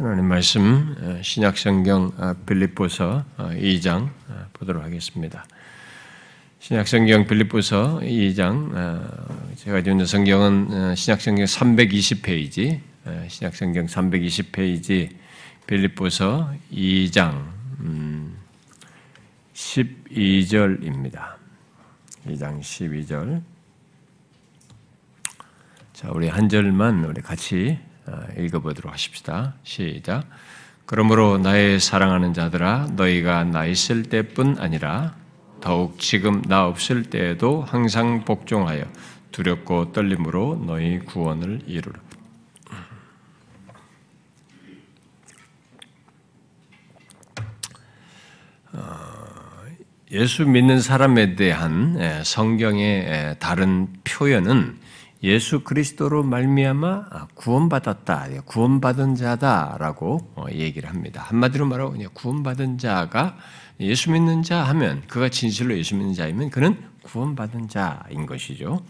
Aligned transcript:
하나님 0.00 0.24
말씀 0.28 0.96
어, 0.98 1.20
신약 1.20 1.58
성경 1.58 2.10
어, 2.16 2.32
빌립보서 2.46 3.22
2장 3.36 4.08
어, 4.30 4.46
보도록 4.54 4.82
하겠습니다. 4.82 5.44
신약 6.58 6.88
성경 6.88 7.26
빌립보서 7.26 8.00
2장 8.00 9.56
제가 9.56 9.80
있는 9.80 10.06
성경은 10.06 10.94
신약 10.96 11.20
성경 11.20 11.44
320페이지 11.44 12.80
신약 13.28 13.54
성경 13.54 13.84
320페이지 13.84 15.10
빌립보서 15.66 16.50
2장 16.72 17.44
12절입니다. 19.52 21.34
2장 22.26 22.58
12절. 22.60 23.42
자, 25.92 26.10
우리 26.10 26.28
한 26.28 26.48
절만 26.48 27.04
우리 27.04 27.20
같이 27.20 27.78
어, 27.78 27.89
읽어보도록 28.38 28.92
하십시다. 28.92 29.54
시작. 29.62 30.26
그러므로 30.86 31.38
나의 31.38 31.78
사랑하는 31.78 32.34
자들아, 32.34 32.88
너희가 32.96 33.44
나 33.44 33.64
있을 33.64 34.02
때뿐 34.02 34.58
아니라 34.58 35.14
더욱 35.60 36.00
지금 36.00 36.42
나 36.42 36.66
없을 36.66 37.04
때에도 37.04 37.62
항상 37.62 38.24
복종하여 38.24 38.84
두렵고 39.30 39.92
떨림으로 39.92 40.64
너희 40.66 40.98
구원을 40.98 41.60
이루라. 41.66 42.00
어, 48.72 48.80
예수 50.10 50.44
믿는 50.44 50.80
사람에 50.80 51.36
대한 51.36 52.24
성경의 52.24 53.36
다른 53.38 53.92
표현은 54.02 54.79
예수 55.22 55.62
그리스도로 55.62 56.22
말미암아 56.22 57.28
구원받았다, 57.34 58.28
구원받은 58.46 59.16
자다라고 59.16 60.32
어, 60.34 60.46
얘기를 60.50 60.88
합니다. 60.88 61.22
한마디로 61.26 61.66
말하고 61.66 61.92
그냥 61.92 62.08
구원받은 62.14 62.78
자가 62.78 63.36
예수 63.80 64.10
믿는 64.10 64.42
자 64.42 64.62
하면 64.64 65.02
그가 65.08 65.28
진실로 65.28 65.76
예수 65.76 65.94
믿는 65.94 66.14
자이면 66.14 66.50
그는 66.50 66.76
구원받은 67.02 67.68
자인 67.68 68.26
것이죠. 68.26 68.82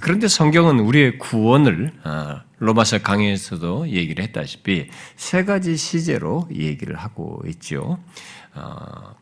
그런데 0.00 0.28
성경은 0.28 0.80
우리의 0.80 1.18
구원을 1.18 1.92
어, 2.04 2.40
로마서 2.58 2.98
강의에서도 2.98 3.88
얘기를 3.88 4.22
했다시피 4.24 4.88
세 5.16 5.44
가지 5.44 5.76
시제로 5.76 6.48
얘기를 6.52 6.96
하고. 6.96 7.42
어, 7.44 7.98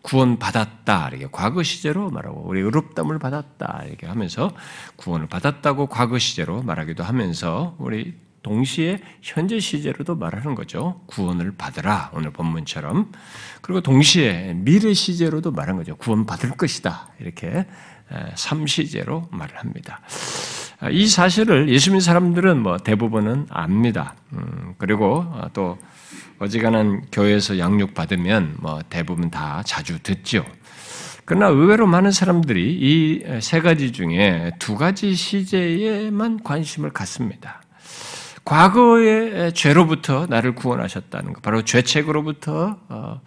구원받았다 0.03 1.09
이렇게 1.11 1.29
과거 1.31 1.63
시제로 1.63 2.11
말하고 2.11 2.43
우리 2.47 2.61
의롭담을 2.61 3.19
받았다 3.19 3.85
이렇게 3.87 4.07
하면서 4.07 4.53
구원을 4.97 5.29
받았다고 5.29 5.87
과거 5.87 6.19
시제로 6.19 6.63
말하기도 6.63 7.05
하면서 7.05 7.77
우리 7.79 8.15
동시에 8.43 9.01
현재 9.23 9.61
시제로도 9.61 10.17
말하는 10.17 10.55
거죠. 10.55 11.03
구원을 11.07 11.53
받으라 11.57 12.11
오늘 12.15 12.31
본문처럼 12.31 13.13
그리고 13.61 13.81
동시에 13.83 14.55
미래 14.55 14.95
시제로도 14.95 15.53
말하는 15.53 15.79
거죠. 15.79 15.97
구원 15.97 16.25
받을 16.27 16.51
것이다 16.51 17.11
이렇게 17.21 17.67
삼시제로 18.35 19.29
말을 19.31 19.59
합니다. 19.59 20.01
이 20.91 21.07
사실을 21.07 21.69
예수 21.69 21.91
믿는 21.91 22.01
사람들은 22.01 22.63
뭐 22.63 22.79
대부분은 22.79 23.49
압니다. 23.51 24.15
음, 24.33 24.75
그리고 24.79 25.27
또 25.53 25.79
어지간한 26.41 27.03
교회에서 27.13 27.59
양육 27.59 27.93
받으면 27.95 28.57
뭐 28.61 28.81
대부분 28.89 29.31
다 29.31 29.63
자주 29.65 30.03
듣죠. 30.03 30.45
그러나 31.27 31.49
의외로 31.49 31.87
많은 31.87 32.11
사람들이 32.11 32.79
이 32.81 33.41
세 33.41 33.61
가지 33.61 33.93
중에 33.93 34.51
두 34.59 34.75
가지 34.77 35.15
시제에만 35.15 36.43
관심을 36.43 36.91
갖습니다. 36.91 37.63
과거의 38.45 39.53
죄로부터 39.53 40.27
나를 40.27 40.55
구원하셨다는 40.55 41.35
것, 41.35 41.43
바로 41.43 41.63
죄책으로부터 41.63 42.79
어, 42.89 43.21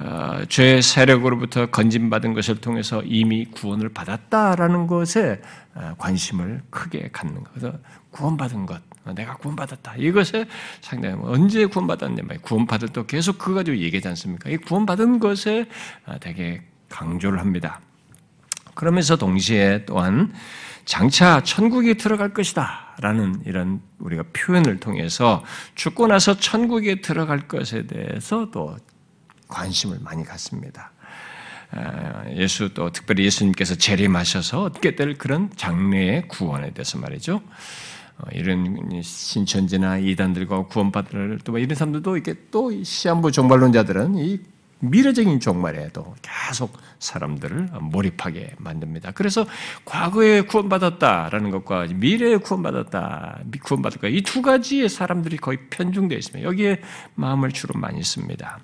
어, 0.00 0.38
죄 0.48 0.80
세력으로부터 0.80 1.66
건진받은 1.66 2.34
것을 2.34 2.56
통해서 2.60 3.02
이미 3.04 3.46
구원을 3.46 3.88
받았다라는 3.90 4.86
것에 4.86 5.40
어, 5.74 5.94
관심을 5.96 6.62
크게 6.70 7.10
갖는 7.12 7.44
것. 7.44 7.80
구원받은 8.10 8.66
것, 8.66 8.82
어, 9.04 9.12
내가 9.14 9.36
구원받았다. 9.36 9.94
이것에 9.96 10.46
상당히 10.80 11.16
뭐 11.16 11.32
언제 11.32 11.64
구원받았냐 11.66 12.22
말 12.26 12.38
구원받을 12.38 12.88
때 12.88 13.02
계속 13.06 13.38
그거 13.38 13.54
가지고 13.54 13.78
얘기하지 13.78 14.08
않습니까? 14.08 14.50
이 14.50 14.56
구원받은 14.56 15.20
것에 15.20 15.66
어, 16.06 16.16
되게 16.20 16.62
강조를 16.88 17.38
합니다. 17.38 17.80
그러면서 18.74 19.16
동시에 19.16 19.84
또한 19.86 20.32
장차 20.88 21.42
천국에 21.42 21.98
들어갈 21.98 22.32
것이다. 22.32 22.96
라는 23.00 23.42
이런 23.44 23.82
우리가 23.98 24.24
표현을 24.32 24.80
통해서 24.80 25.44
죽고 25.74 26.06
나서 26.06 26.38
천국에 26.38 27.02
들어갈 27.02 27.46
것에 27.46 27.86
대해서 27.86 28.50
또 28.50 28.74
관심을 29.48 29.98
많이 30.00 30.24
갖습니다. 30.24 30.92
어, 31.72 32.24
예수 32.36 32.72
또 32.72 32.90
특별히 32.90 33.26
예수님께서 33.26 33.74
재림하셔서 33.74 34.62
얻게 34.62 34.96
될 34.96 35.18
그런 35.18 35.50
장래의 35.56 36.26
구원에 36.26 36.70
대해서 36.70 36.96
말이죠. 36.98 37.42
어, 38.16 38.22
이런 38.32 39.02
신천지나 39.02 39.98
이단들과 39.98 40.68
구원받을 40.68 41.40
또뭐 41.44 41.58
이런 41.58 41.74
사람들도 41.74 42.16
이렇게 42.16 42.34
또 42.50 42.82
시한부 42.82 43.30
종말론자들은 43.30 44.16
이 44.16 44.40
미래적인 44.80 45.40
종말에도 45.40 46.14
계속 46.22 46.78
사람들을 46.98 47.70
몰입하게 47.80 48.54
만듭니다. 48.58 49.12
그래서 49.12 49.46
과거에 49.84 50.42
구원받았다라는 50.42 51.50
것과 51.50 51.86
미래에 51.94 52.36
구원받았다, 52.36 53.40
구원받을 53.62 54.00
것, 54.00 54.08
이두 54.08 54.42
가지의 54.42 54.88
사람들이 54.88 55.36
거의 55.36 55.58
편중되어 55.70 56.18
있습니다. 56.18 56.48
여기에 56.48 56.80
마음을 57.14 57.52
주로 57.52 57.78
많이 57.78 58.02
씁니다. 58.02 58.58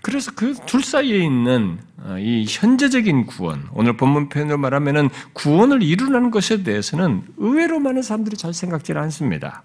그래서 0.00 0.32
그 0.34 0.54
둘 0.66 0.82
사이에 0.82 1.18
있는 1.24 1.78
어, 1.98 2.16
이 2.18 2.44
현재적인 2.48 3.26
구원, 3.26 3.68
오늘 3.72 3.96
본문 3.96 4.28
표현으로 4.30 4.58
말하면은 4.58 5.10
구원을 5.32 5.82
이루는 5.82 6.30
것에 6.32 6.64
대해서는 6.64 7.22
의외로 7.36 7.78
많은 7.78 8.02
사람들이 8.02 8.36
잘 8.36 8.52
생각지 8.52 8.92
않습니다. 8.92 9.62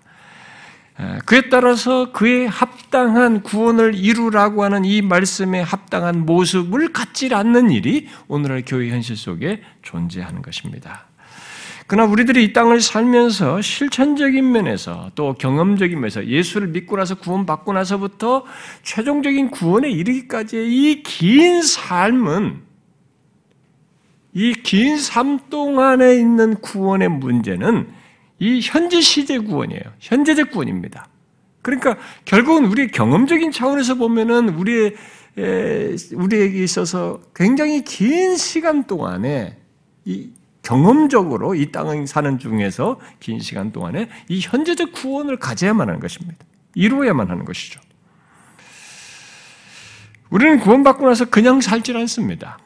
그에 1.25 1.50
따라서 1.50 2.12
그의 2.12 2.47
합당한 2.47 3.44
구원을 3.44 3.94
이루라고 3.94 4.63
하는 4.63 4.84
이 4.84 5.03
말씀에 5.03 5.62
합당한 5.62 6.25
모습을 6.25 6.91
갖지 6.91 7.34
않는 7.34 7.69
일이 7.69 8.08
오늘날 8.28 8.63
교회 8.66 8.90
현실 8.90 9.16
속에 9.16 9.62
존재하는 9.84 10.41
것입니다. 10.41 11.06
그러나 11.86 12.12
우리들이 12.12 12.44
이 12.44 12.52
땅을 12.53 12.81
살면서 12.81 13.62
실천적인 13.62 14.52
면에서 14.52 15.12
또 15.16 15.36
경험적인 15.36 16.00
면에서 16.00 16.25
예수를 16.25 16.69
믿고 16.69 16.97
나서 16.97 17.16
구원받고 17.16 17.74
나서부터 17.74 18.44
최종적인 18.84 19.52
구원에 19.52 19.90
이르기까지의 19.91 20.68
이 20.68 21.03
긴 21.03 21.62
삶은 21.62 22.62
이 24.34 24.53
긴 24.63 24.97
삶 24.97 25.40
동안에 25.50 26.16
있는 26.16 26.56
구원의 26.56 27.07
문제는 27.09 27.88
이 28.40 28.59
현재 28.62 29.02
시제 29.02 29.40
구원이에요. 29.40 29.81
현재적 30.00 30.52
구원입니다. 30.52 31.08
그러니까 31.62 31.98
결국은 32.25 32.66
우리 32.66 32.88
경험적인 32.88 33.52
차원에서 33.52 33.96
보면은 33.96 34.50
우리의 34.50 34.96
우리에게 36.14 36.64
있어서 36.64 37.22
굉장히 37.36 37.84
긴 37.84 38.38
시간 38.38 38.86
동안에 38.86 39.58
이 40.06 40.31
경험적으로 40.62 41.56
이 41.56 41.72
땅을 41.72 42.08
사는 42.08 42.40
중에서 42.40 43.00
긴 43.20 43.40
시간 43.40 43.72
동안에 43.72 44.09
이 44.28 44.40
현재적 44.40 44.92
구원을 44.92 45.38
가져야만 45.38 45.88
하는 45.88 46.00
것입니다. 46.00 46.38
이루어야만 46.75 47.30
하는 47.30 47.46
것이죠. 47.46 47.80
우리는 50.30 50.59
구원받고 50.59 51.08
나서 51.08 51.25
그냥 51.25 51.62
살질 51.62 51.96
않습니다. 51.98 52.59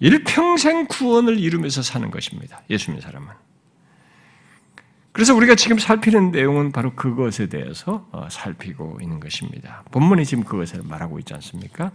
일평생 0.00 0.86
구원을 0.86 1.38
이루면서 1.38 1.82
사는 1.82 2.10
것입니다. 2.10 2.62
예수 2.70 2.90
님는 2.90 3.02
사람은. 3.02 3.28
그래서 5.12 5.34
우리가 5.34 5.56
지금 5.56 5.78
살피는 5.78 6.30
내용은 6.30 6.70
바로 6.72 6.94
그것에 6.94 7.48
대해서 7.48 8.06
어, 8.12 8.28
살피고 8.30 8.98
있는 9.02 9.18
것입니다. 9.18 9.82
본문이 9.90 10.24
지금 10.24 10.44
그것을 10.44 10.82
말하고 10.84 11.18
있지 11.18 11.34
않습니까? 11.34 11.90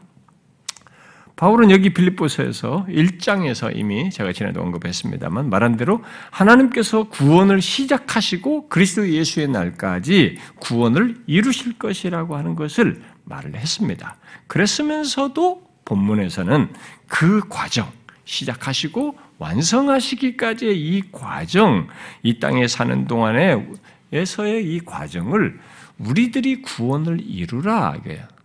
바울은 1.36 1.70
여기 1.70 1.94
빌립보서에서 1.94 2.86
1장에서 2.88 3.76
이미 3.76 4.10
제가 4.10 4.32
지난해 4.32 4.58
언급했습니다만 4.58 5.50
말한 5.50 5.76
대로 5.76 6.02
하나님께서 6.32 7.10
구원을 7.10 7.62
시작하시고 7.62 8.70
그리스도 8.70 9.10
예수의 9.10 9.50
날까지 9.50 10.38
구원을 10.60 11.18
이루실 11.28 11.78
것이라고 11.78 12.38
하는 12.38 12.56
것을 12.56 13.02
말을 13.26 13.56
했습니다. 13.56 14.16
그랬으면서도 14.48 15.62
본문에서는 15.84 16.70
그 17.08 17.42
과정, 17.50 17.92
시작하시고 18.24 19.18
완성하시기까지의 19.38 20.80
이 20.80 21.04
과정, 21.12 21.88
이 22.24 22.40
땅에 22.40 22.68
사는 22.68 23.06
동안에서의 23.06 24.66
이 24.66 24.80
과정을 24.86 25.60
우리들이 25.98 26.62
구원을 26.62 27.22
이루라. 27.22 27.96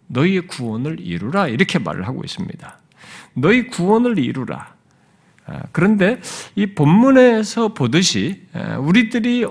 너희의 0.08 0.46
구원을 0.46 1.00
이루라. 1.00 1.48
이렇게 1.48 1.78
말을 1.78 2.06
하고 2.06 2.22
있습니다. 2.24 2.78
너희 3.34 3.66
구원을 3.68 4.18
이루라. 4.18 4.74
아, 5.46 5.62
그런데 5.72 6.20
이 6.54 6.66
본문에서 6.66 7.74
보듯이 7.74 8.42
우리들이 8.78 9.46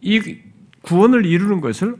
이 0.00 0.36
구원을 0.82 1.24
이루는 1.26 1.60
것을 1.60 1.96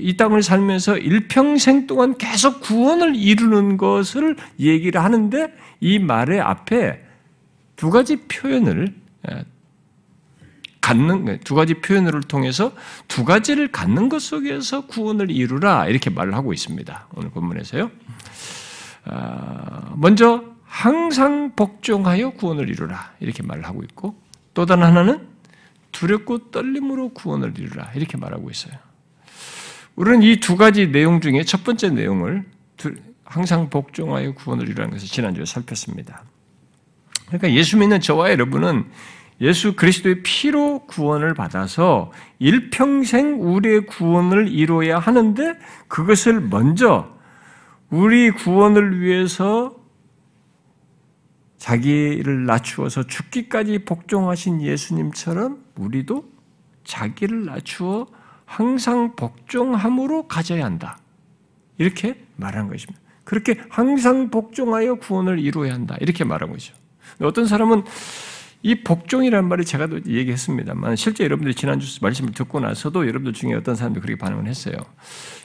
이 0.00 0.16
땅을 0.16 0.42
살면서 0.42 0.98
일평생 0.98 1.86
동안 1.86 2.16
계속 2.16 2.60
구원을 2.60 3.16
이루는 3.16 3.76
것을 3.76 4.36
얘기를 4.58 5.02
하는데 5.02 5.52
이 5.80 5.98
말의 5.98 6.40
앞에 6.40 7.04
두 7.76 7.90
가지 7.90 8.16
표현을 8.16 8.94
갖는 10.80 11.40
두 11.44 11.54
가지 11.54 11.74
표현을 11.74 12.22
통해서 12.22 12.72
두 13.06 13.24
가지를 13.24 13.70
갖는 13.70 14.08
것 14.08 14.20
속에서 14.22 14.86
구원을 14.86 15.30
이루라 15.30 15.86
이렇게 15.86 16.10
말을 16.10 16.34
하고 16.34 16.52
있습니다. 16.52 17.08
오늘 17.14 17.30
본문에서요. 17.30 17.90
아, 19.04 19.94
먼저 19.96 20.44
항상 20.64 21.52
복종하여 21.54 22.30
구원을 22.30 22.68
이루라 22.68 23.12
이렇게 23.20 23.42
말을 23.42 23.66
하고 23.66 23.82
있고 23.82 24.14
또 24.54 24.66
다른 24.66 24.84
하나는 24.84 25.28
두렵고 25.92 26.50
떨림으로 26.50 27.10
구원을 27.10 27.54
이루라 27.58 27.92
이렇게 27.94 28.16
말하고 28.16 28.50
있어요. 28.50 28.74
우리는 29.96 30.22
이 30.22 30.40
두 30.40 30.56
가지 30.56 30.90
내용 30.90 31.20
중에 31.20 31.42
첫 31.44 31.64
번째 31.64 31.90
내용을 31.90 32.44
항상 33.24 33.70
복종하여 33.70 34.32
구원을 34.34 34.68
이루라는 34.68 34.92
것을 34.92 35.06
지난주에 35.06 35.44
살폈습니다. 35.44 36.24
그러니까 37.26 37.52
예수 37.52 37.76
믿는 37.76 38.00
저와 38.00 38.30
여러분은 38.30 38.86
예수 39.40 39.74
그리스도의 39.74 40.22
피로 40.22 40.80
구원을 40.86 41.34
받아서 41.34 42.12
일평생 42.40 43.40
우리의 43.40 43.86
구원을 43.86 44.48
이루어야 44.48 44.98
하는데 44.98 45.56
그것을 45.88 46.40
먼저 46.40 47.16
우리 47.88 48.30
구원을 48.30 49.00
위해서 49.00 49.76
자기를 51.58 52.46
낮추어서 52.46 53.06
죽기까지 53.06 53.80
복종하신 53.84 54.62
예수님처럼 54.62 55.62
우리도 55.76 56.24
자기를 56.84 57.44
낮추어 57.44 58.06
항상 58.50 59.14
복종함으로 59.14 60.26
가져야 60.26 60.64
한다. 60.64 60.98
이렇게 61.78 62.16
말한 62.34 62.66
것입니다. 62.68 63.00
그렇게 63.22 63.54
항상 63.68 64.28
복종하여 64.28 64.96
구원을 64.96 65.38
이루어야 65.38 65.72
한다. 65.72 65.96
이렇게 66.00 66.24
말한 66.24 66.50
거죠. 66.50 66.74
어떤 67.22 67.46
사람은 67.46 67.84
이 68.64 68.82
복종이라는 68.82 69.48
말을 69.48 69.64
제가 69.64 69.88
얘기했습니다만 70.04 70.96
실제 70.96 71.22
여러분들이 71.22 71.54
지난주 71.54 71.96
말씀을 72.02 72.32
듣고 72.32 72.58
나서도 72.58 73.06
여러분들 73.06 73.34
중에 73.34 73.54
어떤 73.54 73.76
사람들이 73.76 74.02
그렇게 74.02 74.18
반응을 74.18 74.48
했어요. 74.48 74.74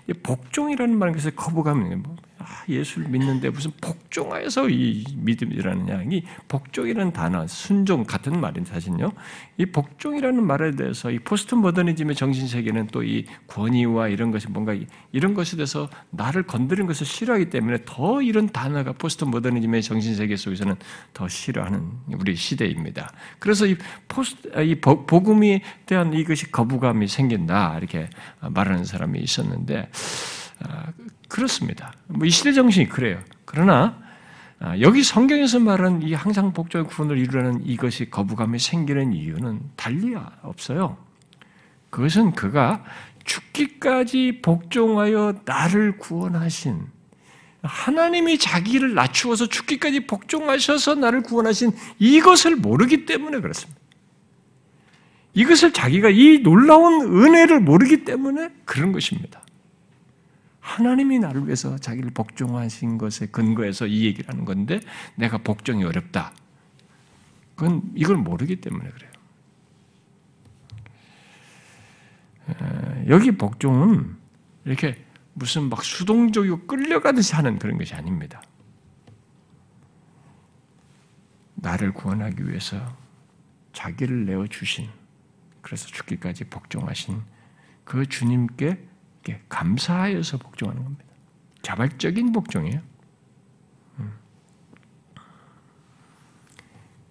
이 0.08 0.14
복종이라는 0.14 0.98
말은 0.98 1.14
그래서 1.14 1.30
거부감이 1.30 1.96
뭐 1.98 2.16
아, 2.18 2.25
예수를 2.68 3.08
믿는데 3.08 3.50
무슨 3.50 3.72
복종하여서 3.80 4.70
이 4.70 5.06
믿음이라느냐. 5.16 6.04
이 6.12 6.24
복종이라는 6.48 7.14
단어, 7.14 7.48
순종 7.48 8.04
같은 8.04 8.40
말인 8.42 8.66
사실요. 8.66 9.14
이 9.58 9.66
복종이라는 9.66 10.46
말에 10.46 10.72
대해서 10.72 11.12
이 11.12 11.20
포스트 11.20 11.56
모더니즘의 11.56 12.16
정신 12.16 12.48
세계는 12.48 12.88
또 12.88 13.06
이 13.06 13.26
권위와 13.48 14.10
이런 14.10 14.32
것이 14.32 14.50
뭔가 14.50 14.76
이런 15.12 15.34
것에 15.34 15.56
대해서 15.56 15.90
나를 16.10 16.44
건드린 16.44 16.88
것을 16.88 17.06
싫어하기 17.06 17.50
때문에 17.50 17.80
더 17.86 18.22
이런 18.22 18.50
단어가 18.50 18.92
포스트 18.94 19.24
모더니즘의 19.24 19.84
정신 19.84 20.16
세계 20.16 20.36
속에서는 20.36 20.76
더 21.14 21.28
싫어하는 21.28 21.92
우리 22.20 22.36
시대입니다. 22.36 23.12
그래서 23.40 23.66
이 23.66 23.78
포스트 24.08 24.52
아, 24.56 24.62
이 24.62 24.76
복음에 24.76 25.62
대한 25.86 26.14
이것이 26.14 26.52
거부감이 26.52 27.08
생긴다 27.08 27.78
이렇게 27.78 28.10
말하는 28.42 28.84
사람이 28.84 29.20
있었는데 29.20 29.90
아, 30.64 30.88
그렇습니다. 31.28 31.94
뭐 32.08 32.28
이 32.28 32.30
시대 32.30 32.52
정신이 32.54 32.90
그래요. 32.90 33.20
그러나 33.46 34.00
아, 34.60 34.80
여기 34.80 35.04
성경에서 35.04 35.60
말하는 35.60 36.02
이 36.02 36.14
항상 36.14 36.54
복종의 36.54 36.88
구원을 36.88 37.18
이루라는 37.18 37.66
이것이 37.66 38.10
거부감이 38.10 38.58
생기는 38.58 39.12
이유는 39.14 39.62
달리 39.76 40.16
없어요. 40.44 40.98
그것은 41.90 42.32
그가 42.32 42.84
죽기까지 43.26 44.40
복종하여 44.42 45.42
나를 45.46 45.98
구원하신 45.98 46.88
하나님이 47.64 48.38
자기를 48.38 48.94
낮추어서 48.94 49.48
죽기까지 49.48 50.08
복종하셔서 50.08 50.96
나를 50.96 51.22
구원하신 51.24 51.72
이것을 52.00 52.56
모르기 52.56 53.06
때문에 53.06 53.42
그렇습니다. 53.42 53.80
이것을 55.34 55.74
자기가 55.74 56.10
이 56.10 56.40
놀라운 56.44 57.02
은혜를 57.02 57.60
모르기 57.60 58.06
때문에 58.06 58.50
그런 58.64 58.92
것입니다. 58.92 59.42
하나님이 60.66 61.20
나를 61.20 61.46
위해서 61.46 61.78
자기를 61.78 62.10
복종하신 62.10 62.98
것에 62.98 63.28
근거해서 63.28 63.86
이 63.86 64.06
얘기를 64.06 64.28
하는 64.28 64.46
건데 64.46 64.80
내가 65.16 65.38
복종이 65.38 65.84
어렵다. 65.84 66.34
그건 67.56 67.84
이걸 67.94 68.18
모르기 68.18 68.60
때문에 68.60 68.90
그래요. 68.90 69.12
여기 73.10 73.32
복종은 73.32 74.18
이렇게 74.66 75.06
무슨 75.34 75.70
막 75.70 75.84
수동적이고 75.84 76.66
끌려가듯이 76.66 77.36
하는 77.36 77.60
그런 77.60 77.78
것이 77.78 77.94
아닙니다. 77.94 78.42
나를 81.54 81.94
구원하기 81.94 82.50
위해서 82.50 82.98
자기를 83.72 84.26
내어 84.26 84.48
주신 84.48 84.90
그래서 85.62 85.86
죽기까지 85.86 86.46
복종하신 86.46 87.22
그 87.84 88.08
주님께 88.08 88.95
감사하여서 89.50 90.38
복종하는 90.38 90.84
겁니다. 90.84 91.06
자발적인 91.62 92.32
복종이에요. 92.32 92.82
음. 94.00 94.14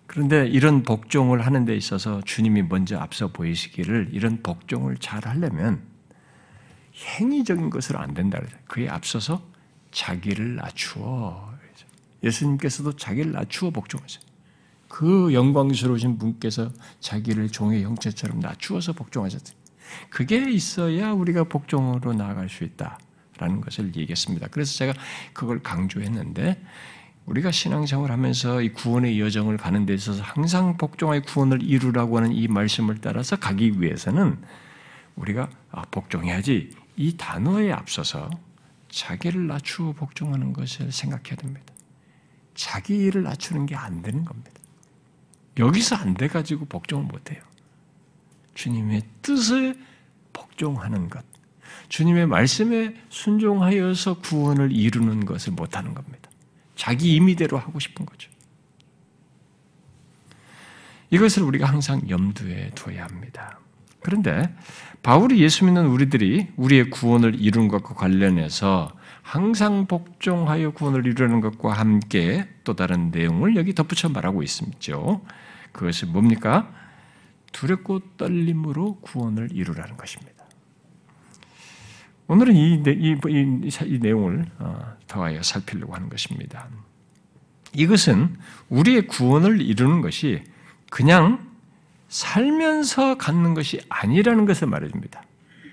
그런데 0.06 0.46
이런 0.46 0.82
복종을 0.82 1.44
하는 1.44 1.64
데 1.64 1.74
있어서 1.76 2.20
주님이 2.22 2.62
먼저 2.62 2.98
앞서 2.98 3.28
보이시기를 3.28 4.10
이런 4.12 4.42
복종을 4.42 4.98
잘 4.98 5.26
하려면 5.26 5.82
행위적인 6.94 7.70
것으로 7.70 7.98
안 7.98 8.14
된다. 8.14 8.40
그에 8.66 8.88
앞서서 8.88 9.42
자기를 9.90 10.56
낮추어. 10.56 11.52
예수님께서도 12.22 12.96
자기를 12.96 13.32
낮추어 13.32 13.70
복종하세요. 13.70 14.22
그 14.88 15.34
영광스러우신 15.34 16.18
분께서 16.18 16.70
자기를 17.00 17.50
종의 17.50 17.82
형체처럼 17.82 18.40
낮추어서 18.40 18.92
복종하셨어요. 18.92 19.63
그게 20.10 20.50
있어야 20.50 21.12
우리가 21.12 21.44
복종으로 21.44 22.12
나아갈 22.12 22.48
수 22.48 22.64
있다라는 22.64 23.60
것을 23.60 23.94
얘기했습니다. 23.96 24.48
그래서 24.50 24.74
제가 24.74 24.94
그걸 25.32 25.62
강조했는데 25.62 26.62
우리가 27.26 27.50
신앙생활 27.50 28.10
하면서 28.10 28.60
이 28.60 28.70
구원의 28.70 29.18
여정을 29.20 29.56
가는 29.56 29.86
데 29.86 29.94
있어서 29.94 30.22
항상 30.22 30.76
복종의 30.76 31.22
구원을 31.22 31.62
이루라고 31.62 32.18
하는 32.18 32.32
이 32.32 32.48
말씀을 32.48 32.98
따라서 33.00 33.36
가기 33.36 33.80
위해서는 33.80 34.38
우리가 35.16 35.48
아, 35.70 35.82
복종해야지 35.90 36.70
이 36.96 37.16
단어에 37.16 37.72
앞서서 37.72 38.30
자기를 38.90 39.46
낮추어 39.46 39.92
복종하는 39.92 40.52
것을 40.52 40.92
생각해야 40.92 41.36
됩니다. 41.36 41.72
자기를 42.54 43.22
낮추는 43.22 43.66
게 43.66 43.74
안 43.74 44.02
되는 44.02 44.24
겁니다. 44.24 44.50
여기서 45.58 45.96
안 45.96 46.14
돼가지고 46.14 46.66
복종을 46.66 47.06
못해요. 47.06 47.42
주님의 48.54 49.02
뜻을 49.22 49.78
복종하는 50.32 51.08
것, 51.08 51.24
주님의 51.88 52.26
말씀에 52.26 52.94
순종하여서 53.08 54.20
구원을 54.20 54.72
이루는 54.72 55.24
것을 55.24 55.52
못하는 55.52 55.94
겁니다. 55.94 56.30
자기 56.76 57.14
임의대로 57.14 57.58
하고 57.58 57.78
싶은 57.78 58.06
거죠. 58.06 58.30
이것을 61.10 61.42
우리가 61.44 61.66
항상 61.66 62.08
염두에 62.08 62.70
둬야 62.74 63.04
합니다. 63.04 63.60
그런데 64.00 64.54
바울이 65.02 65.40
예수 65.40 65.64
믿는 65.64 65.86
우리들이 65.86 66.48
우리의 66.56 66.90
구원을 66.90 67.40
이룬 67.40 67.68
것과 67.68 67.94
관련해서 67.94 68.90
항상 69.22 69.86
복종하여 69.86 70.72
구원을 70.72 71.06
이루는 71.06 71.40
것과 71.40 71.72
함께 71.72 72.48
또 72.64 72.74
다른 72.74 73.10
내용을 73.10 73.56
여기 73.56 73.74
덧붙여 73.74 74.08
말하고 74.10 74.42
있죠. 74.42 75.22
그것이 75.72 76.06
뭡니까? 76.06 76.70
두렵고 77.54 78.00
떨림으로 78.16 78.96
구원을 78.96 79.48
이루라는 79.52 79.96
것입니다. 79.96 80.44
오늘은 82.26 82.54
이, 82.54 82.82
이, 82.86 83.16
이, 83.28 83.70
이 83.86 83.98
내용을 83.98 84.44
어, 84.58 84.96
더하여 85.06 85.42
살피려고 85.42 85.94
하는 85.94 86.08
것입니다. 86.08 86.68
이것은 87.72 88.36
우리의 88.68 89.06
구원을 89.06 89.60
이루는 89.60 90.00
것이 90.00 90.42
그냥 90.90 91.50
살면서 92.08 93.18
갖는 93.18 93.54
것이 93.54 93.80
아니라는 93.88 94.46
것을 94.46 94.68
말해줍니다. 94.68 95.22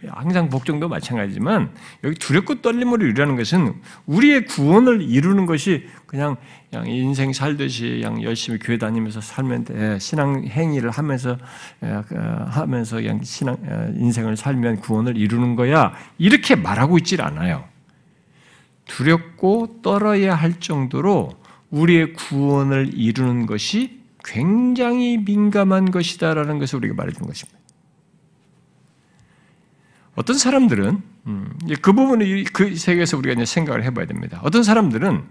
항상 0.10 0.50
복종도 0.50 0.90
마찬가지지만 0.90 1.72
여기 2.04 2.16
두렵고 2.18 2.62
떨림으로 2.62 3.06
이루는 3.06 3.36
것은 3.36 3.74
우리의 4.06 4.46
구원을 4.46 5.02
이루는 5.02 5.46
것이 5.46 5.88
그냥, 6.06 6.38
그냥 6.70 6.88
인생 6.88 7.34
살듯이 7.34 8.02
그냥 8.02 8.24
열심히 8.24 8.60
교회 8.60 8.78
다니면서 8.78 9.22
살면 9.22 9.66
돼. 9.66 10.00
신앙 10.00 10.44
행위를 10.46 10.90
하면서 10.90 11.38
그, 11.80 12.16
하면서 12.16 12.98
그냥 12.98 13.22
신앙 13.24 13.58
인생을 13.96 14.38
살면 14.38 14.78
구원을 14.78 15.18
이루는 15.18 15.56
거야. 15.56 15.94
이렇게 16.18 16.56
말하고 16.56 16.98
있질 16.98 17.22
않아요. 17.22 17.64
두렵고 18.86 19.80
떨어야 19.82 20.36
할 20.36 20.60
정도로 20.60 21.32
우리의 21.70 22.14
구원을 22.14 22.92
이루는 22.94 23.46
것이 23.46 24.02
굉장히 24.24 25.18
민감한 25.18 25.92
것이다라는 25.92 26.60
것을 26.60 26.78
우리가 26.78 26.96
말해준 26.96 27.26
것입니다. 27.26 27.61
어떤 30.22 30.38
사람들은 30.38 31.02
음, 31.26 31.60
그 31.82 31.94
부분을 31.94 32.44
그 32.54 32.76
세계에서 32.76 33.18
우리가 33.18 33.34
이제 33.34 33.44
생각을 33.44 33.84
해봐야 33.84 34.06
됩니다. 34.06 34.40
어떤 34.44 34.62
사람들은 34.62 35.24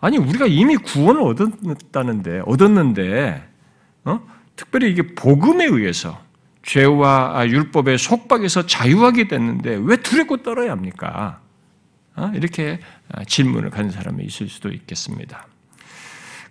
아니 0.00 0.16
우리가 0.16 0.46
이미 0.46 0.76
구원을 0.76 1.22
얻었다는데 1.22 2.42
얻었는데 2.46 3.48
어? 4.04 4.20
특별히 4.54 4.92
이게 4.92 5.02
복음에 5.16 5.64
의해서 5.64 6.22
죄와 6.62 7.48
율법의 7.48 7.98
속박에서 7.98 8.66
자유하게 8.66 9.26
됐는데 9.26 9.80
왜 9.82 9.96
두렵고 9.96 10.44
떨어야 10.44 10.70
합니까? 10.70 11.40
어? 12.14 12.30
이렇게 12.32 12.78
질문을 13.26 13.70
가는 13.70 13.90
사람이 13.90 14.22
있을 14.24 14.48
수도 14.48 14.70
있겠습니다. 14.70 15.48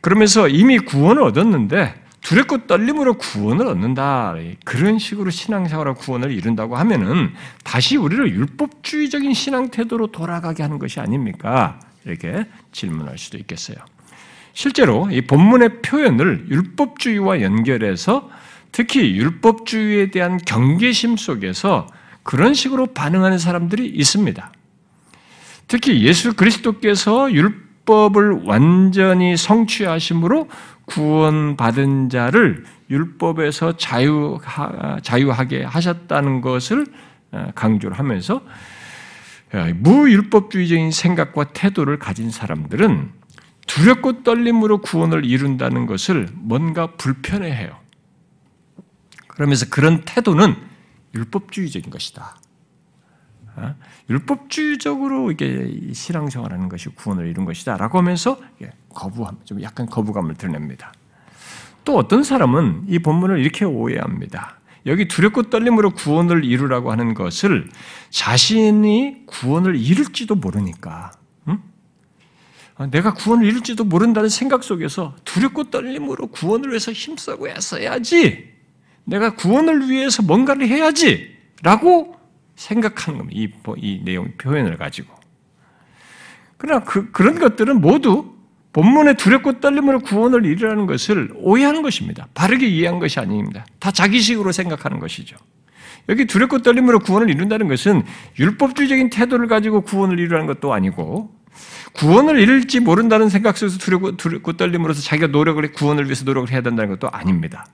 그러면서 0.01 0.49
이미 0.49 0.77
구원을 0.77 1.23
얻었는데 1.23 2.03
두렵고 2.21 2.67
떨림으로 2.67 3.13
구원을 3.15 3.67
얻는다. 3.67 4.35
그런 4.65 4.99
식으로 4.99 5.29
신앙생활로 5.29 5.95
구원을 5.95 6.31
이룬다고 6.31 6.75
하면은 6.77 7.33
다시 7.63 7.95
우리를 7.95 8.33
율법주의적인 8.33 9.33
신앙 9.33 9.69
태도로 9.69 10.07
돌아가게 10.07 10.63
하는 10.63 10.79
것이 10.79 10.99
아닙니까? 10.99 11.79
이렇게 12.05 12.45
질문할 12.71 13.17
수도 13.17 13.37
있겠어요. 13.37 13.77
실제로 14.53 15.09
이 15.11 15.21
본문의 15.21 15.81
표현을 15.83 16.47
율법주의와 16.49 17.41
연결해서 17.41 18.29
특히 18.71 19.15
율법주의에 19.15 20.11
대한 20.11 20.37
경계심 20.37 21.15
속에서 21.15 21.87
그런 22.23 22.53
식으로 22.53 22.87
반응하는 22.87 23.37
사람들이 23.37 23.85
있습니다. 23.87 24.51
특히 25.67 26.03
예수 26.03 26.33
그리스도께서 26.33 27.31
율 27.31 27.66
법을 27.87 28.43
완전히 28.43 29.35
성취하심으로 29.35 30.47
구원받은 30.85 32.09
자를 32.09 32.63
율법에서 32.91 33.77
자유하, 33.77 34.99
자유하게 35.01 35.63
하셨다는 35.63 36.41
것을 36.41 36.85
어, 37.31 37.51
강조를 37.55 37.97
하면서 37.97 38.41
어, 39.53 39.67
무율법주의적인 39.75 40.91
생각과 40.91 41.45
태도를 41.45 41.97
가진 41.97 42.29
사람들은 42.29 43.11
두렵고 43.65 44.23
떨림으로 44.23 44.81
구원을 44.81 45.25
이룬다는 45.25 45.87
것을 45.87 46.29
뭔가 46.33 46.87
불편해해요. 46.95 47.77
그러면서 49.27 49.65
그런 49.69 50.01
태도는 50.01 50.55
율법주의적인 51.15 51.91
것이다. 51.91 52.37
어? 53.57 53.75
율법주의적으로 54.09 55.31
이게 55.31 55.91
신앙생활하는 55.91 56.69
것이 56.69 56.89
구원을 56.89 57.27
이룬 57.27 57.45
것이다라고 57.45 57.97
하면서 57.97 58.39
거부함, 58.93 59.37
좀 59.43 59.61
약간 59.61 59.87
거부감을 59.87 60.35
드러냅니다. 60.35 60.93
또 61.83 61.97
어떤 61.97 62.23
사람은 62.23 62.83
이 62.87 62.99
본문을 62.99 63.39
이렇게 63.39 63.65
오해합니다. 63.65 64.57
여기 64.85 65.07
두렵고 65.07 65.43
떨림으로 65.43 65.91
구원을 65.91 66.45
이루라고 66.45 66.91
하는 66.91 67.13
것을 67.13 67.69
자신이 68.09 69.25
구원을 69.25 69.75
이룰지도 69.75 70.35
모르니까, 70.35 71.11
응? 71.47 71.59
아, 72.75 72.87
내가 72.87 73.13
구원을 73.13 73.45
이룰지도 73.45 73.83
모른다는 73.83 74.29
생각 74.29 74.63
속에서 74.63 75.15
두렵고 75.25 75.71
떨림으로 75.71 76.27
구원을 76.27 76.69
위해서 76.69 76.91
힘쓰고 76.91 77.49
했어야지. 77.49 78.53
내가 79.03 79.35
구원을 79.35 79.89
위해서 79.89 80.21
뭔가를 80.21 80.67
해야지. 80.67 81.35
라고 81.63 82.16
생각하는 82.57 83.19
겁니다. 83.19 83.39
이, 83.39 83.49
이 83.77 84.03
내용 84.03 84.33
표현을 84.37 84.77
가지고. 84.77 85.15
그러나 86.57 86.83
그, 86.83 87.11
그런 87.11 87.39
것들은 87.39 87.79
모두 87.79 88.33
본문의 88.73 89.15
두렵고 89.15 89.59
떨림으로 89.59 89.99
구원을 90.01 90.45
이루라는 90.45 90.85
것을 90.85 91.31
오해하는 91.35 91.81
것입니다. 91.81 92.27
바르게 92.33 92.67
이해한 92.67 92.99
것이 92.99 93.19
아닙니다. 93.19 93.65
다 93.79 93.91
자기식으로 93.91 94.51
생각하는 94.51 94.99
것이죠. 94.99 95.37
여기 96.09 96.25
두렵고 96.25 96.61
떨림으로 96.61 96.99
구원을 96.99 97.29
이룬다는 97.29 97.67
것은 97.67 98.03
율법주의적인 98.39 99.09
태도를 99.09 99.47
가지고 99.47 99.81
구원을 99.81 100.19
이루라는 100.19 100.47
것도 100.47 100.73
아니고 100.73 101.35
구원을 101.93 102.39
이룰지 102.39 102.79
모른다는 102.79 103.29
생각 103.29 103.57
속에서 103.57 103.77
두렵고, 103.77 104.17
두렵고 104.17 104.53
떨림으로서 104.53 105.01
자기가 105.01 105.27
노력을 105.27 105.63
해 105.63 105.69
구원을 105.69 106.05
위해서 106.05 106.23
노력을 106.25 106.51
해야 106.51 106.61
된다는 106.61 106.89
것도 106.91 107.09
아닙니다. 107.09 107.65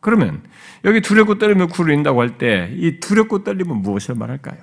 그러면 0.00 0.42
여기 0.84 1.00
두렵고 1.00 1.38
떨림을 1.38 1.68
구른다고 1.68 2.20
할 2.20 2.36
때 2.38 2.70
이 2.76 3.00
두렵고 3.00 3.44
떨림은 3.44 3.76
무엇을 3.82 4.14
말할까요? 4.14 4.58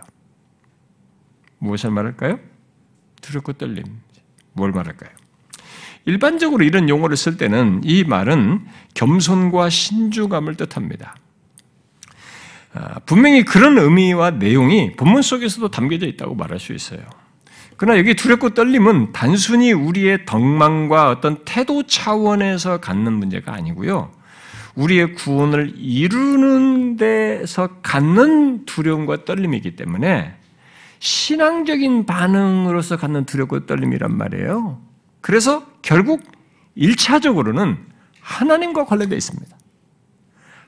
무엇을 1.59 1.91
말할까요? 1.91 2.39
두렵고 3.21 3.53
떨림. 3.53 3.83
뭘 4.53 4.71
말할까요? 4.71 5.09
일반적으로 6.05 6.63
이런 6.63 6.89
용어를 6.89 7.15
쓸 7.15 7.37
때는 7.37 7.81
이 7.83 8.03
말은 8.03 8.65
겸손과 8.95 9.69
신중함을 9.69 10.55
뜻합니다. 10.55 11.15
아, 12.73 12.99
분명히 13.05 13.43
그런 13.43 13.77
의미와 13.77 14.31
내용이 14.31 14.93
본문 14.93 15.21
속에서도 15.21 15.69
담겨져 15.69 16.07
있다고 16.07 16.35
말할 16.35 16.59
수 16.59 16.73
있어요. 16.73 17.01
그러나 17.77 17.99
여기 17.99 18.15
두렵고 18.15 18.51
떨림은 18.51 19.11
단순히 19.11 19.71
우리의 19.73 20.25
덕망과 20.25 21.09
어떤 21.09 21.43
태도 21.45 21.83
차원에서 21.83 22.79
갖는 22.79 23.13
문제가 23.13 23.53
아니고요. 23.53 24.11
우리의 24.75 25.15
구원을 25.15 25.73
이루는 25.77 26.97
데서 26.97 27.69
갖는 27.81 28.65
두려움과 28.65 29.25
떨림이기 29.25 29.75
때문에 29.75 30.35
신앙적인 30.99 32.05
반응으로서 32.05 32.97
갖는 32.97 33.25
두렵고 33.25 33.65
떨림이란 33.65 34.15
말이에요. 34.15 34.81
그래서 35.19 35.65
결국 35.81 36.21
1차적으로는 36.77 37.77
하나님과 38.21 38.85
관련되어 38.85 39.17
있습니다. 39.17 39.57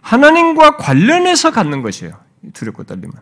하나님과 0.01 0.77
관련해서 0.77 1.51
갖는 1.51 1.81
것이에요. 1.81 2.19
두렵고 2.53 2.83
떨림은. 2.83 3.13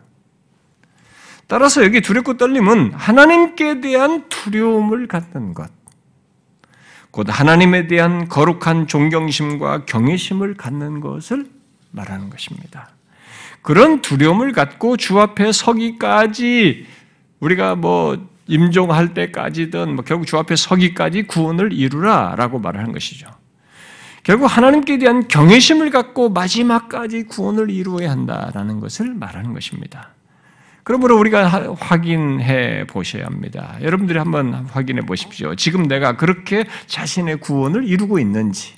따라서 1.46 1.84
여기 1.84 2.00
두렵고 2.00 2.38
떨림은 2.38 2.94
하나님께 2.94 3.80
대한 3.80 4.28
두려움을 4.28 5.06
갖는 5.06 5.54
것. 5.54 5.70
곧 7.12 7.26
하나님에 7.28 7.86
대한 7.86 8.26
거룩한 8.26 8.88
존경심과 8.88 9.84
경외심을 9.84 10.54
갖는 10.54 11.00
것을 11.00 11.46
말하는 11.90 12.30
것입니다. 12.30 12.88
그런 13.60 14.00
두려움을 14.00 14.52
갖고 14.52 14.96
주 14.96 15.20
앞에 15.20 15.52
서기까지 15.52 16.86
우리가 17.38 17.76
뭐 17.76 18.18
임종할 18.48 19.14
때까지든 19.14 19.94
뭐 19.94 20.04
결국 20.04 20.26
주 20.26 20.38
앞에 20.38 20.56
서기까지 20.56 21.24
구원을 21.24 21.72
이루라라고 21.74 22.58
말하는 22.58 22.92
것이죠. 22.92 23.28
결국 24.22 24.46
하나님께 24.46 24.98
대한 24.98 25.28
경외심을 25.28 25.90
갖고 25.90 26.30
마지막까지 26.30 27.24
구원을 27.24 27.70
이루어야 27.70 28.10
한다라는 28.10 28.80
것을 28.80 29.12
말하는 29.14 29.52
것입니다. 29.52 30.10
그러므로 30.84 31.18
우리가 31.18 31.74
확인해 31.78 32.84
보셔야 32.86 33.26
합니다. 33.26 33.76
여러분들이 33.82 34.18
한번 34.18 34.52
확인해 34.52 35.02
보십시오. 35.02 35.54
지금 35.54 35.86
내가 35.86 36.16
그렇게 36.16 36.64
자신의 36.86 37.38
구원을 37.38 37.84
이루고 37.84 38.18
있는지. 38.18 38.74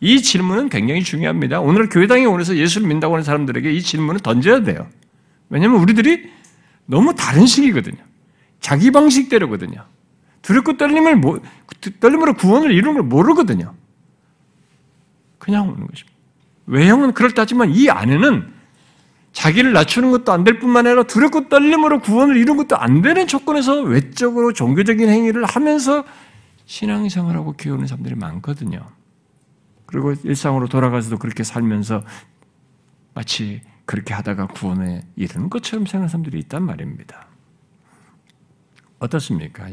이 0.00 0.22
질문은 0.22 0.68
굉장히 0.68 1.02
중요합니다. 1.02 1.60
오늘 1.60 1.88
교회당에 1.88 2.24
오면서 2.24 2.56
예수를 2.56 2.86
믿는다고 2.86 3.14
하는 3.14 3.24
사람들에게 3.24 3.70
이 3.72 3.82
질문을 3.82 4.20
던져야 4.20 4.62
돼요. 4.62 4.86
왜냐하면 5.48 5.80
우리들이 5.80 6.30
너무 6.86 7.14
다른 7.14 7.46
식이거든요. 7.46 7.98
자기 8.60 8.90
방식대로거든요. 8.90 9.84
두렵고 10.42 10.76
떨림을, 10.76 11.20
떨림으로 12.00 12.34
구원을 12.34 12.72
이루는 12.72 12.94
걸 12.94 13.02
모르거든요. 13.02 13.74
그냥 15.38 15.68
오는 15.68 15.86
것입니다. 15.86 16.16
외형은 16.66 17.12
그럴듯하지만 17.12 17.70
이 17.74 17.90
안에는 17.90 18.55
자기를 19.36 19.74
낮추는 19.74 20.10
것도 20.12 20.32
안 20.32 20.44
될 20.44 20.58
뿐만 20.58 20.86
아니라 20.86 21.02
두렵고 21.02 21.48
떨림으로 21.50 22.00
구원을 22.00 22.38
이룬 22.38 22.56
것도 22.56 22.76
안 22.78 23.02
되는 23.02 23.26
조건에서 23.26 23.82
외적으로 23.82 24.54
종교적인 24.54 25.08
행위를 25.10 25.44
하면서 25.44 26.04
신앙생활하고 26.64 27.52
기우는 27.52 27.86
사람들이 27.86 28.14
많거든요. 28.14 28.86
그리고 29.84 30.14
일상으로 30.24 30.68
돌아가서도 30.68 31.18
그렇게 31.18 31.42
살면서 31.42 32.02
마치 33.12 33.60
그렇게 33.84 34.14
하다가 34.14 34.46
구원에 34.48 35.02
이르는 35.16 35.50
것처럼 35.50 35.84
생각하는 35.84 36.08
사람들이 36.08 36.38
있단 36.38 36.62
말입니다. 36.62 37.26
어떻습니까? 38.98 39.66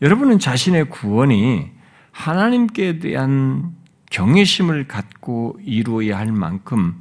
여러분은 0.00 0.38
자신의 0.38 0.90
구원이 0.90 1.72
하나님께 2.12 3.00
대한 3.00 3.74
경외심을 4.10 4.86
갖고 4.86 5.58
이루어야 5.64 6.18
할 6.18 6.30
만큼 6.30 7.00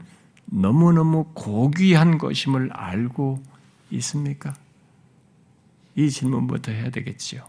너무너무 0.56 1.26
고귀한 1.34 2.18
것임을 2.18 2.72
알고 2.72 3.44
있습니까? 3.92 4.54
이 5.96 6.10
질문부터 6.10 6.72
해야 6.72 6.90
되겠지요. 6.90 7.46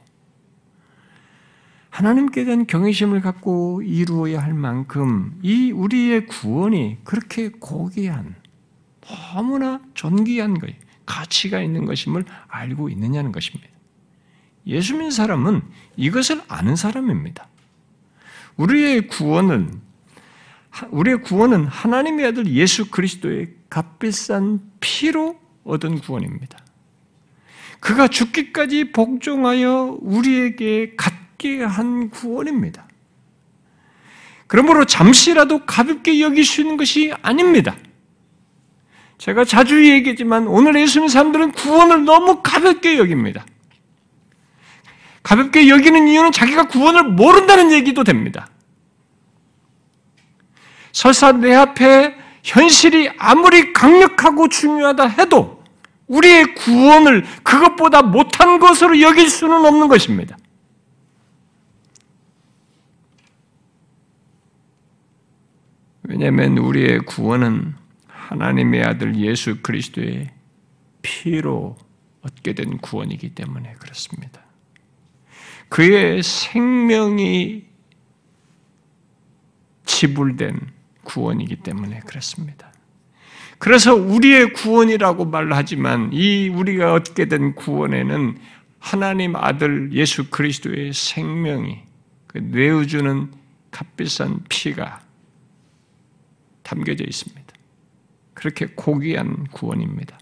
하나님께 1.90 2.44
대한 2.44 2.66
경외심을 2.66 3.20
갖고 3.20 3.80
이루어야 3.82 4.42
할 4.42 4.54
만큼 4.54 5.38
이 5.42 5.70
우리의 5.70 6.26
구원이 6.26 6.98
그렇게 7.04 7.48
고귀한 7.48 8.34
너무나 9.00 9.80
존귀한 9.94 10.58
것, 10.58 10.68
가치가 11.06 11.62
있는 11.62 11.86
것임을 11.86 12.25
알고 12.48 12.88
있느냐는 12.88 13.30
것입니다. 13.30 13.68
예수 14.66 14.94
믿는 14.94 15.12
사람은 15.12 15.62
이것을 15.96 16.42
아는 16.48 16.75
사람입니다. 16.75 17.48
우리의 18.56 19.06
구원은 19.06 19.86
우리의 20.90 21.23
구원은 21.23 21.66
하나님의 21.66 22.26
아들 22.26 22.47
예수 22.49 22.90
그리스도의 22.90 23.49
값비싼 23.71 24.61
피로 24.80 25.38
얻은 25.64 26.00
구원입니다. 26.00 26.59
그가 27.80 28.09
죽기까지 28.09 28.92
복종하여 28.92 29.99
우리에게 30.00 30.95
갖게 30.97 31.62
한 31.62 32.11
구원입니다. 32.11 32.87
그러므로 34.47 34.85
잠시라도 34.85 35.64
가볍게 35.66 36.21
여길 36.21 36.45
수 36.45 36.61
있는 36.61 36.76
것이 36.76 37.12
아닙니다. 37.23 37.76
제가 39.18 39.45
자주 39.45 39.88
얘기하지만 39.90 40.47
오늘 40.47 40.78
예수님 40.78 41.09
사람들은 41.09 41.52
구원을 41.52 42.04
너무 42.04 42.42
가볍게 42.42 42.99
여깁니다. 42.99 43.45
가볍게 45.23 45.68
여기는 45.68 46.06
이유는 46.06 46.33
자기가 46.33 46.68
구원을 46.68 47.04
모른다는 47.04 47.73
얘기도 47.73 48.04
됩니다. 48.04 48.49
설사 50.96 51.30
내 51.30 51.54
앞에 51.54 52.16
현실이 52.42 53.10
아무리 53.18 53.74
강력하고 53.74 54.48
중요하다 54.48 55.08
해도 55.08 55.62
우리의 56.06 56.54
구원을 56.54 57.22
그것보다 57.42 58.00
못한 58.00 58.58
것으로 58.58 58.98
여길 59.02 59.28
수는 59.28 59.62
없는 59.66 59.88
것입니다. 59.88 60.38
왜냐하면 66.04 66.56
우리의 66.56 67.00
구원은 67.00 67.74
하나님의 68.06 68.82
아들 68.82 69.16
예수 69.16 69.60
그리스도의 69.60 70.30
피로 71.02 71.76
얻게 72.22 72.54
된 72.54 72.78
구원이기 72.78 73.34
때문에 73.34 73.74
그렇습니다. 73.74 74.40
그의 75.68 76.22
생명이 76.22 77.66
지불된 79.84 80.75
구원이기 81.06 81.56
때문에 81.56 82.00
그렇습니다. 82.00 82.72
그래서 83.58 83.94
우리의 83.94 84.52
구원이라고 84.52 85.25
말하지만 85.25 86.10
이 86.12 86.48
우리가 86.48 86.92
얻게 86.92 87.26
된 87.26 87.54
구원에는 87.54 88.38
하나님 88.78 89.34
아들 89.34 89.92
예수 89.92 90.28
그리스도의 90.30 90.92
생명이 90.92 91.82
그 92.26 92.38
내어주는 92.38 93.32
값비싼 93.70 94.44
피가 94.48 95.00
담겨져 96.62 97.04
있습니다. 97.04 97.46
그렇게 98.34 98.66
고귀한 98.66 99.46
구원입니다. 99.52 100.18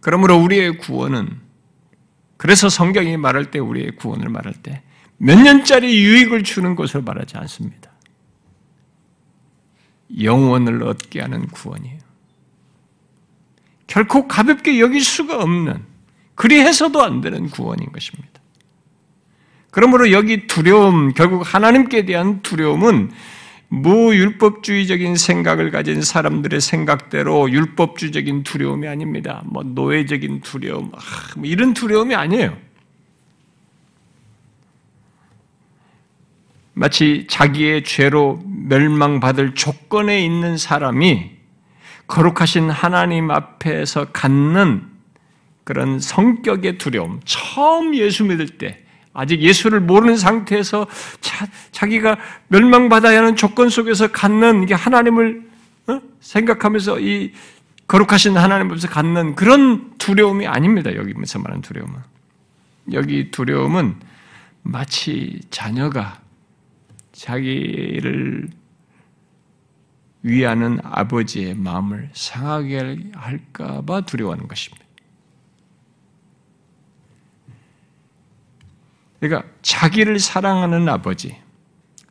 그러므로 0.00 0.36
우리의 0.38 0.78
구원은 0.78 1.40
그래서 2.38 2.68
성경이 2.68 3.18
말할 3.18 3.50
때 3.50 3.58
우리의 3.58 3.96
구원을 3.96 4.28
말할 4.30 4.54
때 4.54 4.82
몇 5.24 5.40
년짜리 5.40 6.02
유익을 6.02 6.42
주는 6.42 6.74
것을 6.74 7.02
말하지 7.02 7.36
않습니다. 7.38 7.91
영원을 10.20 10.82
얻게 10.82 11.20
하는 11.20 11.46
구원이에요. 11.46 11.98
결코 13.86 14.26
가볍게 14.26 14.80
여길 14.80 15.04
수가 15.04 15.38
없는 15.38 15.84
그리해서도 16.34 17.02
안 17.02 17.20
되는 17.20 17.48
구원인 17.50 17.92
것입니다. 17.92 18.32
그러므로 19.70 20.12
여기 20.12 20.46
두려움, 20.46 21.12
결국 21.14 21.42
하나님께 21.42 22.04
대한 22.04 22.42
두려움은 22.42 23.10
무율법주의적인 23.68 25.16
생각을 25.16 25.70
가진 25.70 26.02
사람들의 26.02 26.60
생각대로 26.60 27.50
율법주의적인 27.50 28.42
두려움이 28.42 28.86
아닙니다. 28.86 29.42
뭐 29.46 29.62
노예적인 29.62 30.42
두려움, 30.42 30.90
아, 30.94 30.98
뭐 31.36 31.46
이런 31.46 31.72
두려움이 31.72 32.14
아니에요. 32.14 32.54
마치 36.82 37.26
자기의 37.28 37.84
죄로 37.84 38.42
멸망받을 38.44 39.54
조건에 39.54 40.24
있는 40.24 40.56
사람이 40.56 41.30
거룩하신 42.08 42.70
하나님 42.70 43.30
앞에서 43.30 44.06
갖는 44.06 44.82
그런 45.62 46.00
성격의 46.00 46.78
두려움, 46.78 47.20
처음 47.24 47.94
예수 47.94 48.24
믿을 48.24 48.48
때 48.58 48.82
아직 49.12 49.42
예수를 49.42 49.78
모르는 49.78 50.16
상태에서 50.16 50.88
자, 51.20 51.86
기가 51.86 52.16
멸망받아야 52.48 53.18
하는 53.18 53.36
조건 53.36 53.68
속에서 53.68 54.08
갖는 54.08 54.64
이게 54.64 54.74
하나님을 54.74 55.48
어? 55.86 56.00
생각하면서 56.18 56.98
이 56.98 57.32
거룩하신 57.86 58.36
하나님 58.36 58.72
앞에서 58.72 58.88
갖는 58.88 59.36
그런 59.36 59.96
두려움이 59.98 60.48
아닙니다. 60.48 60.92
여기면서 60.96 61.38
말하는 61.38 61.62
두려움은. 61.62 61.94
여기 62.92 63.30
두려움은 63.30 63.94
마치 64.64 65.38
자녀가 65.50 66.20
자기를 67.22 68.48
위하는 70.22 70.80
아버지의 70.82 71.54
마음을 71.54 72.10
상하게 72.12 73.10
할까봐 73.14 74.00
두려워하는 74.02 74.48
것입니다. 74.48 74.84
그러니까 79.20 79.48
자기를 79.62 80.18
사랑하는 80.18 80.88
아버지, 80.88 81.36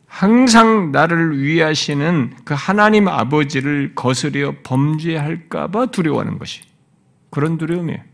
항상 0.08 0.94
나를 0.94 1.42
위하시는 1.42 2.34
그 2.46 2.54
하나님 2.54 3.10
아버지를 3.10 3.94
거스려 3.96 4.56
범죄할까봐 4.64 5.88
두려워하는 5.88 6.40
것이 6.40 6.62
그런 7.30 7.58
두려움이에요. 7.58 8.12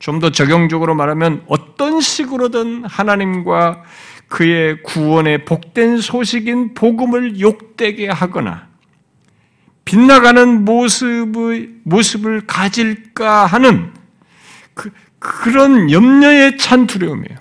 좀 0.00 0.20
더 0.20 0.30
적용적으로 0.30 0.94
말하면 0.94 1.44
어떤 1.48 2.00
식으로든 2.00 2.84
하나님과 2.84 3.82
그의 4.28 4.82
구원의 4.82 5.44
복된 5.44 6.00
소식인 6.00 6.74
복음을 6.74 7.40
욕되게 7.40 8.08
하거나 8.08 8.68
빗나가는 9.84 10.64
모습의, 10.64 11.70
모습을 11.84 12.46
가질까 12.46 13.46
하는 13.46 13.92
그, 14.74 14.90
그런 15.18 15.90
염려에 15.90 16.56
찬 16.56 16.86
두려움이에요. 16.86 17.38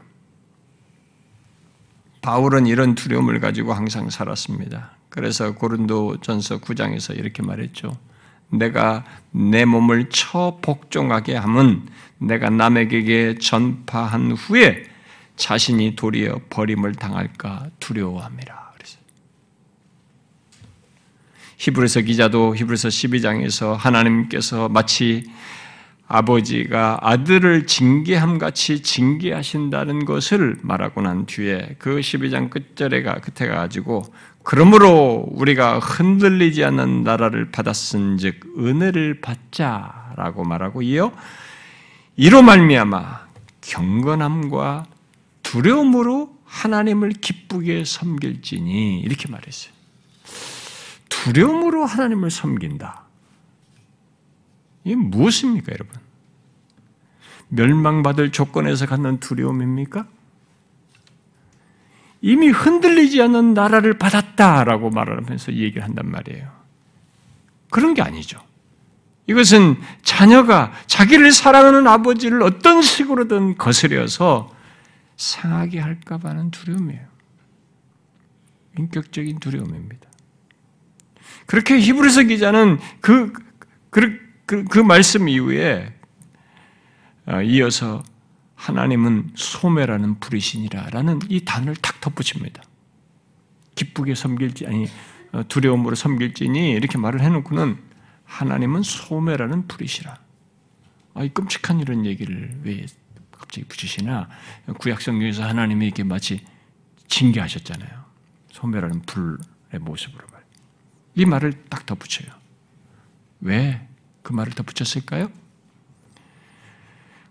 바울은 2.21 2.67
이런 2.67 2.95
두려움을 2.95 3.39
가지고 3.41 3.73
항상 3.73 4.09
살았습니다. 4.09 4.91
그래서 5.09 5.53
고린도 5.55 6.21
전서 6.21 6.59
9장에서 6.59 7.17
이렇게 7.17 7.43
말했죠. 7.43 7.97
내가 8.49 9.03
내 9.31 9.65
몸을 9.65 10.09
처 10.09 10.59
복종하게 10.61 11.35
함은 11.35 11.85
내가 12.17 12.49
남에게 12.49 13.35
전파한 13.39 14.31
후에 14.31 14.83
자신이 15.37 15.95
도리어 15.95 16.41
버림을 16.49 16.95
당할까. 16.95 17.69
그래서 17.79 18.97
히브리서 21.57 22.01
기자도 22.01 22.55
히브리서 22.55 22.89
12장에서 22.89 23.75
하나님께서 23.75 24.67
마치 24.67 25.23
아버지가 26.09 26.99
아들을 27.01 27.67
징계함 27.67 28.37
같이 28.37 28.81
징계하신다는 28.81 30.05
것을 30.05 30.57
말하고 30.61 31.01
난 31.01 31.25
뒤에 31.25 31.75
그 31.79 31.99
12장 31.99 32.49
끝절에가 32.49 33.15
끝에 33.15 33.49
가지고 33.49 34.03
그러므로 34.43 35.27
우리가 35.31 35.79
흔들리지 35.79 36.63
않는 36.63 37.03
나라를 37.03 37.51
받았은즉 37.51 38.57
은혜를 38.57 39.19
받자라고 39.19 40.45
말하고 40.45 40.81
이어 40.81 41.11
이로 42.15 42.41
말미암아 42.41 43.27
경건함과 43.59 44.85
두려움으로 45.47 46.37
하나님을 46.43 47.11
기쁘게 47.11 47.85
섬길지니 47.85 48.99
이렇게 48.99 49.29
말했어요. 49.29 49.71
두려움으로 51.07 51.85
하나님을 51.85 52.29
섬긴다. 52.31 53.03
이게 54.83 54.95
무엇입니까, 54.95 55.71
여러분? 55.71 55.95
멸망받을 57.47 58.31
조건에서 58.33 58.85
갖는 58.87 59.21
두려움입니까? 59.21 60.05
이미 62.21 62.49
흔들리지 62.49 63.21
않는 63.21 63.53
나라를 63.53 63.97
받았다라고 63.97 64.89
말하면서 64.89 65.53
얘기를 65.53 65.83
한단 65.83 66.11
말이에요. 66.11 66.51
그런 67.69 67.93
게 67.93 68.01
아니죠. 68.01 68.41
이것은 69.27 69.77
자녀가 70.03 70.73
자기를 70.87 71.31
사랑하는 71.31 71.87
아버지를 71.87 72.43
어떤 72.43 72.81
식으로든 72.81 73.57
거스려서 73.57 74.56
상하게 75.17 75.79
할까 75.79 76.17
봐 76.17 76.29
하는 76.29 76.51
두려움이에요. 76.51 77.05
인격적인 78.77 79.39
두려움입니다. 79.39 80.07
그렇게 81.47 81.79
히브리서 81.79 82.23
기자는 82.23 82.79
그, 83.01 83.33
그, 83.89 84.19
그, 84.45 84.63
그 84.65 84.79
말씀 84.79 85.27
이후에 85.27 85.93
어, 87.25 87.41
이어서 87.41 88.03
하나님은 88.55 89.31
소매라는 89.35 90.19
불이신이라라는 90.19 91.19
이 91.29 91.43
단어를 91.43 91.75
탁 91.75 91.99
덧붙입니다. 91.99 92.63
기쁘게 93.75 94.15
섬길지 94.15 94.65
아니 94.67 94.87
어, 95.31 95.43
두려움으로 95.47 95.95
섬길지니 95.95 96.71
이렇게 96.71 96.97
말을 96.97 97.21
해놓고는 97.21 97.77
하나님은 98.25 98.83
소매라는 98.83 99.67
불이시라. 99.67 100.17
아, 101.13 101.23
이 101.23 101.29
끔찍한 101.29 101.79
이런 101.79 102.05
얘기를 102.05 102.55
왜 102.63 102.85
갑자기 103.37 103.65
붙이시나 103.67 104.29
구약 104.79 105.01
성경에서 105.01 105.43
하나님이 105.43 105.85
이렇게 105.87 106.03
마치 106.03 106.43
징계하셨잖아요. 107.07 108.05
소매라는 108.51 109.01
불의 109.03 109.79
모습으로 109.79 110.27
말. 110.31 110.43
이 111.15 111.25
말을 111.25 111.65
딱 111.69 111.85
덧붙여요. 111.85 112.31
왜 113.41 113.87
그 114.27 114.33
말을 114.33 114.51
덧붙였을까요? 114.51 115.31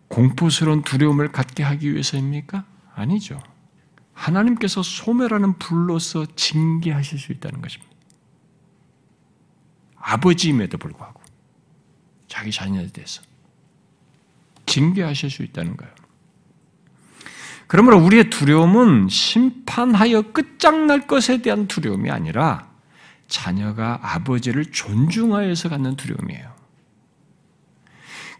공포스러운 0.08 0.80
두려움을 0.80 1.30
갖게 1.30 1.62
하기 1.62 1.92
위해서입니까? 1.92 2.64
아니죠. 2.94 3.38
하나님께서 4.14 4.82
소멸하는 4.82 5.58
불로서 5.58 6.24
징계하실 6.34 7.18
수 7.18 7.32
있다는 7.32 7.60
것입니다. 7.60 7.92
아버지임에도 9.96 10.78
불구하고 10.78 11.20
자기 12.28 12.50
자녀에 12.50 12.86
대해서 12.86 13.20
징계하실 14.76 15.30
수 15.30 15.42
있다는 15.42 15.76
거예요. 15.78 15.94
그러므로 17.66 17.98
우리의 17.98 18.28
두려움은 18.28 19.08
심판하여 19.08 20.32
끝장날 20.32 21.06
것에 21.06 21.40
대한 21.40 21.66
두려움이 21.66 22.10
아니라 22.10 22.68
자녀가 23.26 23.98
아버지를 24.02 24.66
존중하여서 24.66 25.70
갖는 25.70 25.96
두려움이에요. 25.96 26.54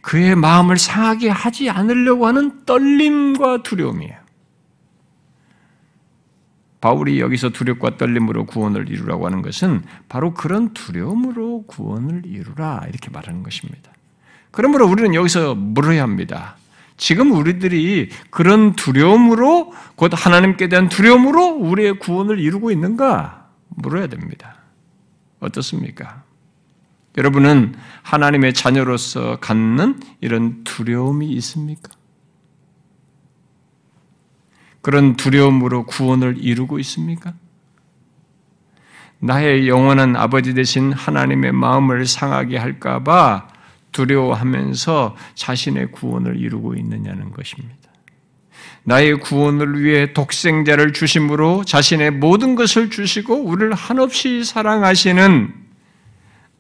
그의 0.03 0.37
마음을 0.37 0.77
상하게 0.77 1.31
하지 1.31 1.71
않으려고 1.71 2.27
하는 2.27 2.65
떨림과 2.67 3.63
두려움이에요. 3.63 4.15
바울이 6.83 7.19
여기서 7.19 7.49
두렵과 7.49 7.97
떨림으로 7.97 8.45
구원을 8.45 8.91
이루라고 8.91 9.27
하는 9.27 9.41
것은 9.43 9.83
바로 10.09 10.35
그런 10.35 10.73
두려움으로 10.75 11.65
구원을 11.67 12.27
이루라 12.27 12.83
이렇게 12.89 13.11
말하는 13.11 13.43
것입니다. 13.43 13.96
그러므로 14.57 14.87
우리는 14.87 15.15
여기서 15.15 15.55
물어야 15.55 16.03
합니다. 16.03 16.57
지금 16.97 17.31
우리들이 17.33 18.09
그런 18.31 18.73
두려움으로 18.73 19.75
곧 19.97 20.13
하나님께 20.15 20.71
대한 20.71 20.89
두려움으로 20.89 21.57
우리의 21.57 21.99
구원을 21.99 22.41
이루고 22.41 22.71
있는가 22.71 23.49
물어야 23.69 24.07
됩니다. 24.07 24.57
어떻습니까? 25.41 26.23
여러분은 27.19 27.75
하나님의 28.01 28.55
자녀로서 28.55 29.37
갖는 29.41 30.01
이런 30.23 30.65
두려움이 30.65 31.31
있습니까? 31.33 31.91
그런 34.81 35.17
두려움으로 35.17 35.85
구원을 35.85 36.39
이루고 36.39 36.79
있습니까? 36.79 37.35
나의 39.19 39.69
영원한 39.69 40.17
아버지 40.17 40.55
되신 40.55 40.95
하나님의 40.95 41.53
마음을 41.53 42.07
상하게 42.07 42.57
할까봐 42.57 43.56
두려워하면서 43.97 45.17
자신의 45.35 45.93
구원을 45.93 46.39
이루고 46.39 46.75
있느냐는 46.75 47.33
것입니다. 47.33 47.75
나의 48.85 49.19
구원을 49.19 49.83
위해 49.83 50.13
독생자를 50.13 50.93
주심으로 50.93 51.65
자신의 51.65 52.11
모든 52.13 52.55
것을 52.55 52.91
주시고 52.91 53.35
우리를 53.35 53.73
한없이 53.75 54.45
사랑하시는 54.45 55.55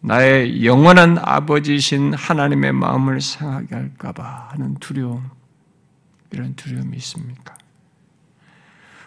나의 0.00 0.64
영원한 0.64 1.18
아버지신 1.20 2.14
하나님의 2.14 2.72
마음을 2.72 3.20
상하게 3.20 3.74
할까봐 3.74 4.48
하는 4.52 4.74
두려움, 4.76 5.28
이런 6.32 6.54
두려움이 6.54 6.96
있습니까? 6.96 7.55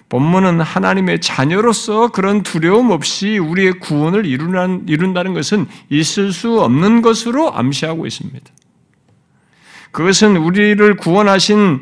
본문은 0.09 0.61
하나님의 0.61 1.21
자녀로서 1.21 2.09
그런 2.09 2.41
두려움 2.41 2.89
없이 2.89 3.37
우리의 3.37 3.73
구원을 3.79 4.25
이룬다는 4.25 5.33
것은 5.33 5.67
있을 5.89 6.33
수 6.33 6.59
없는 6.61 7.01
것으로 7.03 7.53
암시하고 7.53 8.07
있습니다. 8.07 8.45
그것은 9.91 10.37
우리를 10.37 10.97
구원하신 10.97 11.81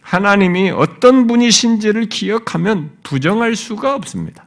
하나님이 0.00 0.70
어떤 0.70 1.26
분이신지를 1.26 2.06
기억하면 2.06 2.92
부정할 3.02 3.54
수가 3.56 3.94
없습니다. 3.94 4.46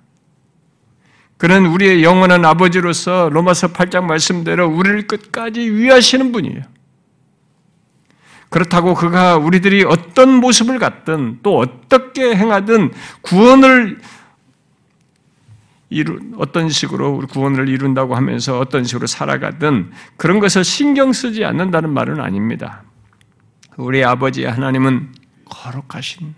그는 1.37 1.67
우리의 1.67 2.03
영원한 2.03 2.43
아버지로서 2.45 3.29
로마서 3.31 3.73
8장 3.73 4.05
말씀대로 4.05 4.67
우리를 4.67 5.05
끝까지 5.05 5.61
위하시는 5.61 6.31
분이에요. 6.31 6.61
그렇다고 8.49 8.93
그가 8.93 9.37
우리들이 9.37 9.83
어떤 9.83 10.29
모습을 10.39 10.79
갖든 10.79 11.39
또 11.43 11.57
어떻게 11.59 12.35
행하든 12.35 12.91
구원을 13.21 13.99
이루, 15.89 16.19
어떤 16.37 16.69
식으로 16.69 17.19
구원을 17.27 17.69
이룬다고 17.69 18.15
하면서 18.15 18.59
어떤 18.59 18.83
식으로 18.83 19.07
살아가든 19.07 19.91
그런 20.17 20.39
것을 20.39 20.63
신경 20.63 21.13
쓰지 21.13 21.45
않는다는 21.45 21.89
말은 21.89 22.19
아닙니다. 22.19 22.83
우리 23.77 24.03
아버지 24.03 24.43
하나님은 24.43 25.13
거룩하신 25.45 26.35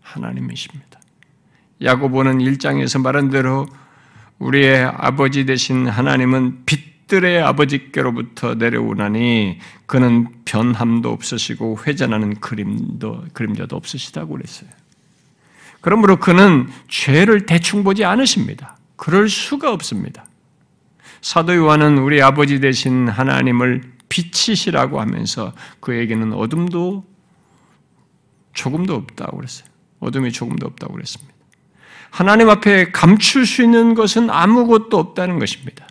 하나님이십니다. 0.00 1.00
야고보는 1.82 2.38
1장에서 2.38 3.02
말한 3.02 3.30
대로 3.30 3.66
우리의 4.38 4.84
아버지 4.84 5.44
되신 5.44 5.88
하나님은 5.88 6.64
빛 6.66 6.89
들의 7.10 7.42
아버지께로부터 7.42 8.54
내려오나니 8.54 9.58
그는 9.86 10.28
변함도 10.46 11.10
없으시고 11.10 11.80
회전하는 11.86 12.40
그림도 12.40 13.26
그림자도 13.34 13.76
없으시다고 13.76 14.34
그랬어요. 14.34 14.70
그러므로 15.80 16.16
그는 16.16 16.68
죄를 16.88 17.46
대충 17.46 17.84
보지 17.84 18.04
않으십니다. 18.04 18.78
그럴 18.96 19.28
수가 19.28 19.72
없습니다. 19.72 20.24
사도 21.20 21.54
요한은 21.54 21.98
우리 21.98 22.22
아버지 22.22 22.60
되신 22.60 23.08
하나님을 23.08 23.82
빛이시라고 24.08 25.00
하면서 25.00 25.52
그에게는 25.80 26.32
어둠도 26.32 27.04
조금도 28.52 28.94
없다고 28.94 29.38
그랬어요. 29.38 29.68
어둠이 30.00 30.32
조금도 30.32 30.66
없다고 30.66 30.94
그랬습니다. 30.94 31.34
하나님 32.10 32.50
앞에 32.50 32.90
감출 32.92 33.46
수 33.46 33.62
있는 33.62 33.94
것은 33.94 34.30
아무것도 34.30 34.98
없다는 34.98 35.38
것입니다. 35.38 35.89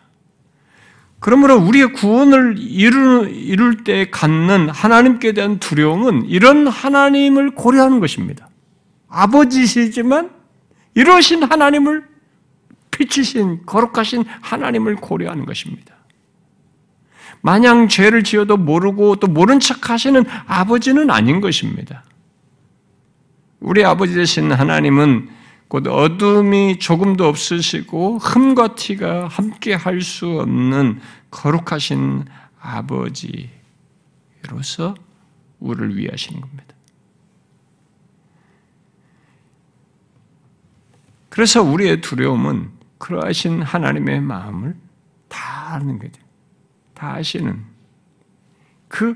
그러므로 1.19 1.57
우리의 1.57 1.93
구원을 1.93 2.55
이룰, 2.57 3.29
이룰 3.29 3.83
때 3.83 4.09
갖는 4.09 4.69
하나님께 4.69 5.33
대한 5.33 5.59
두려움은 5.59 6.25
이런 6.27 6.67
하나님을 6.67 7.55
고려하는 7.55 7.99
것입니다. 7.99 8.49
아버지시지만 9.09 10.31
이러신 10.95 11.43
하나님을 11.43 12.07
빛이신 12.91 13.65
거룩하신 13.65 14.23
하나님을 14.41 14.95
고려하는 14.95 15.45
것입니다. 15.45 15.95
마냥 17.41 17.87
죄를 17.87 18.23
지어도 18.23 18.57
모르고 18.57 19.17
또 19.17 19.27
모른 19.27 19.59
척 19.59 19.89
하시는 19.89 20.23
아버지는 20.45 21.09
아닌 21.09 21.41
것입니다. 21.41 22.03
우리 23.59 23.83
아버지 23.83 24.13
되신 24.13 24.51
하나님은 24.51 25.29
곧 25.69 25.87
어둠이 25.87 26.79
조금도 26.79 27.25
없으시고 27.27 28.17
흠과 28.17 28.75
티가 28.75 29.27
함께 29.27 29.73
할 29.75 30.01
수 30.01 30.39
없는 30.41 30.99
거룩하신 31.29 32.25
아버지로서 32.59 33.53
우리를 35.59 35.95
위하시는 35.95 36.41
겁니다. 36.41 36.75
그래서 41.29 41.61
우리의 41.61 42.01
두려움은 42.01 42.71
그러하신 42.97 43.61
하나님의 43.61 44.21
마음을 44.21 44.75
다 45.27 45.73
아는 45.75 45.99
거죠. 45.99 46.19
다 46.95 47.13
아시는. 47.13 47.63
그 48.87 49.15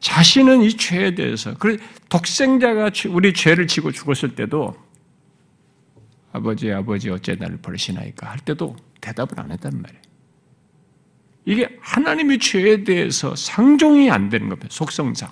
자신은 0.00 0.62
이 0.62 0.76
죄에 0.76 1.14
대해서, 1.14 1.54
그 1.58 1.78
독생자가 2.08 2.90
우리 3.08 3.32
죄를 3.32 3.68
지고 3.68 3.92
죽었을 3.92 4.34
때도 4.34 4.76
아버지, 6.32 6.72
아버지, 6.72 7.10
어째 7.10 7.36
나를 7.36 7.58
버리시나이까 7.58 8.30
할 8.30 8.38
때도 8.40 8.76
대답을 9.00 9.38
안 9.38 9.50
했단 9.50 9.80
말이에요. 9.80 10.02
이게 11.44 11.78
하나님의 11.80 12.38
죄에 12.38 12.84
대해서 12.84 13.34
상종이 13.34 14.10
안 14.10 14.28
되는 14.28 14.48
겁니다. 14.48 14.68
속성상. 14.70 15.30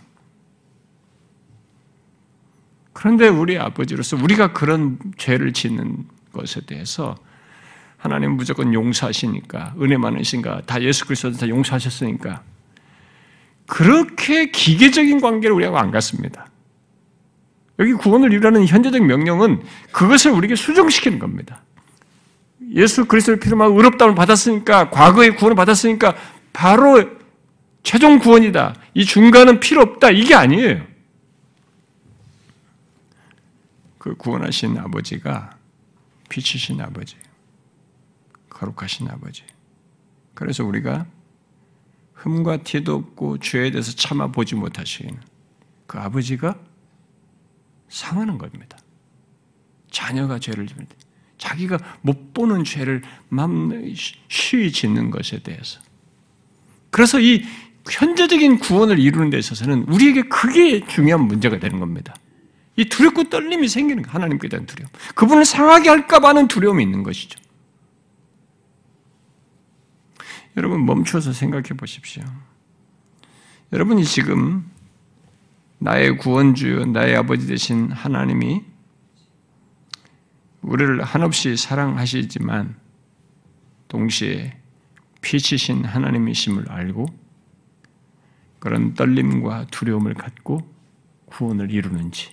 그런데 2.93 3.29
우리 3.29 3.57
아버지로서 3.57 4.17
우리가 4.17 4.53
그런 4.53 4.99
죄를 5.17 5.53
짓는 5.53 6.07
것에 6.33 6.61
대해서 6.67 7.17
하나님 7.97 8.33
무조건 8.33 8.75
용서하시니까 8.75 9.77
은혜 9.81 9.97
많으신가 9.97 10.63
다 10.67 10.83
예수 10.83 11.07
그리스도 11.07 11.33
다 11.33 11.49
용서하셨으니까 11.49 12.43
그렇게 13.67 14.51
기계적인 14.51 15.21
관계를 15.21 15.55
우리하고 15.55 15.79
안 15.79 15.91
갖습니다. 15.91 16.50
여기 17.81 17.93
구원을 17.95 18.33
이루라는 18.33 18.67
현재적 18.67 19.03
명령은 19.05 19.63
그것을 19.91 20.31
우리에게 20.33 20.55
수정시키는 20.55 21.19
겁니다. 21.19 21.63
예수 22.75 23.07
그리스도를 23.07 23.41
피로만 23.41 23.73
의롭다움을 23.73 24.15
받았으니까 24.15 24.91
과거의 24.91 25.35
구원을 25.35 25.57
받았으니까 25.57 26.15
바로 26.53 27.03
최종 27.83 28.19
구원이다. 28.19 28.75
이 28.95 29.05
중간은 29.05 29.61
필요 29.61 29.81
없다. 29.81 30.11
이게 30.11 30.35
아니에요. 30.35 30.87
그 33.99 34.15
구원하신 34.15 34.77
아버지가 34.79 35.57
빛이신 36.29 36.81
아버지, 36.81 37.17
거룩하신 38.51 39.09
아버지. 39.09 39.43
그래서 40.35 40.65
우리가 40.65 41.07
흠과 42.15 42.59
티도 42.59 42.95
없고 42.95 43.39
죄에 43.39 43.71
대해서 43.71 43.93
참아 43.93 44.29
보지 44.29 44.55
못하시는 44.55 45.19
그 45.87 45.99
아버지가 45.99 46.57
상하는 47.91 48.39
겁니다. 48.39 48.79
자녀가 49.91 50.39
죄를 50.39 50.67
지을 50.67 50.87
때 50.87 50.97
자기가 51.37 51.79
못 52.01 52.33
보는 52.33 52.65
죄를 52.65 53.03
맘 53.29 53.95
쉬이 54.29 54.73
짓는 54.73 55.11
것에 55.11 55.41
대해서 55.43 55.81
그래서 56.91 57.21
이 57.21 57.45
현재적인 57.89 58.59
구원을 58.59 58.99
이루는 58.99 59.31
데 59.31 59.39
있어서는 59.39 59.85
우리에게 59.85 60.23
그게 60.23 60.87
중요한 60.87 61.27
문제가 61.27 61.59
되는 61.59 61.81
겁니다. 61.81 62.15
이 62.77 62.85
두렵고 62.85 63.25
떨림이 63.25 63.69
생기는 63.69 64.03
거 64.03 64.11
하나님께 64.11 64.49
대한 64.49 64.67
두려움. 64.67 64.91
그분을 65.15 65.45
상하게 65.45 65.89
할까 65.89 66.21
봐 66.21 66.29
하는 66.29 66.47
두려움이 66.47 66.83
있는 66.83 67.03
것이죠. 67.03 67.39
여러분 70.57 70.85
멈춰서 70.85 71.33
생각해 71.33 71.69
보십시오. 71.77 72.23
여러분이 73.73 74.05
지금 74.05 74.71
나의 75.81 76.19
구원주, 76.19 76.87
나의 76.93 77.17
아버지 77.17 77.47
되신 77.47 77.91
하나님이 77.91 78.63
우리를 80.61 81.03
한없이 81.03 81.57
사랑하시지만 81.57 82.77
동시에 83.89 84.59
피치신 85.23 85.87
하나님이심을 85.87 86.71
알고 86.71 87.07
그런 88.59 88.93
떨림과 88.93 89.69
두려움을 89.71 90.15
갖고 90.15 90.61
구원을 91.27 91.71
이루는지 91.71 92.31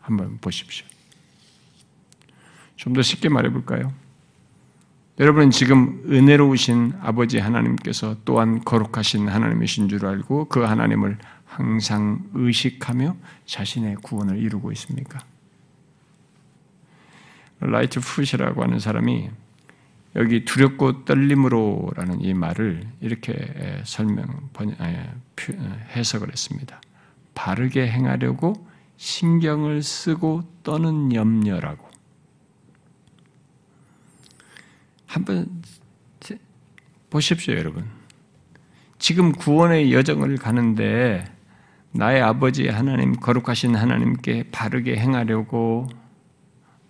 한번 0.00 0.38
보십시오. 0.38 0.86
좀 2.76 2.92
더 2.92 3.00
쉽게 3.00 3.30
말해 3.30 3.48
볼까요? 3.50 3.94
여러분은 5.20 5.52
지금 5.52 6.02
은혜로우신 6.08 6.94
아버지 7.00 7.38
하나님께서 7.38 8.16
또한 8.24 8.64
거룩하신 8.64 9.28
하나님이신 9.28 9.88
줄 9.88 10.06
알고 10.06 10.46
그 10.46 10.62
하나님을 10.62 11.18
항상 11.44 12.24
의식하며 12.34 13.14
자신의 13.46 13.96
구원을 14.02 14.38
이루고 14.38 14.72
있습니까? 14.72 15.20
라이트 17.60 18.00
푸시라고 18.00 18.64
하는 18.64 18.80
사람이 18.80 19.30
여기 20.16 20.44
두렵고 20.44 21.04
떨림으로라는 21.04 22.20
이 22.20 22.34
말을 22.34 22.84
이렇게 23.00 23.82
설명 23.84 24.50
해석을 25.94 26.30
했습니다. 26.30 26.80
바르게 27.34 27.86
행하려고 27.86 28.54
신경을 28.96 29.84
쓰고 29.84 30.42
떠는 30.64 31.14
염려라고. 31.14 31.93
한번 35.14 35.62
보십시오, 37.08 37.54
여러분. 37.54 37.84
지금 38.98 39.30
구원의 39.30 39.92
여정을 39.92 40.36
가는데 40.38 41.24
나의 41.92 42.20
아버지 42.20 42.66
하나님, 42.66 43.14
거룩하신 43.14 43.76
하나님께 43.76 44.50
바르게 44.50 44.96
행하려고 44.96 45.86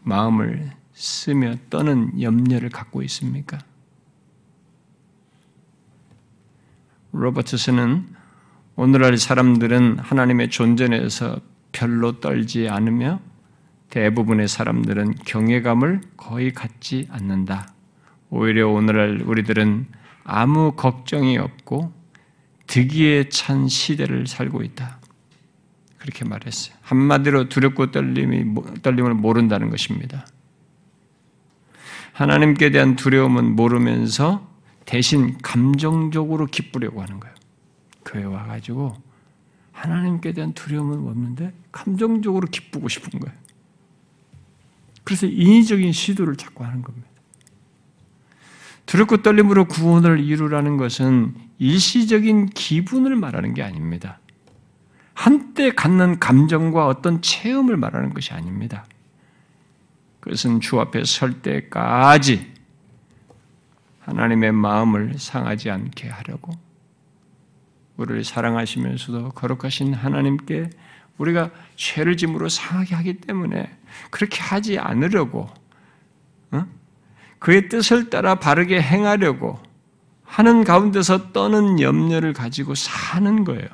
마음을 0.02 0.70
쓰며 0.94 1.56
떠는 1.68 2.22
염려를 2.22 2.70
갖고 2.70 3.02
있습니까? 3.02 3.58
로버트스는 7.12 8.06
오늘날 8.76 9.18
사람들은 9.18 9.98
하나님의 9.98 10.48
존재에서 10.48 11.40
별로 11.72 12.20
떨지 12.20 12.70
않으며 12.70 13.20
대부분의 13.90 14.48
사람들은 14.48 15.16
경외감을 15.26 16.00
거의 16.16 16.52
갖지 16.54 17.06
않는다. 17.10 17.73
오히려 18.30 18.68
오늘날 18.68 19.22
우리들은 19.22 19.87
아무 20.24 20.72
걱정이 20.72 21.38
없고 21.38 21.92
득기에 22.66 23.28
찬 23.28 23.68
시대를 23.68 24.26
살고 24.26 24.62
있다. 24.62 24.98
그렇게 25.98 26.24
말했어요. 26.24 26.76
한마디로 26.82 27.48
두렵고 27.48 27.90
떨림이, 27.90 28.54
떨림을 28.82 29.14
모른다는 29.14 29.70
것입니다. 29.70 30.26
하나님께 32.12 32.70
대한 32.70 32.94
두려움은 32.96 33.56
모르면서 33.56 34.46
대신 34.84 35.38
감정적으로 35.38 36.46
기쁘려고 36.46 37.02
하는 37.02 37.20
거예요. 37.20 37.34
교회 38.04 38.24
와가지고 38.24 38.94
하나님께 39.72 40.32
대한 40.32 40.52
두려움은 40.52 41.08
없는데 41.08 41.52
감정적으로 41.72 42.46
기쁘고 42.48 42.88
싶은 42.88 43.18
거예요. 43.18 43.37
그래서 45.02 45.26
인위적인 45.26 45.92
시도를 45.92 46.37
자꾸 46.37 46.64
하는 46.64 46.82
겁니다. 46.82 47.08
두렵고 48.86 49.18
떨림으로 49.22 49.66
구원을 49.66 50.20
이루라는 50.20 50.76
것은 50.76 51.34
일시적인 51.58 52.50
기분을 52.50 53.16
말하는 53.16 53.54
게 53.54 53.62
아닙니다. 53.62 54.18
한때 55.14 55.70
갖는 55.70 56.18
감정과 56.18 56.86
어떤 56.86 57.22
체험을 57.22 57.76
말하는 57.76 58.12
것이 58.12 58.32
아닙니다. 58.32 58.84
그것은 60.20 60.60
주 60.60 60.80
앞에 60.80 61.04
설 61.04 61.42
때까지 61.42 62.52
하나님의 64.00 64.52
마음을 64.52 65.14
상하지 65.18 65.70
않게 65.70 66.08
하려고 66.08 66.52
우리를 67.96 68.24
사랑하시면서도 68.24 69.30
거룩하신 69.30 69.94
하나님께 69.94 70.70
우리가 71.18 71.50
죄를 71.76 72.16
짐으로 72.16 72.48
상하게 72.48 72.94
하기 72.96 73.14
때문에 73.20 73.70
그렇게 74.10 74.40
하지 74.40 74.78
않으려고 74.78 75.48
어? 76.50 76.66
그의 77.44 77.68
뜻을 77.68 78.09
따라 78.09 78.37
바르게 78.37 78.80
행하려고 78.80 79.61
하는 80.22 80.64
가운데서 80.64 81.33
떠는 81.33 81.78
염려를 81.78 82.33
가지고 82.33 82.74
사는 82.74 83.44
거예요. 83.44 83.68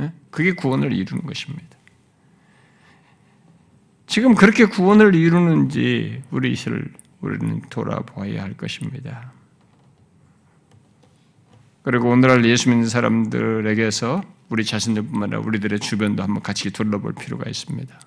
예? 0.00 0.12
그게 0.30 0.52
구원을 0.52 0.92
이루는 0.92 1.24
것입니다. 1.24 1.78
지금 4.06 4.34
그렇게 4.34 4.66
구원을 4.66 5.14
이루는지 5.14 6.22
우리 6.30 6.54
를 6.54 6.92
우리는 7.22 7.62
돌아보아야 7.70 8.42
할 8.42 8.52
것입니다. 8.52 9.32
그리고 11.82 12.10
오늘날 12.10 12.44
예수 12.44 12.68
믿는 12.68 12.88
사람들에게서 12.88 14.22
우리 14.50 14.66
자신들뿐만 14.66 15.32
아니라 15.32 15.40
우리들의 15.40 15.80
주변도 15.80 16.22
한번 16.22 16.42
같이 16.42 16.70
둘러볼 16.70 17.14
필요가 17.14 17.48
있습니다. 17.48 17.98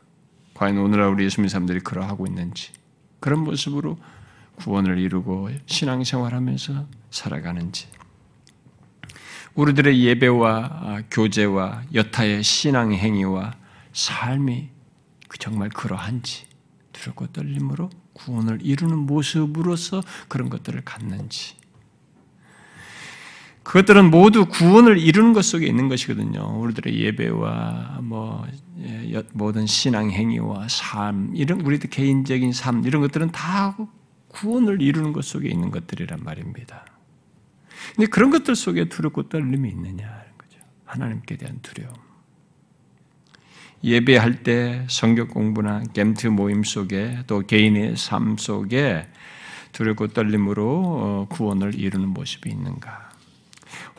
과연 0.53 0.77
오늘날 0.77 1.09
우리 1.09 1.25
예수 1.25 1.41
믿는 1.41 1.49
사람들이 1.49 1.79
그러하고 1.79 2.27
있는지 2.27 2.71
그런 3.19 3.39
모습으로 3.39 3.97
구원을 4.57 4.97
이루고 4.99 5.49
신앙생활하면서 5.65 6.87
살아가는지 7.09 7.87
우리들의 9.55 10.03
예배와 10.03 11.03
교제와 11.09 11.83
여타의 11.93 12.43
신앙 12.43 12.93
행위와 12.93 13.55
삶이 13.93 14.69
정말 15.39 15.69
그러한지 15.69 16.45
두렵고 16.91 17.27
떨림으로 17.27 17.89
구원을 18.13 18.59
이루는 18.61 18.97
모습으로서 18.99 20.03
그런 20.27 20.49
것들을 20.49 20.81
갖는지 20.81 21.55
그것들은 23.63 24.09
모두 24.09 24.45
구원을 24.45 24.97
이루는 24.97 25.33
것 25.33 25.43
속에 25.43 25.67
있는 25.67 25.89
것이거든요. 25.89 26.57
우리들의 26.61 26.99
예배와 26.99 27.99
뭐 28.01 28.47
예, 28.79 29.21
모든 29.33 29.65
신앙 29.65 30.09
행위와 30.09 30.69
삶 30.69 31.31
이런 31.35 31.59
우리들 31.61 31.89
개인적인 31.89 32.53
삶 32.53 32.85
이런 32.85 33.01
것들은 33.01 33.31
다 33.31 33.75
구원을 34.37 34.81
이루는 34.83 35.13
것 35.13 35.25
속에 35.25 35.49
있는 35.49 35.71
것들이란 35.71 36.19
말입니다. 36.23 36.85
근데 37.95 38.07
그런 38.07 38.29
것들 38.29 38.55
속에 38.55 38.85
두렵고 38.85 39.29
떨림이 39.29 39.67
있느냐는 39.69 40.23
거죠. 40.37 40.59
하나님께 40.85 41.37
대한 41.37 41.59
두려움. 41.63 41.93
예배할 43.83 44.43
때 44.43 44.85
성경 44.89 45.27
공부나 45.27 45.83
겜트 45.93 46.27
모임 46.27 46.63
속에 46.63 47.19
또 47.25 47.41
개인의 47.41 47.97
삶 47.97 48.37
속에 48.37 49.07
두렵고 49.71 50.09
떨림으로 50.09 50.65
어, 50.65 51.27
구원을 51.29 51.73
이루는 51.75 52.09
모습이 52.09 52.49
있는가? 52.49 53.09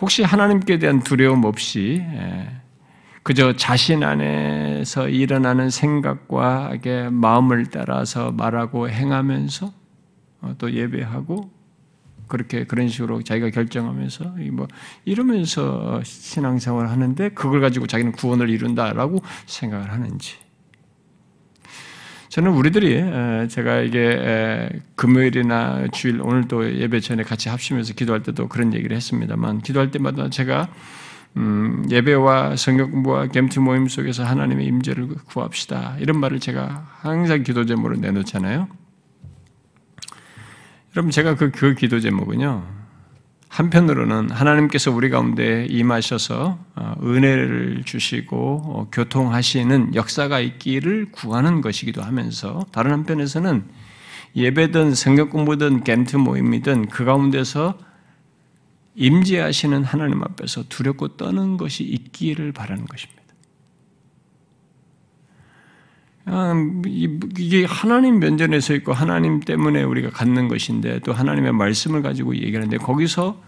혹시 0.00 0.22
하나님께 0.22 0.78
대한 0.78 1.00
두려움 1.00 1.44
없이 1.44 2.00
예, 2.00 2.60
그저 3.24 3.54
자신 3.56 4.04
안에서 4.04 5.08
일어나는 5.08 5.70
생각과 5.70 6.78
마음을 7.10 7.66
따라서 7.66 8.30
말하고 8.30 8.88
행하면서 8.88 9.66
어, 9.66 9.87
또 10.58 10.72
예배하고 10.72 11.50
그렇게 12.28 12.64
그런 12.64 12.88
식으로 12.88 13.22
자기가 13.22 13.50
결정하면서 13.50 14.36
뭐 14.52 14.68
이러면서 15.04 16.00
신앙생활을 16.04 16.90
하는데 16.90 17.30
그걸 17.30 17.60
가지고 17.60 17.86
자기는 17.86 18.12
구원을 18.12 18.50
이룬다라고 18.50 19.22
생각을 19.46 19.92
하는지 19.92 20.36
저는 22.28 22.52
우리들이 22.52 23.48
제가 23.48 23.80
이게 23.80 24.68
금요일이나 24.94 25.88
주일 25.92 26.20
오늘도 26.20 26.76
예배 26.78 27.00
전에 27.00 27.22
같이 27.22 27.48
합심해서 27.48 27.94
기도할 27.94 28.22
때도 28.22 28.48
그런 28.48 28.74
얘기를 28.74 28.94
했습니다만 28.96 29.62
기도할 29.62 29.90
때마다 29.90 30.28
제가 30.28 30.68
음, 31.36 31.86
예배와 31.90 32.56
성경 32.56 32.90
공부와 32.90 33.28
gem트 33.28 33.60
모임 33.60 33.86
속에서 33.86 34.24
하나님의 34.24 34.66
임재를 34.66 35.08
구합시다 35.26 35.96
이런 36.00 36.18
말을 36.20 36.40
제가 36.40 36.86
항상 37.00 37.42
기도 37.42 37.64
제목으로 37.64 37.96
내놓잖아요. 37.96 38.68
여러분 40.98 41.12
제가 41.12 41.36
그, 41.36 41.52
그 41.52 41.76
기도 41.76 42.00
제목은요. 42.00 42.66
한편으로는 43.48 44.30
하나님께서 44.30 44.90
우리 44.90 45.10
가운데 45.10 45.64
임하셔서 45.70 46.58
어, 46.74 46.94
은혜를 47.00 47.84
주시고 47.86 48.62
어, 48.64 48.88
교통하시는 48.90 49.94
역사가 49.94 50.40
있기를 50.40 51.12
구하는 51.12 51.60
것이기도 51.60 52.02
하면서 52.02 52.66
다른 52.72 52.90
한편에서는 52.90 53.62
예배든 54.34 54.96
성경 54.96 55.30
공부든 55.30 55.84
겐트 55.84 56.16
모임이든 56.16 56.88
그 56.88 57.04
가운데서 57.04 57.78
임재하시는 58.96 59.84
하나님 59.84 60.24
앞에서 60.24 60.64
두렵고 60.68 61.16
떠는 61.16 61.58
것이 61.58 61.84
있기를 61.84 62.50
바라는 62.50 62.86
것입니다. 62.86 63.17
이게 66.86 67.64
하나님 67.64 68.18
면전에 68.18 68.60
서 68.60 68.74
있고 68.74 68.92
하나님 68.92 69.40
때문에 69.40 69.82
우리가 69.82 70.10
갖는 70.10 70.48
것인데 70.48 71.00
또 71.00 71.12
하나님의 71.12 71.52
말씀을 71.52 72.02
가지고 72.02 72.36
얘기하는데 72.36 72.76
거기서 72.78 73.40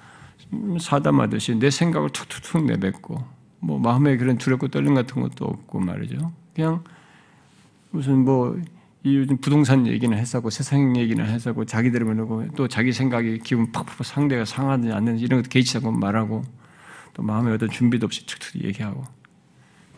사담하듯이 0.80 1.56
내 1.58 1.70
생각을 1.70 2.10
툭툭툭 2.10 2.64
내뱉고 2.64 3.22
뭐 3.60 3.78
마음에 3.78 4.16
그런 4.16 4.38
두렵고 4.38 4.68
떨림 4.68 4.94
같은 4.94 5.20
것도 5.22 5.44
없고 5.44 5.80
말이죠. 5.80 6.32
그냥 6.54 6.82
무슨 7.90 8.24
뭐 8.24 8.58
요즘 9.04 9.38
부동산 9.38 9.86
얘기는 9.86 10.16
했었고 10.16 10.50
세상 10.50 10.96
얘기는 10.96 11.24
했었고 11.24 11.64
자기들이 11.64 12.04
모르고 12.04 12.48
또 12.56 12.68
자기 12.68 12.92
생각이 12.92 13.38
기분 13.38 13.72
팍팍 13.72 14.04
상대가 14.04 14.44
상하지 14.44 14.92
않는 14.92 15.18
이런 15.18 15.40
것도 15.40 15.48
개의치고 15.50 15.92
말하고 15.92 16.42
또 17.14 17.22
마음에 17.22 17.52
어떤 17.52 17.70
준비도 17.70 18.06
없이 18.06 18.26
툭툭 18.26 18.62
얘기하고 18.64 19.04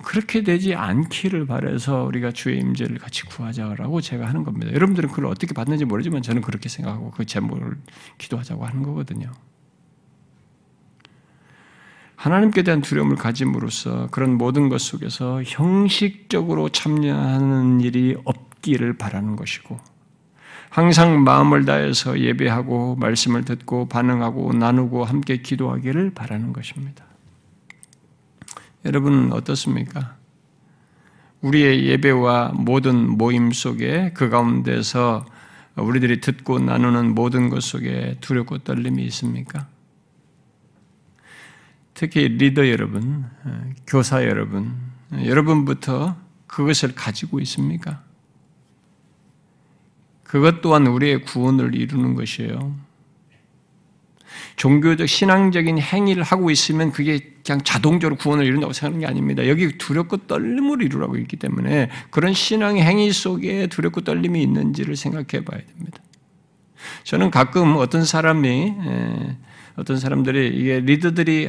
그렇게 0.03 0.43
되지 0.43 0.75
않기를 0.75 1.47
바래서 1.47 2.05
우리가 2.05 2.33
주의 2.33 2.59
임재를 2.59 2.99
같이 2.99 3.25
구하자라고 3.25 4.01
제가 4.01 4.27
하는 4.27 4.45
겁니다. 4.45 4.73
여러분들은 4.73 5.11
그걸 5.11 5.27
어떻게 5.27 5.55
받는지 5.55 5.85
모르지만 5.85 6.23
저는 6.23 6.43
그렇게 6.43 6.69
생각하고 6.69 7.11
그 7.11 7.25
제목을 7.25 7.77
기도하자고 8.19 8.67
하는 8.67 8.83
거거든요. 8.83 9.31
하나님께 12.17 12.63
대한 12.63 12.83
두려움을 12.83 13.17
가짐으로써 13.17 14.07
그런 14.13 14.39
모든 14.39 14.69
것 14.69 14.81
속에서 14.81 15.43
형식적으로 15.45 16.69
참여하는 16.69 17.81
일이 17.81 18.17
없기를 18.25 18.97
바라는 18.97 19.35
것이고 19.35 19.81
항상 20.71 21.25
마음을 21.25 21.65
다해서 21.65 22.21
예배하고 22.21 22.97
말씀을 22.97 23.45
듣고 23.45 23.89
반응하고 23.89 24.53
나누고 24.53 25.05
함께 25.05 25.39
기도하기를 25.39 26.15
바라는 26.15 26.53
것입니다. 26.53 27.05
여러분은 28.85 29.33
어떻습니까? 29.33 30.17
우리의 31.41 31.87
예배와 31.87 32.53
모든 32.55 33.09
모임 33.17 33.53
속에 33.53 34.13
그 34.15 34.29
가운데서 34.29 35.27
우리들이 35.77 36.21
듣고 36.21 36.59
나누는 36.59 37.15
모든 37.15 37.49
것 37.49 37.63
속에 37.63 38.17
두렵고 38.21 38.59
떨림이 38.59 39.03
있습니까? 39.07 39.69
특히 41.95 42.29
리더 42.29 42.69
여러분, 42.69 43.25
교사 43.87 44.25
여러분, 44.25 44.75
여러분부터 45.13 46.17
그것을 46.47 46.95
가지고 46.95 47.41
있습니까? 47.41 48.03
그것 50.25 50.63
또한 50.63 50.87
우리의 50.87 51.23
구원을 51.23 51.75
이루는 51.75 52.15
것이에요. 52.15 52.75
종교적 54.57 55.09
신앙적인 55.09 55.79
행위를 55.79 56.23
하고 56.23 56.51
있으면 56.51 56.93
그게 56.93 57.21
그냥 57.45 57.61
자동적으로 57.63 58.17
구원을 58.17 58.45
이룬다고 58.45 58.73
생각하는 58.73 59.01
게 59.01 59.07
아닙니다. 59.07 59.49
여기 59.49 59.77
두렵고 59.79 60.27
떨림을 60.27 60.83
이루라고 60.83 61.17
있기 61.17 61.37
때문에 61.37 61.91
그런 62.11 62.33
신앙의 62.33 62.83
행위 62.83 63.13
속에 63.13 63.67
두렵고 63.67 64.03
떨림이 64.03 64.43
있는지를 64.43 64.97
생각해 64.97 65.45
봐야 65.45 65.61
됩니다. 65.61 65.99
저는 67.05 67.31
가끔 67.31 67.77
어떤 67.77 68.05
사람이 68.05 68.75
어떤 69.77 69.99
사람들이 69.99 70.49
이게 70.55 70.81
리더들이 70.81 71.49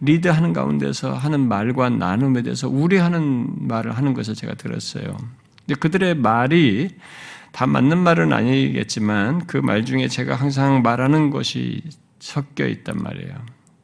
리드하는 0.00 0.52
가운데서 0.52 1.14
하는 1.14 1.48
말과 1.48 1.88
나눔에 1.90 2.42
대해서 2.42 2.68
우려하는 2.68 3.68
말을 3.68 3.92
하는 3.96 4.14
것을 4.14 4.34
제가 4.34 4.54
들었어요. 4.54 5.16
근데 5.66 5.78
그들의 5.78 6.16
말이 6.16 6.90
다 7.54 7.66
맞는 7.68 7.98
말은 7.98 8.32
아니겠지만 8.32 9.46
그 9.46 9.58
말 9.58 9.84
중에 9.84 10.08
제가 10.08 10.34
항상 10.34 10.82
말하는 10.82 11.30
것이 11.30 11.82
섞여 12.18 12.66
있단 12.66 12.96
말이에요. 12.98 13.34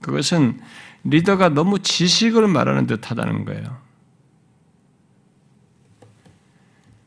그것은 0.02 0.59
리더가 1.04 1.50
너무 1.50 1.78
지식을 1.78 2.48
말하는 2.48 2.87
듯 2.87 3.11
하다는 3.11 3.44
거예요. 3.44 3.78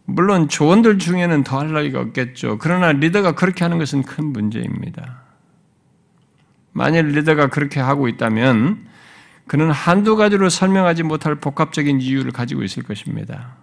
물론 0.06 0.48
조언들 0.48 1.00
중에는 1.00 1.44
더할 1.44 1.74
나위가 1.74 2.00
없겠죠. 2.00 2.58
그러나 2.60 2.92
리더가 2.92 3.34
그렇게 3.36 3.64
하는 3.66 3.78
것은 3.78 4.04
큰 4.04 4.26
문제입니다. 4.26 5.22
만일 6.72 7.08
리더가 7.10 7.48
그렇게 7.48 7.80
하고 7.80 8.08
있다면 8.08 8.88
그는 9.48 9.70
한두 9.70 10.16
가지로 10.16 10.50
설명하지 10.50 11.04
못할 11.04 11.36
복합적인 11.36 12.00
이유를 12.02 12.32
가지고 12.32 12.64
있을 12.64 12.84
것입니다. 12.84 13.56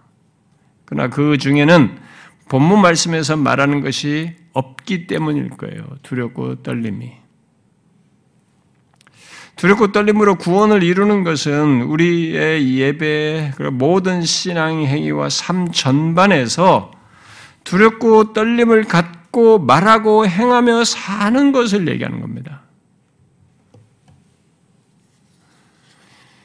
그러나 0.85 1.09
그 1.09 1.37
중에는 1.37 2.10
본문 2.51 2.81
말씀에서 2.81 3.37
말하는 3.37 3.79
것이 3.79 4.35
없기 4.51 5.07
때문일 5.07 5.51
거예요. 5.51 5.85
두렵고 6.03 6.63
떨림이. 6.63 7.13
두렵고 9.55 9.93
떨림으로 9.93 10.35
구원을 10.35 10.83
이루는 10.83 11.23
것은 11.23 11.83
우리의 11.83 12.75
예배, 12.77 13.53
모든 13.71 14.23
신앙 14.23 14.83
행위와 14.83 15.29
삶 15.29 15.71
전반에서 15.71 16.91
두렵고 17.63 18.33
떨림을 18.33 18.83
갖고 18.83 19.57
말하고 19.57 20.27
행하며 20.27 20.83
사는 20.83 21.53
것을 21.53 21.87
얘기하는 21.87 22.19
겁니다. 22.19 22.63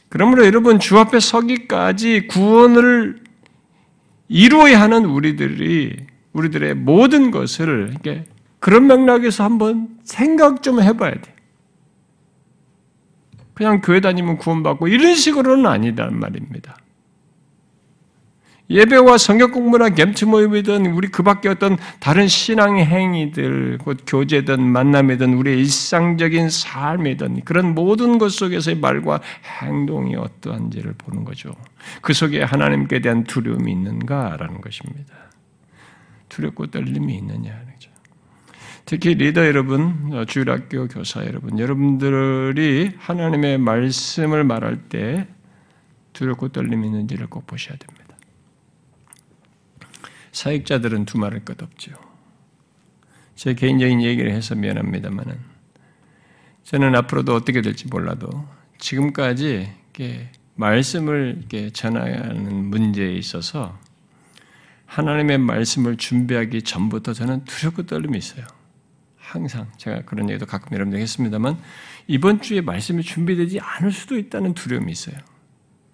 그러므로 0.08 0.46
여러분 0.46 0.78
주 0.78 0.96
앞에 1.00 1.18
서기까지 1.18 2.28
구원을 2.28 3.25
이루어야 4.28 4.80
하는 4.80 5.04
우리들이 5.04 5.96
우리들의 6.32 6.74
모든 6.74 7.30
것을 7.30 7.94
그런 8.58 8.86
맥락에서 8.86 9.44
한번 9.44 9.88
생각 10.02 10.62
좀 10.62 10.82
해봐야 10.82 11.12
돼. 11.12 11.34
그냥 13.54 13.80
교회 13.80 14.00
다니면 14.00 14.36
구원받고 14.36 14.88
이런 14.88 15.14
식으로는 15.14 15.66
아니단 15.66 16.18
말입니다. 16.18 16.76
예배와 18.68 19.16
성경 19.18 19.52
공부나 19.52 19.90
겜츠 19.90 20.24
모임이든 20.24 20.86
우리 20.86 21.08
그 21.08 21.22
밖에 21.22 21.48
어떤 21.48 21.76
다른 22.00 22.26
신앙 22.26 22.78
행위들, 22.78 23.78
곧 23.78 23.98
교제든 24.06 24.60
만남이든 24.60 25.34
우리의 25.34 25.58
일상적인 25.58 26.50
삶이든 26.50 27.42
그런 27.44 27.74
모든 27.74 28.18
것 28.18 28.32
속에서의 28.32 28.78
말과 28.78 29.20
행동이 29.60 30.16
어떠한지를 30.16 30.94
보는 30.98 31.24
거죠. 31.24 31.54
그 32.00 32.12
속에 32.12 32.42
하나님께 32.42 33.00
대한 33.00 33.22
두려움이 33.22 33.70
있는가라는 33.70 34.60
것입니다. 34.60 35.14
두렵고 36.28 36.66
떨림이 36.66 37.14
있느냐. 37.18 37.66
특히 38.84 39.14
리더 39.14 39.44
여러분, 39.44 40.24
주일학교 40.28 40.86
교사 40.86 41.24
여러분, 41.26 41.58
여러분들이 41.58 42.92
하나님의 42.98 43.58
말씀을 43.58 44.44
말할 44.44 44.76
때 44.88 45.26
두렵고 46.12 46.50
떨림이 46.50 46.86
있는지를 46.86 47.26
꼭 47.26 47.48
보셔야 47.48 47.76
됩니다. 47.76 47.95
사역자들은 50.36 51.06
두말할 51.06 51.46
것 51.46 51.62
없죠. 51.62 51.92
제 53.36 53.54
개인적인 53.54 54.02
얘기를 54.02 54.30
해서 54.32 54.54
미안합니다만은 54.54 55.38
저는 56.62 56.94
앞으로도 56.94 57.34
어떻게 57.34 57.62
될지 57.62 57.88
몰라도 57.88 58.46
지금까지 58.76 59.72
이렇게 59.94 60.30
말씀을 60.56 61.36
이렇게 61.38 61.70
전하는 61.70 62.66
문제에 62.66 63.14
있어서 63.14 63.78
하나님의 64.84 65.38
말씀을 65.38 65.96
준비하기 65.96 66.62
전부터 66.62 67.14
저는 67.14 67.46
두렵고 67.46 67.86
떨림이 67.86 68.18
있어요. 68.18 68.44
항상 69.16 69.72
제가 69.78 70.02
그런 70.02 70.28
얘기도 70.28 70.44
가끔 70.44 70.74
여러분들 70.74 71.00
했습니다만 71.00 71.58
이번 72.08 72.42
주에 72.42 72.60
말씀이 72.60 73.02
준비되지 73.02 73.60
않을 73.60 73.90
수도 73.90 74.18
있다는 74.18 74.52
두려움이 74.52 74.92
있어요. 74.92 75.16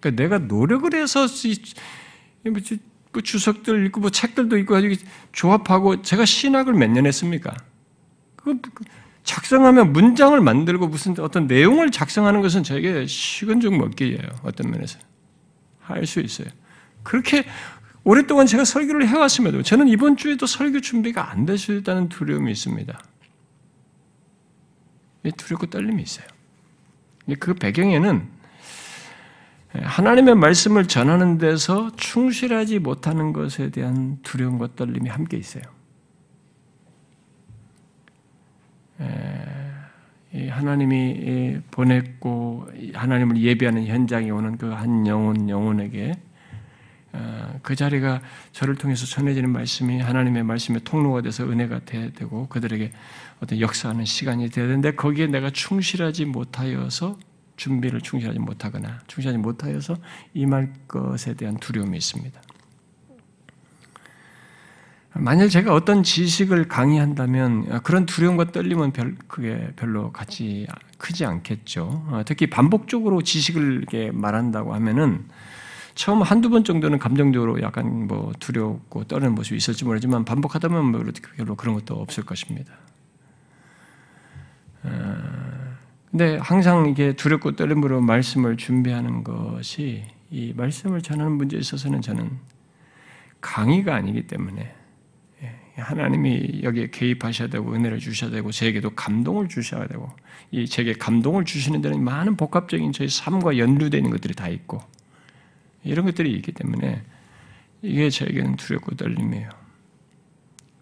그러니까 0.01 0.21
내가 0.21 0.37
노력을 0.39 0.93
해서 0.95 1.27
그 3.13 3.21
주석들 3.21 3.85
읽고 3.85 4.01
뭐 4.01 4.09
책들도 4.09 4.57
읽고 4.57 4.73
가지고 4.73 4.95
조합하고 5.31 6.01
제가 6.01 6.25
신학을 6.25 6.73
몇 6.73 6.89
년 6.89 7.05
했습니까? 7.05 7.55
그 8.35 8.59
작성하면 9.23 9.93
문장을 9.93 10.39
만들고 10.41 10.87
무슨 10.87 11.17
어떤 11.19 11.47
내용을 11.47 11.91
작성하는 11.91 12.41
것은 12.41 12.63
저에게 12.63 13.05
식은 13.07 13.61
죽 13.61 13.77
먹기예요. 13.77 14.17
어떤 14.43 14.69
면에서 14.71 14.99
할 15.79 16.05
수 16.05 16.19
있어요. 16.19 16.47
그렇게 17.03 17.45
오랫동안 18.03 18.47
제가 18.47 18.65
설교를 18.65 19.07
해왔음에도 19.07 19.61
저는 19.63 19.87
이번 19.87 20.17
주에도 20.17 20.45
설교 20.45 20.81
준비가 20.81 21.31
안 21.31 21.45
될 21.45 21.57
수 21.57 21.73
있다는 21.73 22.09
두려움이 22.09 22.51
있습니다. 22.51 22.99
두렵고 25.37 25.67
떨림이 25.67 26.03
있어요. 26.03 26.25
그 27.39 27.53
배경에는 27.53 28.27
하나님의 29.73 30.35
말씀을 30.35 30.87
전하는 30.87 31.37
데서 31.37 31.91
충실하지 31.95 32.79
못하는 32.79 33.33
것에 33.33 33.71
대한 33.71 34.19
두려움과 34.21 34.69
떨림이 34.75 35.09
함께 35.09 35.37
있어요. 35.37 35.63
하나님이 40.49 41.59
보냈고 41.71 42.67
하나님을 42.93 43.37
예배하는 43.37 43.85
현장에 43.85 44.29
오는 44.29 44.57
그 44.57 44.73
한 44.73 45.05
영혼 45.07 45.49
영혼에게 45.49 46.13
어, 47.15 47.59
그 47.61 47.75
자리가 47.75 48.21
저를 48.53 48.75
통해서 48.75 49.05
전해지는 49.05 49.51
말씀이 49.51 49.99
하나님의 49.99 50.43
말씀의 50.43 50.81
통로가 50.83 51.21
돼서 51.21 51.43
은혜가 51.43 51.81
돼야 51.85 52.09
되고 52.09 52.47
그들에게 52.47 52.91
어떤 53.39 53.59
역사하는 53.59 54.05
시간이 54.05 54.49
돼야 54.49 54.65
되는데 54.65 54.95
거기에 54.95 55.27
내가 55.27 55.51
충실하지 55.51 56.25
못하여서 56.25 57.19
준비를 57.63 58.01
충실하지 58.01 58.39
못하거나 58.39 58.99
충실하지 59.07 59.37
못하여서 59.37 59.95
임할 60.33 60.73
것에 60.87 61.33
대한 61.33 61.55
두려움이 61.57 61.97
있습니다. 61.97 62.41
만일 65.15 65.47
제가 65.47 65.73
어떤 65.73 66.03
지식을 66.03 66.67
강의한다면 66.67 67.81
그런 67.83 68.05
두려움과 68.05 68.51
떨림은 68.51 68.91
별, 68.91 69.15
그게 69.27 69.71
별로 69.77 70.11
같이 70.11 70.67
크지 70.97 71.23
않겠죠. 71.23 72.05
어, 72.09 72.21
특히 72.25 72.47
반복적으로 72.47 73.21
지식을 73.21 73.85
말한다고 74.11 74.73
하면은 74.73 75.25
처음 75.95 76.21
한두 76.23 76.49
번 76.49 76.63
정도는 76.63 76.97
감정적으로 76.97 77.61
약간 77.61 78.07
뭐 78.07 78.33
두렵고 78.39 79.05
떠는 79.05 79.35
모습이 79.35 79.55
있을지 79.55 79.85
모르지만 79.85 80.25
반복하다 80.25 80.67
보면 80.67 80.85
뭐 80.85 81.03
별로 81.37 81.55
그런 81.55 81.75
것도 81.75 81.93
없을 81.95 82.25
것입니다. 82.25 82.73
어, 86.13 86.17
근데 86.17 86.37
항상 86.37 86.87
이게 86.87 87.13
두렵고 87.13 87.55
떨림으로 87.55 88.01
말씀을 88.01 88.55
준비하는 88.57 89.23
것이 89.23 90.03
이 90.29 90.53
말씀을 90.55 91.01
전하는 91.01 91.33
문제에 91.33 91.59
있어서는 91.59 92.01
저는 92.01 92.29
강의가 93.41 93.95
아니기 93.95 94.27
때문에 94.27 94.73
예, 95.41 95.55
하나님이 95.75 96.61
여기에 96.63 96.91
개입하셔야 96.91 97.49
되고 97.49 97.73
은혜를 97.73 97.99
주셔야 97.99 98.29
되고 98.29 98.51
저에게도 98.51 98.91
감동을 98.91 99.49
주셔야 99.49 99.87
되고 99.87 100.09
이 100.51 100.67
제게 100.67 100.93
감동을 100.93 101.45
주시는 101.45 101.81
데는 101.81 102.03
많은 102.03 102.37
복합적인 102.37 102.91
저희 102.93 103.09
삶과 103.09 103.57
연루되어 103.57 103.97
있는 103.97 104.11
것들이 104.11 104.35
다 104.35 104.47
있고 104.47 104.81
이런 105.83 106.05
것들이 106.05 106.31
있기 106.33 106.51
때문에 106.51 107.01
이게 107.81 108.09
저에게는 108.09 108.55
두렵고 108.55 108.95
떨림이에요. 108.95 109.49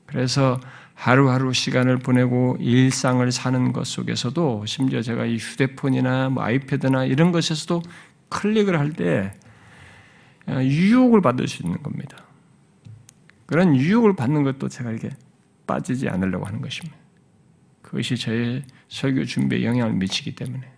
그래서 0.06 0.60
하루하루 1.02 1.52
시간을 1.52 1.98
보내고 1.98 2.58
일상을 2.60 3.32
사는 3.32 3.74
것 3.74 3.88
속에서도 3.88 4.68
심지어 4.68 5.02
제가 5.02 5.26
이 5.26 5.38
휴대폰이나 5.38 6.30
뭐 6.30 6.44
아이패드나 6.44 7.06
이런 7.06 7.32
것에서도 7.32 7.82
클릭을 8.30 8.78
할 8.78 8.94
때 8.94 9.34
유혹을 10.48 11.22
받을 11.22 11.48
수 11.48 11.64
있는 11.64 11.82
겁니다. 11.82 12.24
그런 13.48 13.76
유혹을 13.76 14.16
받는 14.16 14.44
것도 14.44 14.70
제가 14.70 14.92
이렇게 14.92 15.10
빠지지 15.66 16.08
않으려고 16.08 16.46
하는 16.46 16.62
것입니다. 16.62 16.96
그것이 17.82 18.16
저의 18.16 18.64
설교 18.90 19.26
준비에 19.26 19.64
영향을 19.64 19.94
미치기 19.94 20.36
때문에. 20.36 20.72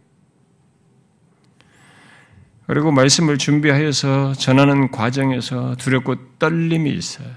그리고 2.66 2.94
말씀을 2.94 3.38
준비하여서 3.38 4.36
전하는 4.36 4.90
과정에서 4.90 5.76
두렵고 5.76 6.38
떨림이 6.40 6.90
있어요. 6.92 7.28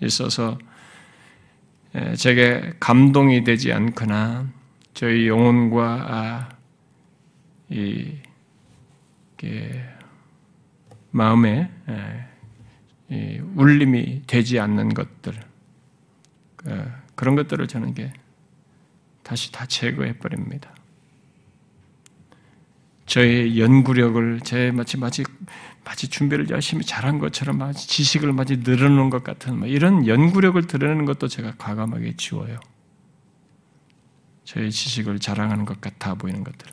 있어서 0.00 0.58
제게 2.16 2.72
감동이 2.80 3.44
되지 3.44 3.72
않거나 3.72 4.48
저희 4.94 5.28
영혼과 5.28 6.06
아, 6.08 6.48
이 7.68 8.18
마음에 11.10 11.70
울림이 13.54 14.22
되지 14.26 14.58
않는 14.58 14.94
것들 14.94 15.34
그, 16.56 16.92
그런 17.14 17.36
것들을 17.36 17.68
저는 17.68 17.94
게 17.94 18.12
다시 19.22 19.52
다 19.52 19.66
제거해 19.66 20.18
버립니다. 20.18 20.74
저의 23.06 23.60
연구력을 23.60 24.40
제 24.44 24.70
마치 24.70 24.96
마치 24.96 25.24
마치 25.84 26.08
준비를 26.08 26.48
열심히 26.50 26.84
잘한 26.84 27.18
것처럼 27.18 27.58
마치 27.58 27.86
지식을 27.86 28.32
마치 28.32 28.56
늘어놓은 28.58 29.10
것 29.10 29.22
같은 29.22 29.58
뭐 29.58 29.68
이런 29.68 30.06
연구력을 30.06 30.66
드러내는 30.66 31.04
것도 31.04 31.28
제가 31.28 31.54
과감하게 31.58 32.14
지워요. 32.16 32.58
저의 34.44 34.70
지식을 34.70 35.18
자랑하는 35.18 35.64
것 35.64 35.80
같아 35.80 36.14
보이는 36.14 36.42
것들. 36.44 36.68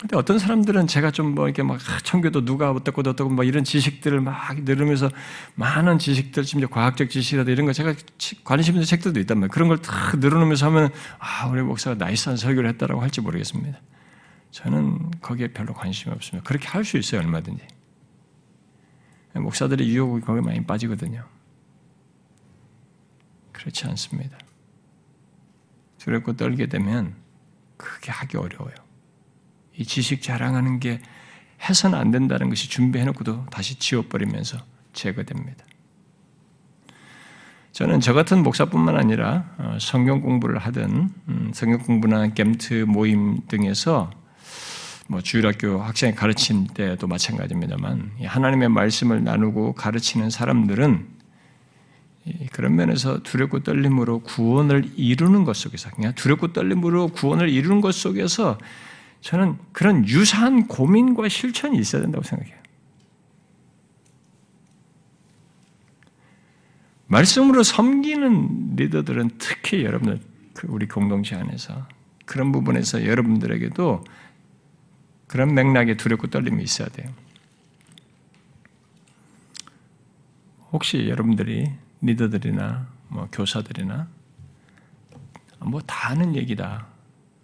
근데 0.00 0.16
어떤 0.16 0.38
사람들은 0.38 0.86
제가 0.86 1.10
좀 1.10 1.34
뭐 1.34 1.46
이렇게 1.46 1.62
막 1.62 1.78
청교도 2.04 2.44
누가 2.44 2.70
어떻고 2.70 3.02
어떻고 3.04 3.28
뭐 3.30 3.44
이런 3.44 3.64
지식들을 3.64 4.20
막 4.20 4.62
늘으면서 4.62 5.10
많은 5.56 5.98
지식들, 5.98 6.44
심지어 6.44 6.68
과학적 6.68 7.10
지식이라도 7.10 7.50
이런 7.50 7.66
거 7.66 7.72
제가 7.72 7.94
관심 8.44 8.74
있는 8.74 8.86
책들도 8.86 9.18
있단 9.20 9.38
말이에요. 9.38 9.50
그런 9.50 9.68
걸 9.68 9.78
다 9.78 10.12
늘어놓으면서 10.16 10.66
하면 10.66 10.90
아, 11.18 11.48
우리 11.48 11.62
목사가 11.62 11.96
나이스한 11.96 12.36
설교를 12.36 12.68
했다라고 12.70 13.02
할지 13.02 13.20
모르겠습니다. 13.20 13.80
저는 14.58 15.12
거기에 15.20 15.52
별로 15.52 15.72
관심이 15.72 16.12
없습니다. 16.12 16.44
그렇게 16.46 16.66
할 16.66 16.84
수 16.84 16.98
있어요, 16.98 17.20
얼마든지. 17.20 17.64
목사들의 19.34 19.88
유혹이 19.88 20.22
거기에 20.22 20.40
많이 20.40 20.64
빠지거든요. 20.64 21.24
그렇지 23.52 23.86
않습니다. 23.86 24.36
두렵고 25.98 26.36
떨게 26.36 26.66
되면 26.66 27.14
그게 27.76 28.10
하기 28.10 28.36
어려워요. 28.36 28.74
이 29.76 29.84
지식 29.84 30.22
자랑하는 30.22 30.80
게 30.80 31.00
해서는 31.62 31.96
안 31.96 32.10
된다는 32.10 32.48
것이 32.48 32.68
준비해놓고도 32.68 33.46
다시 33.52 33.78
지워버리면서 33.78 34.58
제거됩니다. 34.92 35.64
저는 37.70 38.00
저 38.00 38.12
같은 38.12 38.42
목사뿐만 38.42 38.96
아니라 38.96 39.54
어, 39.58 39.78
성경 39.80 40.20
공부를 40.20 40.58
하든 40.58 41.14
음, 41.28 41.52
성경 41.54 41.78
공부나 41.78 42.26
겜트 42.34 42.86
모임 42.88 43.46
등에서 43.46 44.10
뭐 45.08 45.22
주일학교 45.22 45.80
학생이 45.80 46.14
가르친 46.14 46.66
때도 46.66 47.06
마찬가지입니다만 47.06 48.12
하나님의 48.22 48.68
말씀을 48.68 49.24
나누고 49.24 49.72
가르치는 49.72 50.28
사람들은 50.28 51.06
그런 52.52 52.76
면에서 52.76 53.22
두렵고 53.22 53.62
떨림으로 53.62 54.20
구원을 54.20 54.90
이루는 54.96 55.44
것 55.44 55.56
속에서 55.56 55.90
그냥 55.90 56.14
두렵고 56.14 56.52
떨림으로 56.52 57.08
구원을 57.08 57.48
이루는 57.48 57.80
것 57.80 57.94
속에서 57.94 58.58
저는 59.22 59.56
그런 59.72 60.06
유사한 60.06 60.68
고민과 60.68 61.30
실천이 61.30 61.78
있어야 61.78 62.02
된다고 62.02 62.22
생각해요. 62.22 62.58
말씀으로 67.06 67.62
섬기는 67.62 68.76
리더들은 68.76 69.30
특히 69.38 69.84
여러분들 69.84 70.20
그 70.52 70.66
우리 70.68 70.86
공동체 70.86 71.34
안에서 71.34 71.88
그런 72.26 72.52
부분에서 72.52 73.06
여러분들에게도 73.06 74.04
그런 75.28 75.54
맥락에 75.54 75.96
두렵고 75.96 76.26
떨림이 76.28 76.62
있어야 76.62 76.88
돼요. 76.88 77.10
혹시 80.72 81.08
여러분들이 81.08 81.70
리더들이나 82.02 82.86
뭐 83.08 83.28
교사들이나 83.32 84.08
뭐다 85.60 86.08
아는 86.10 86.34
얘기다. 86.36 86.86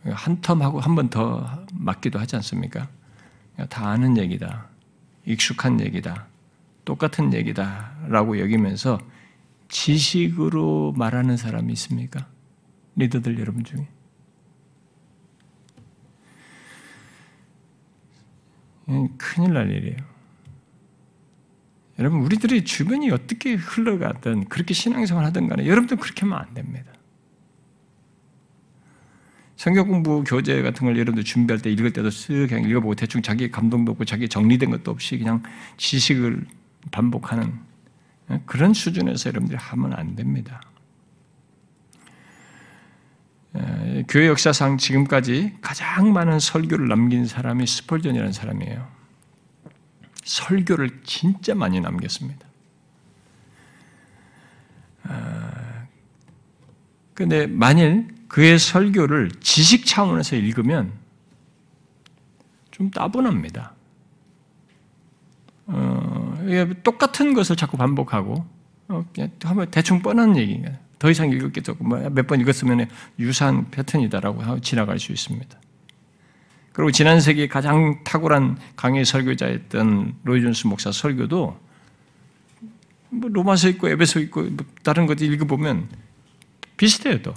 한 0.04 0.40
텀 0.42 0.60
하고 0.60 0.80
한 0.80 0.94
번 0.94 1.08
더 1.08 1.64
맞기도 1.72 2.18
하지 2.18 2.36
않습니까? 2.36 2.88
다 3.70 3.88
아는 3.88 4.18
얘기다. 4.18 4.66
익숙한 5.26 5.80
얘기다. 5.80 6.26
똑같은 6.84 7.32
얘기다. 7.32 7.92
라고 8.08 8.38
여기면서 8.38 8.98
지식으로 9.68 10.92
말하는 10.96 11.36
사람이 11.38 11.72
있습니까? 11.72 12.26
리더들 12.96 13.38
여러분 13.40 13.64
중에. 13.64 13.88
큰일 19.18 19.54
날 19.54 19.70
일이에요. 19.70 19.96
여러분, 21.98 22.20
우리들의 22.22 22.64
주변이 22.64 23.10
어떻게 23.10 23.54
흘러가든, 23.54 24.48
그렇게 24.48 24.74
신앙생활 24.74 25.24
하든 25.26 25.48
간에, 25.48 25.66
여러분들 25.66 25.96
그렇게 25.96 26.22
하면 26.22 26.38
안 26.38 26.54
됩니다. 26.54 26.92
성경 29.56 29.86
공부 29.86 30.24
교재 30.24 30.62
같은 30.62 30.84
걸 30.84 30.96
여러분들 30.96 31.22
준비할 31.22 31.62
때 31.62 31.70
읽을 31.70 31.92
때도 31.92 32.08
쓱 32.08 32.48
그냥 32.48 32.68
읽어보고 32.68 32.96
대충 32.96 33.22
자기 33.22 33.50
감동도 33.50 33.92
없고 33.92 34.04
자기 34.04 34.28
정리된 34.28 34.70
것도 34.70 34.90
없이 34.90 35.16
그냥 35.16 35.42
지식을 35.76 36.44
반복하는 36.90 37.52
그런 38.46 38.74
수준에서 38.74 39.30
여러분들이 39.30 39.56
하면 39.56 39.92
안 39.94 40.16
됩니다. 40.16 40.60
교회 44.08 44.26
역사상 44.28 44.78
지금까지 44.78 45.56
가장 45.60 46.12
많은 46.12 46.40
설교를 46.40 46.88
남긴 46.88 47.26
사람이 47.26 47.66
스펄전이라는 47.66 48.32
사람이에요. 48.32 48.88
설교를 50.24 51.02
진짜 51.04 51.54
많이 51.54 51.80
남겼습니다. 51.80 52.46
근데 57.14 57.46
만일 57.46 58.08
그의 58.26 58.58
설교를 58.58 59.30
지식 59.40 59.86
차원에서 59.86 60.34
읽으면 60.34 60.92
좀 62.72 62.90
따분합니다. 62.90 63.72
어, 65.66 66.38
똑같은 66.82 67.34
것을 67.34 67.54
자꾸 67.54 67.76
반복하고 67.76 68.44
어, 68.88 69.04
그냥 69.14 69.30
대충 69.70 70.02
뻔한 70.02 70.36
얘기인가요? 70.36 70.76
더 71.04 71.10
이상 71.10 71.30
없고 71.30 71.84
뭐 71.84 71.98
몇번 72.08 72.40
읽었으면 72.40 72.88
유사한 73.18 73.70
패턴이다라고 73.70 74.40
하고 74.40 74.60
지나갈 74.62 74.98
수 74.98 75.12
있습니다. 75.12 75.60
그리고 76.72 76.90
지난 76.92 77.20
세기 77.20 77.46
가장 77.46 78.02
탁월한 78.04 78.56
강의 78.74 79.04
설교자였던 79.04 80.20
로이존스 80.24 80.66
목사 80.66 80.90
설교도 80.92 81.60
뭐 83.10 83.30
로마서 83.30 83.68
있고 83.68 83.90
에베소 83.90 84.20
있고 84.20 84.44
뭐 84.44 84.64
다른 84.82 85.04
것들 85.04 85.30
읽어보면 85.30 85.90
비슷해요 86.78 87.20
또. 87.20 87.34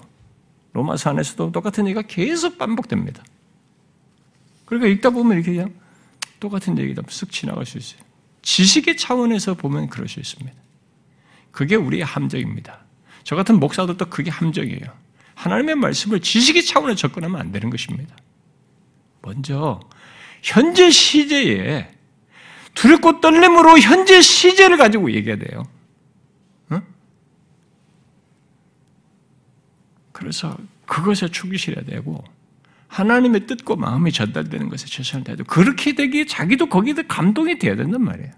로마서 0.71 1.09
안에서도 1.09 1.51
똑같은 1.51 1.87
얘기가 1.87 2.03
계속 2.03 2.57
반복됩니다. 2.57 3.21
그러니까 4.63 4.87
읽다 4.87 5.09
보면 5.09 5.39
이렇게 5.39 5.51
그냥 5.51 5.73
똑같은 6.39 6.77
얘기다 6.77 7.01
쓱 7.01 7.31
지나갈 7.31 7.65
수 7.65 7.77
있어요. 7.77 7.99
지식의 8.43 8.95
차원에서 8.95 9.55
보면 9.55 9.89
그럴 9.89 10.07
수 10.07 10.21
있습니다. 10.21 10.55
그게 11.51 11.75
우리의 11.75 12.05
함정입니다. 12.05 12.86
저 13.27 13.35
같은 13.35 13.59
목사들도 13.59 14.05
그게 14.05 14.31
함정이에요. 14.31 14.85
하나님의 15.35 15.75
말씀을 15.75 16.21
지식의 16.21 16.63
차원에 16.63 16.95
접근하면 16.95 17.41
안 17.41 17.51
되는 17.51 17.69
것입니다. 17.69 18.15
먼저 19.21 19.81
현재 20.41 20.89
시제에 20.89 21.89
두렵고 22.73 23.19
떨림으로 23.19 23.79
현재 23.79 24.21
시제를 24.21 24.77
가지고 24.77 25.11
얘기해야 25.11 25.37
돼요. 25.37 25.67
응? 26.71 26.81
그래서 30.13 30.57
그것에 30.85 31.27
충실해야 31.27 31.83
되고 31.83 32.23
하나님의 32.87 33.45
뜻과 33.45 33.75
마음이 33.75 34.13
전달되는 34.13 34.69
것에 34.69 34.85
최선을 34.85 35.25
다해도 35.25 35.43
그렇게 35.43 35.95
되기에 35.95 36.27
자기도 36.27 36.69
거기에 36.69 36.93
감동이 37.09 37.59
돼야 37.59 37.75
된단 37.75 38.01
말이에요. 38.05 38.31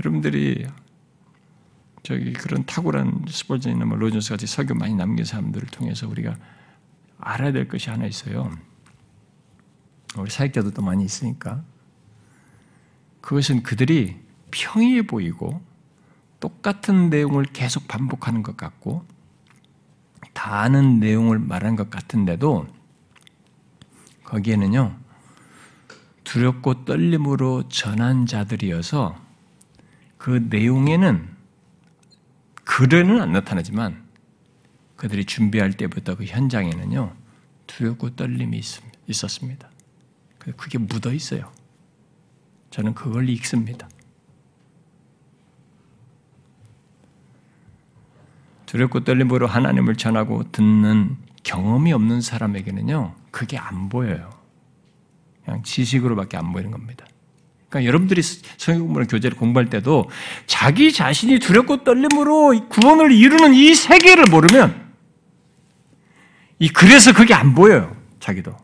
여러분들이 0.00 0.66
저기 2.02 2.32
그런 2.32 2.64
탁월한 2.64 3.26
스폴전이나 3.28 3.84
뭐 3.84 3.98
로전스 3.98 4.30
같이 4.30 4.46
설교 4.46 4.74
많이 4.74 4.94
남긴 4.94 5.26
사람들을 5.26 5.68
통해서 5.68 6.08
우리가 6.08 6.36
알아야 7.18 7.52
될 7.52 7.68
것이 7.68 7.90
하나 7.90 8.06
있어요. 8.06 8.50
우리 10.16 10.30
사역자들도 10.30 10.80
많이 10.80 11.04
있으니까 11.04 11.62
그것은 13.20 13.62
그들이 13.62 14.16
평이해 14.50 15.02
보이고 15.02 15.60
똑같은 16.40 17.10
내용을 17.10 17.44
계속 17.44 17.86
반복하는 17.86 18.42
것 18.42 18.56
같고 18.56 19.04
다 20.32 20.62
아는 20.62 20.98
내용을 20.98 21.38
말한 21.38 21.76
것 21.76 21.90
같은데도 21.90 22.66
거기에는요 24.24 24.96
두렵고 26.24 26.86
떨림으로 26.86 27.68
전한 27.68 28.24
자들이어서 28.24 29.29
그 30.20 30.46
내용에는 30.50 31.30
글에는 32.64 33.22
안 33.22 33.32
나타나지만 33.32 34.04
그들이 34.96 35.24
준비할 35.24 35.72
때부터 35.72 36.14
그 36.14 36.26
현장에는요 36.26 37.14
두렵고 37.66 38.16
떨림이 38.16 38.60
있었습니다. 39.06 39.70
그게 40.38 40.76
묻어 40.76 41.14
있어요. 41.14 41.50
저는 42.68 42.92
그걸 42.92 43.30
읽습니다. 43.30 43.88
두렵고 48.66 49.04
떨림으로 49.04 49.46
하나님을 49.46 49.96
전하고 49.96 50.52
듣는 50.52 51.16
경험이 51.44 51.94
없는 51.94 52.20
사람에게는요, 52.20 53.14
그게 53.30 53.56
안 53.56 53.88
보여요. 53.88 54.30
그냥 55.44 55.62
지식으로밖에 55.62 56.36
안 56.36 56.52
보이는 56.52 56.70
겁니다. 56.70 57.06
그러니까 57.70 57.88
여러분들이 57.88 58.20
성경 58.22 58.82
공부나 58.82 59.06
교재를 59.06 59.38
공부할 59.38 59.70
때도 59.70 60.10
자기 60.46 60.92
자신이 60.92 61.38
두렵고 61.38 61.84
떨림으로 61.84 62.68
구원을 62.68 63.12
이루는 63.12 63.54
이 63.54 63.74
세계를 63.74 64.24
모르면 64.28 64.90
이 66.58 66.68
그래서 66.68 67.14
그게 67.14 67.32
안 67.32 67.54
보여요. 67.54 67.96
자기도 68.18 68.54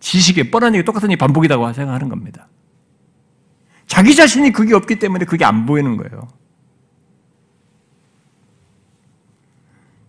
지식에 0.00 0.50
뻔한 0.50 0.74
얘기 0.74 0.84
똑같은 0.84 1.10
얘기 1.10 1.18
반복이라고 1.18 1.72
생각하는 1.74 2.08
겁니다. 2.08 2.48
자기 3.86 4.14
자신이 4.14 4.50
그게 4.50 4.74
없기 4.74 4.98
때문에 4.98 5.26
그게 5.26 5.44
안 5.44 5.66
보이는 5.66 5.96
거예요. 5.98 6.26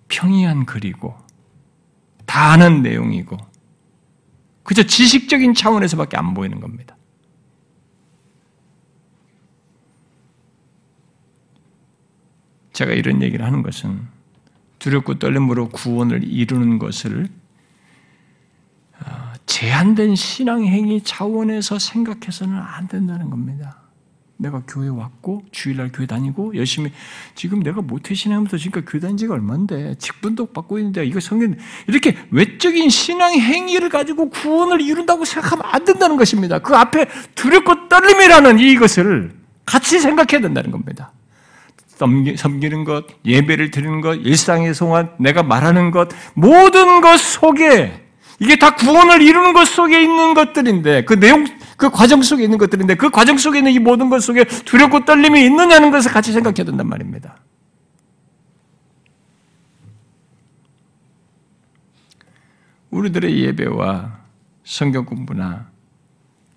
평이한 0.07 0.65
글이고 0.65 1.15
다 2.25 2.51
아는 2.53 2.81
내용이고 2.83 3.37
그저 4.63 4.83
지식적인 4.83 5.53
차원에서밖에 5.53 6.15
안 6.15 6.33
보이는 6.33 6.59
겁니다. 6.61 6.95
제가 12.79 12.93
이런 12.93 13.21
얘기를 13.21 13.45
하는 13.45 13.61
것은 13.61 14.07
두렵고 14.79 15.19
떨림으로 15.19 15.67
구원을 15.67 16.23
이루는 16.23 16.79
것을 16.79 17.27
어, 19.01 19.33
제한된 19.45 20.15
신앙행위 20.15 21.01
차원에서 21.03 21.77
생각해서는 21.77 22.55
안 22.57 22.87
된다는 22.87 23.29
겁니다. 23.29 23.81
내가 24.37 24.63
교회 24.65 24.87
왔고 24.87 25.43
주일날 25.51 25.91
교회 25.91 26.07
다니고 26.07 26.55
열심히 26.55 26.93
지금 27.35 27.61
내가 27.61 27.81
모태신앙부터 27.81 28.55
지금까지 28.55 28.85
교회 28.89 29.01
다닌 29.01 29.17
지가 29.17 29.33
얼만데 29.33 29.95
직분도 29.95 30.53
받고 30.53 30.79
있는데 30.79 31.05
이거 31.05 31.19
성경 31.19 31.53
이렇게 31.87 32.15
외적인 32.31 32.89
신앙 32.89 33.33
행위를 33.33 33.89
가지고 33.89 34.29
구원을 34.29 34.79
이룬다고 34.79 35.25
생각하면 35.25 35.65
안 35.65 35.83
된다는 35.83 36.15
것입니다. 36.15 36.59
그 36.59 36.73
앞에 36.77 37.07
두렵고 37.35 37.89
떨림이라는 37.89 38.59
이것을 38.59 39.37
같이 39.65 39.99
생각해야 39.99 40.39
된다는 40.39 40.71
겁니다. 40.71 41.11
섬기는 41.99 42.85
것, 42.85 43.05
예배를 43.25 43.71
드리는 43.71 43.99
것, 44.01 44.15
일상의 44.15 44.73
송환, 44.73 45.11
내가 45.19 45.43
말하는 45.43 45.91
것, 45.91 46.09
모든 46.33 47.01
것 47.01 47.19
속에 47.19 48.05
이게 48.39 48.55
다 48.57 48.75
구원을 48.75 49.21
이루는 49.21 49.53
것 49.53 49.67
속에 49.67 50.01
있는 50.01 50.33
것들인데 50.33 51.03
그 51.03 51.19
내용 51.19 51.45
그 51.75 51.89
과정 51.89 52.21
속에 52.21 52.43
있는 52.43 52.57
것들인데 52.57 52.95
그 52.95 53.09
과정 53.09 53.37
속에 53.37 53.59
있는 53.59 53.71
이 53.73 53.79
모든 53.79 54.09
것 54.09 54.21
속에 54.21 54.45
두렵고 54.45 55.05
떨림이 55.05 55.45
있느냐는 55.45 55.91
것을 55.91 56.11
같이 56.11 56.31
생각해야 56.31 56.65
된단 56.65 56.87
말입니다. 56.87 57.37
우리들의 62.91 63.39
예배와 63.39 64.19
성경 64.63 65.05
공부나 65.05 65.69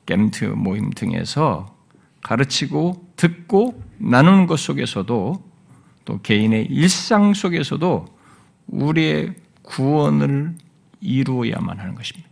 겜트 0.06 0.44
모임 0.44 0.90
등에서 0.90 1.76
가르치고 2.22 3.12
듣고 3.16 3.82
나누는 4.02 4.46
것 4.46 4.58
속에서도 4.58 5.52
또 6.04 6.20
개인의 6.22 6.66
일상 6.66 7.34
속에서도 7.34 8.06
우리의 8.66 9.34
구원을 9.62 10.56
이루어야만 11.00 11.78
하는 11.78 11.94
것입니다. 11.94 12.28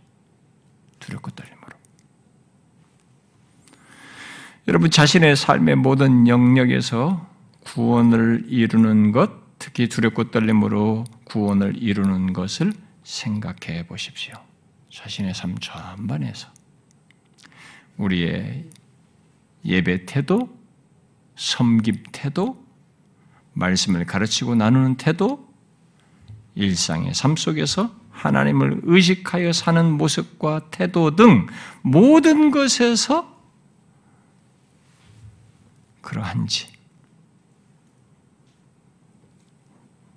두렵고 0.99 1.31
떨림. 1.31 1.61
여러분 4.67 4.91
자신의 4.91 5.35
삶의 5.35 5.75
모든 5.77 6.27
영역에서 6.27 7.27
구원을 7.61 8.45
이루는 8.47 9.11
것, 9.11 9.31
특히 9.57 9.89
두렵고 9.89 10.29
떨림으로 10.29 11.03
구원을 11.23 11.81
이루는 11.81 12.33
것을 12.33 12.71
생각해 13.03 13.87
보십시오. 13.87 14.35
자신의 14.91 15.33
삶 15.33 15.57
전반에서 15.59 16.47
우리의 17.97 18.69
예배 19.65 20.05
태도, 20.05 20.49
섬김 21.41 22.03
태도, 22.11 22.63
말씀을 23.53 24.05
가르치고 24.05 24.53
나누는 24.53 24.97
태도, 24.97 25.51
일상의 26.53 27.15
삶 27.15 27.35
속에서 27.35 27.95
하나님을 28.11 28.81
의식하여 28.83 29.51
사는 29.51 29.91
모습과 29.91 30.69
태도 30.69 31.15
등 31.15 31.47
모든 31.81 32.51
것에서 32.51 33.41
그러한지 36.01 36.67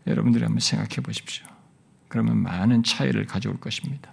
여러분들이 0.06 0.44
한번 0.44 0.60
생각해 0.60 0.96
보십시오. 1.02 1.46
그러면 2.08 2.36
많은 2.36 2.82
차이를 2.82 3.24
가져올 3.24 3.58
것입니다. 3.58 4.12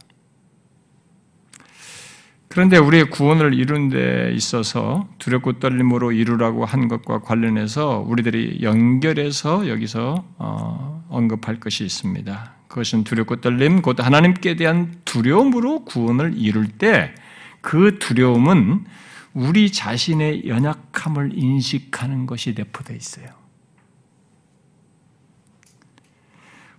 그런데 2.51 2.77
우리의 2.77 3.09
구원을 3.09 3.53
이룬 3.53 3.89
데 3.89 4.31
있어서 4.35 5.07
두렵고 5.17 5.59
떨림으로 5.59 6.11
이루라고 6.11 6.65
한 6.65 6.87
것과 6.87 7.21
관련해서 7.21 8.03
우리들이 8.05 8.59
연결해서 8.61 9.69
여기서 9.69 10.25
어, 10.37 11.05
언급할 11.09 11.59
것이 11.59 11.85
있습니다. 11.85 12.53
그것은 12.67 13.03
두렵고 13.03 13.41
떨림, 13.41 13.81
곧 13.81 13.99
하나님께 13.99 14.55
대한 14.55 14.93
두려움으로 15.05 15.85
구원을 15.85 16.33
이룰 16.35 16.67
때 16.67 17.15
그 17.61 17.99
두려움은 17.99 18.85
우리 19.33 19.71
자신의 19.71 20.47
연약함을 20.47 21.37
인식하는 21.37 22.25
것이 22.25 22.53
내포되어 22.57 22.97
있어요. 22.97 23.27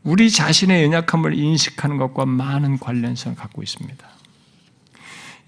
우리 0.02 0.30
자신의 0.30 0.84
연약함을 0.84 1.34
인식하는 1.34 1.96
것과 1.96 2.26
많은 2.26 2.78
관련성을 2.78 3.36
갖고 3.36 3.62
있습니다. 3.62 4.06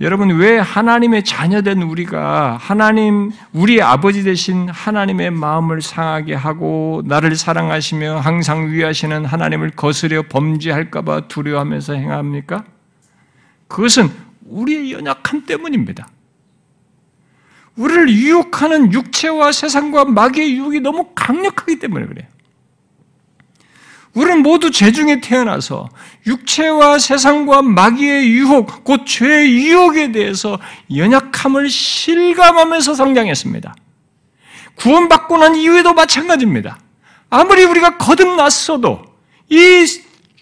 여러분 0.00 0.30
왜 0.40 0.58
하나님의 0.58 1.22
자녀된 1.22 1.82
우리가 1.82 2.56
하나님 2.60 3.30
우리 3.52 3.80
아버지 3.80 4.24
되신 4.24 4.68
하나님의 4.68 5.30
마음을 5.30 5.80
상하게 5.82 6.34
하고 6.34 7.02
나를 7.04 7.36
사랑하시며 7.36 8.18
항상 8.18 8.72
위하시는 8.72 9.24
하나님을 9.24 9.70
거스려 9.70 10.22
범죄할까 10.22 11.02
봐 11.02 11.28
두려워하면서 11.28 11.94
행합니까? 11.94 12.64
그것은 13.68 14.10
우리의 14.46 14.92
연약함 14.92 15.46
때문입니다. 15.46 16.08
우리를 17.76 18.10
유혹하는 18.10 18.92
육체와 18.92 19.52
세상과 19.52 20.06
마귀의 20.06 20.56
유혹이 20.56 20.80
너무 20.80 21.10
강력하기 21.14 21.78
때문에 21.78 22.06
그래요. 22.06 22.26
우리는 24.14 24.42
모두 24.42 24.70
죄중에 24.70 25.20
태어나서 25.20 25.88
육체와 26.26 26.98
세상과 26.98 27.62
마귀의 27.62 28.30
유혹, 28.30 28.84
곧 28.84 29.04
죄의 29.06 29.52
유혹에 29.52 30.12
대해서 30.12 30.58
연약함을 30.94 31.68
실감하면서 31.68 32.94
성장했습니다. 32.94 33.74
구원받고 34.76 35.38
난 35.38 35.56
이후에도 35.56 35.94
마찬가지입니다. 35.94 36.78
아무리 37.28 37.64
우리가 37.64 37.96
거듭났어도 37.98 39.02
이 39.50 39.86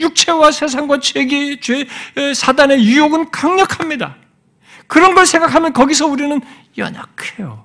육체와 0.00 0.50
세상과 0.50 1.00
죄기, 1.00 1.60
죄, 1.60 1.86
사단의 2.34 2.84
유혹은 2.84 3.30
강력합니다. 3.30 4.16
그런 4.86 5.14
걸 5.14 5.24
생각하면 5.24 5.72
거기서 5.72 6.06
우리는 6.06 6.40
연약해요. 6.76 7.64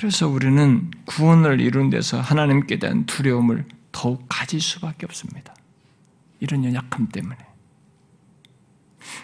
그래서 0.00 0.26
우리는 0.26 0.90
구원을 1.04 1.60
이룬 1.60 1.90
데서 1.90 2.18
하나님께 2.18 2.78
대한 2.78 3.04
두려움을 3.04 3.66
더욱 3.92 4.24
가질 4.30 4.58
수밖에 4.58 5.04
없습니다. 5.04 5.54
이런 6.40 6.64
연약함 6.64 7.08
때문에. 7.12 7.36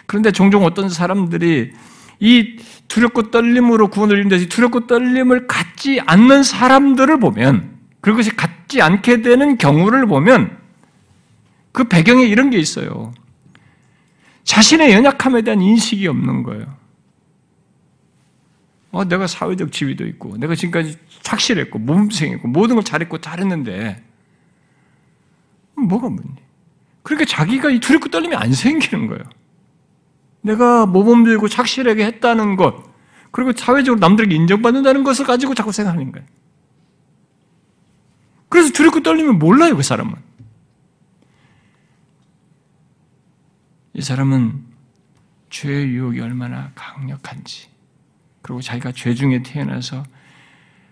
그런데 0.05 0.31
종종 0.31 0.65
어떤 0.65 0.87
사람들이 0.87 1.71
이 2.19 2.57
두렵고 2.87 3.31
떨림으로 3.31 3.87
구원을 3.87 4.19
이룬 4.19 4.29
데서 4.29 4.45
두렵고 4.45 4.85
떨림을 4.85 5.47
갖지 5.47 5.99
않는 6.05 6.43
사람들을 6.43 7.19
보면 7.21 7.75
그것이 7.99 8.35
갖지 8.35 8.79
않게 8.79 9.23
되는 9.23 9.57
경우를 9.57 10.05
보면 10.05 10.59
그 11.71 11.85
배경에 11.85 12.23
이런 12.23 12.51
게 12.51 12.59
있어요. 12.59 13.15
자신의 14.43 14.93
연약함에 14.93 15.41
대한 15.41 15.59
인식이 15.59 16.05
없는 16.05 16.43
거예요. 16.43 16.77
어, 18.91 19.03
내가 19.03 19.27
사회적 19.27 19.71
지위도 19.71 20.05
있고, 20.07 20.37
내가 20.37 20.55
지금까지 20.55 20.97
착실했고, 21.21 21.79
몸생했고, 21.79 22.47
모든 22.47 22.75
걸 22.75 22.83
잘했고, 22.83 23.19
잘했는데, 23.19 24.03
뭐가 25.75 26.09
문제? 26.09 26.41
그러니까 27.03 27.25
자기가 27.25 27.69
이 27.69 27.79
두렵고 27.79 28.09
떨림이 28.09 28.35
안 28.35 28.51
생기는 28.53 29.07
거예요. 29.07 29.23
내가 30.41 30.85
모범 30.85 31.23
들고 31.23 31.47
착실하게 31.47 32.05
했다는 32.05 32.55
것, 32.55 32.83
그리고 33.31 33.53
사회적으로 33.53 33.99
남들에게 33.99 34.33
인정받는다는 34.33 35.03
것을 35.03 35.25
가지고 35.25 35.53
자꾸 35.53 35.71
생각하는 35.71 36.11
거예요. 36.11 36.27
그래서 38.49 38.71
두렵고 38.71 39.03
떨리면 39.03 39.39
몰라요, 39.39 39.75
그 39.75 39.83
사람은. 39.83 40.15
이 43.93 44.01
사람은 44.01 44.63
죄의 45.49 45.87
유혹이 45.89 46.19
얼마나 46.21 46.71
강력한지, 46.75 47.67
그리고 48.47 48.61
자기가 48.61 48.93
죄 48.93 49.13
중에 49.13 49.43
태어나서 49.43 50.03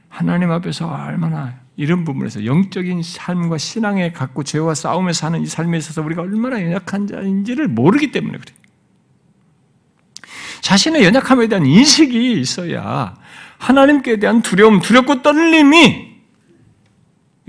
하나님 0.10 0.52
앞에서 0.52 0.90
얼마나 0.90 1.58
이런 1.78 2.04
부분에서 2.04 2.46
영적인 2.46 3.02
삶과 3.02 3.58
신앙에 3.58 4.12
갖고 4.12 4.44
죄와 4.44 4.76
싸움에 4.76 5.14
사는 5.14 5.42
이 5.42 5.46
삶에 5.46 5.78
있어서 5.78 6.02
우리가 6.02 6.22
얼마나 6.22 6.62
연약한 6.62 7.08
자인지를 7.08 7.70
모르기 7.70 8.12
때문에 8.12 8.38
그래요. 8.38 8.58
자신의 10.60 11.06
연약함에 11.06 11.48
대한 11.48 11.66
인식이 11.66 12.42
있어야 12.42 13.16
하나님께 13.58 14.20
대한 14.20 14.42
두려움, 14.42 14.82
두렵고 14.82 15.22
떨림이 15.22 16.14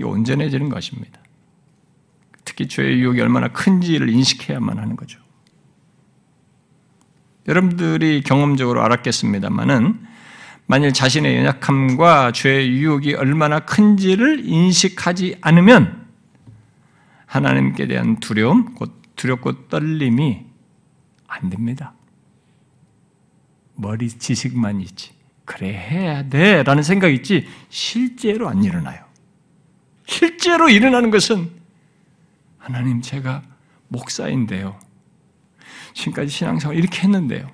온전해지는 0.01 0.69
것입니다. 0.69 1.19
특히 2.45 2.69
죄의 2.69 3.01
유혹이 3.01 3.19
얼마나 3.19 3.49
큰지를 3.49 4.07
인식해야만 4.07 4.77
하는 4.77 4.95
거죠. 4.95 5.19
여러분들이 7.47 8.21
경험적으로 8.21 8.83
알았겠습니다만은 8.83 10.05
만일 10.65 10.91
자신의 10.91 11.37
연약함과 11.37 12.33
죄의 12.33 12.69
유혹이 12.71 13.13
얼마나 13.13 13.61
큰지를 13.61 14.41
인식하지 14.45 15.37
않으면 15.41 16.05
하나님께 17.25 17.87
대한 17.87 18.19
두려움, 18.19 18.75
곧 18.75 19.01
두렵고 19.15 19.69
떨림이 19.69 20.45
안 21.27 21.49
됩니다. 21.49 21.93
머리 23.75 24.09
지식만 24.09 24.81
있지. 24.81 25.11
그래 25.45 25.69
해야 25.69 26.27
돼 26.27 26.63
라는 26.63 26.83
생각이 26.83 27.15
있지 27.15 27.47
실제로 27.69 28.49
안 28.49 28.63
일어나요. 28.63 29.05
실제로 30.05 30.69
일어나는 30.69 31.11
것은 31.11 31.49
하나님 32.57 33.01
제가 33.01 33.43
목사인데요. 33.87 34.77
지금까지 35.97 36.29
신앙생활 36.29 36.77
이렇게 36.77 37.01
했는데요. 37.01 37.49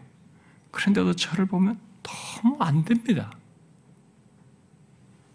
그런데도 0.72 1.16
저를 1.16 1.46
보면 1.46 1.80
너무 2.04 2.58
안 2.60 2.84
됩니다. 2.84 3.32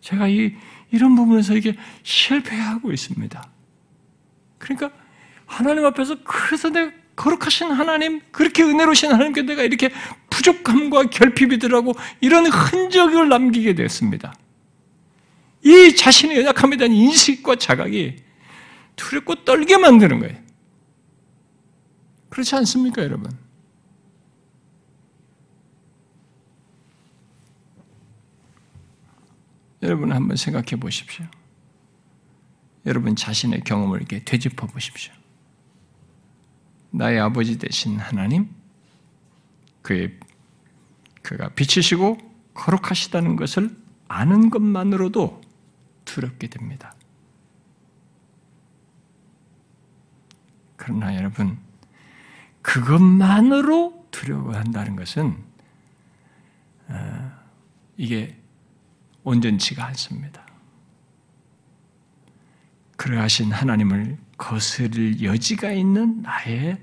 제가 0.01 0.29
이, 0.29 0.55
이런 0.91 1.15
부분에서 1.15 1.57
이게 1.57 1.75
실패하고 2.03 2.93
있습니다. 2.93 3.51
그러니까 4.59 4.91
하나님 5.47 5.87
앞에서 5.87 6.17
그래서 6.23 6.69
내가 6.69 6.93
거룩하신 7.17 7.73
하나님, 7.73 8.21
그렇게 8.31 8.63
은혜로우신 8.63 9.11
하나님께 9.11 9.43
내가 9.43 9.63
이렇게 9.63 9.91
부족함과 10.31 11.05
결핍이 11.05 11.59
들어가고 11.59 11.95
이런 12.21 12.47
흔적을 12.47 13.29
남기게 13.29 13.75
되었습니다. 13.75 14.35
이 15.65 15.97
자신의 15.97 16.39
연약함에 16.39 16.77
대한 16.77 16.93
인식과 16.93 17.57
자각이 17.57 18.17
두렵고 18.95 19.45
떨게 19.45 19.79
만드는 19.79 20.21
거예요. 20.21 20.48
그렇지 22.39 22.55
않습니까, 22.55 23.03
여러분? 23.03 23.37
여러분 29.83 30.13
한번 30.13 30.37
생각해 30.37 30.77
보십시오. 30.79 31.27
여러분 32.87 33.17
자신의 33.17 33.65
경험을 33.65 33.99
이렇게 33.99 34.23
되짚어 34.23 34.69
보십시오. 34.69 35.13
나의 36.93 37.19
아버지 37.19 37.59
되신 37.59 37.99
하나님, 37.99 38.55
그의 39.83 40.17
그가 41.23 41.49
빛이시고 41.49 42.19
거룩하시다는 42.55 43.35
것을 43.35 43.77
아는 44.07 44.51
것만으로도 44.51 45.41
두렵게 46.05 46.47
됩니다. 46.47 46.95
그러나 50.77 51.17
여러분, 51.17 51.59
그것만으로 52.69 54.09
두려워한다는 54.11 54.95
것은 54.95 55.43
어, 56.89 57.33
이게 57.97 58.39
온전치가 59.25 59.87
않습니다. 59.87 60.47
그러하신 62.97 63.53
하나님을 63.53 64.19
거스릴 64.37 65.23
여지가 65.23 65.73
있는 65.73 66.21
나의 66.21 66.79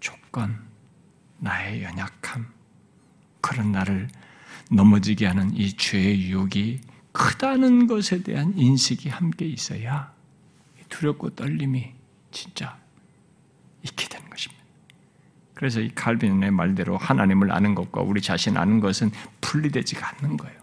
조건, 0.00 0.58
나의 1.38 1.82
연약함, 1.82 2.50
그런 3.42 3.72
나를 3.72 4.08
넘어지게 4.70 5.26
하는 5.26 5.54
이 5.54 5.76
죄의 5.76 6.30
유혹이 6.30 6.80
크다는 7.12 7.86
것에 7.86 8.22
대한 8.22 8.56
인식이 8.56 9.10
함께 9.10 9.44
있어야 9.44 10.14
두렵고 10.88 11.34
떨림이 11.34 11.92
진짜 12.30 12.78
있게 13.82 14.08
되는 14.08 14.30
것입니다. 14.30 14.59
그래서 15.60 15.78
이 15.80 15.90
칼빈의 15.94 16.52
말대로 16.52 16.96
하나님을 16.96 17.52
아는 17.52 17.74
것과 17.74 18.00
우리 18.00 18.22
자신 18.22 18.56
아는 18.56 18.80
것은 18.80 19.10
분리되지가 19.42 20.14
않는 20.22 20.38
거예요. 20.38 20.58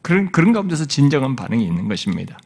그런, 0.00 0.32
그런 0.32 0.54
가운데서 0.54 0.86
진정한 0.86 1.36
반응이 1.36 1.62
있는 1.62 1.88
것입니다. 1.88 2.38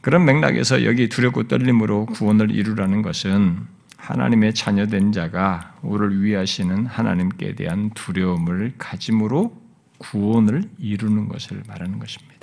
그런 0.00 0.24
맥락에서 0.24 0.86
여기 0.86 1.10
두렵고 1.10 1.48
떨림으로 1.48 2.06
구원을 2.06 2.50
이루라는 2.50 3.02
것은 3.02 3.66
하나님의 3.98 4.54
자녀된 4.54 5.12
자가 5.12 5.76
우리를 5.82 6.22
위하시는 6.22 6.86
하나님께 6.86 7.56
대한 7.56 7.90
두려움을 7.90 8.72
가짐으로 8.78 9.54
구원을 9.98 10.62
이루는 10.78 11.28
것을 11.28 11.62
말하는 11.68 11.98
것입니다. 11.98 12.33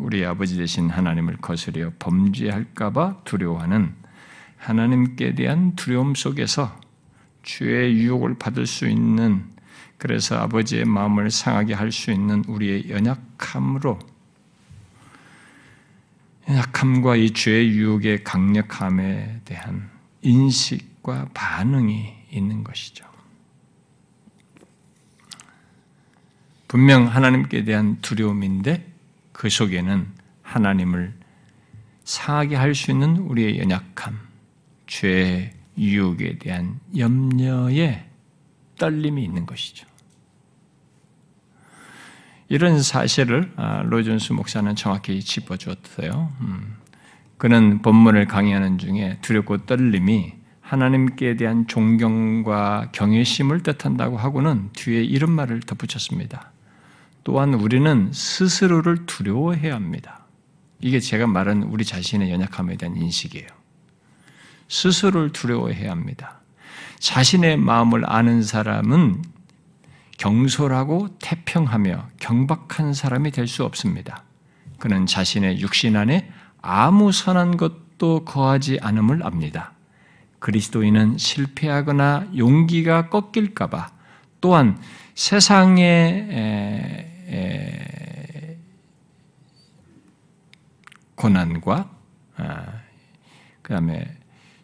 우리 0.00 0.24
아버지 0.24 0.56
되신 0.56 0.88
하나님을 0.88 1.36
거스려 1.36 1.92
범죄할까봐 1.98 3.22
두려워하는 3.24 3.94
하나님께 4.56 5.34
대한 5.34 5.76
두려움 5.76 6.14
속에서 6.14 6.78
죄의 7.42 7.96
유혹을 7.98 8.38
받을 8.38 8.66
수 8.66 8.88
있는 8.88 9.44
그래서 9.98 10.38
아버지의 10.38 10.86
마음을 10.86 11.30
상하게 11.30 11.74
할 11.74 11.92
수 11.92 12.10
있는 12.10 12.42
우리의 12.46 12.90
연약함으로 12.90 13.98
연약함과 16.48 17.16
이 17.16 17.30
죄의 17.32 17.68
유혹의 17.70 18.24
강력함에 18.24 19.42
대한 19.44 19.90
인식과 20.22 21.28
반응이 21.34 22.14
있는 22.30 22.64
것이죠. 22.64 23.04
분명 26.66 27.06
하나님께 27.06 27.64
대한 27.64 28.00
두려움인데 28.00 28.89
그 29.40 29.48
속에는 29.48 30.06
하나님을 30.42 31.14
상하게 32.04 32.56
할 32.56 32.74
수 32.74 32.90
있는 32.90 33.16
우리의 33.16 33.58
연약함, 33.58 34.18
죄의 34.86 35.54
유혹에 35.78 36.36
대한 36.36 36.78
염려에 36.94 38.04
떨림이 38.76 39.24
있는 39.24 39.46
것이죠. 39.46 39.86
이런 42.48 42.82
사실을 42.82 43.50
아, 43.56 43.80
로이존스 43.82 44.34
목사는 44.34 44.76
정확히 44.76 45.20
짚어주었어요. 45.20 46.30
음. 46.42 46.76
그는 47.38 47.80
본문을 47.80 48.26
강의하는 48.26 48.76
중에 48.76 49.20
두렵고 49.22 49.64
떨림이 49.64 50.34
하나님께 50.60 51.36
대한 51.36 51.66
존경과 51.66 52.90
경외심을 52.92 53.62
뜻한다고 53.62 54.18
하고는 54.18 54.68
뒤에 54.74 55.02
이런 55.02 55.30
말을 55.30 55.60
덧붙였습니다. 55.60 56.49
또한 57.24 57.54
우리는 57.54 58.10
스스로를 58.12 59.06
두려워해야 59.06 59.74
합니다. 59.74 60.26
이게 60.80 61.00
제가 61.00 61.26
말한 61.26 61.64
우리 61.64 61.84
자신의 61.84 62.30
연약함에 62.32 62.76
대한 62.76 62.96
인식이에요. 62.96 63.46
스스로를 64.68 65.30
두려워해야 65.32 65.90
합니다. 65.90 66.40
자신의 66.98 67.56
마음을 67.58 68.08
아는 68.10 68.42
사람은 68.42 69.22
경솔하고 70.18 71.16
태평하며 71.18 72.10
경박한 72.18 72.94
사람이 72.94 73.30
될 73.30 73.46
수 73.46 73.64
없습니다. 73.64 74.22
그는 74.78 75.06
자신의 75.06 75.60
육신 75.60 75.96
안에 75.96 76.30
아무 76.62 77.12
선한 77.12 77.56
것도 77.56 78.24
거하지 78.24 78.78
않음을 78.80 79.24
압니다. 79.24 79.72
그리스도인은 80.38 81.18
실패하거나 81.18 82.28
용기가 82.36 83.08
꺾일까봐 83.08 83.90
또한 84.40 84.78
세상의 85.14 87.09
고난과 91.14 91.90
아, 92.36 92.80
그다음에 93.62 94.16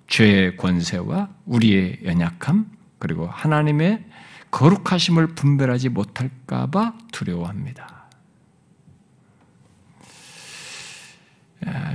죄의 0.06 0.56
권세와 0.56 1.28
우리의 1.44 2.00
연약함 2.04 2.70
그리고 2.98 3.26
하나님의 3.26 4.04
거룩하심을 4.50 5.28
분별하지 5.28 5.90
못할까봐 5.90 6.94
두려워합니다. 7.12 7.96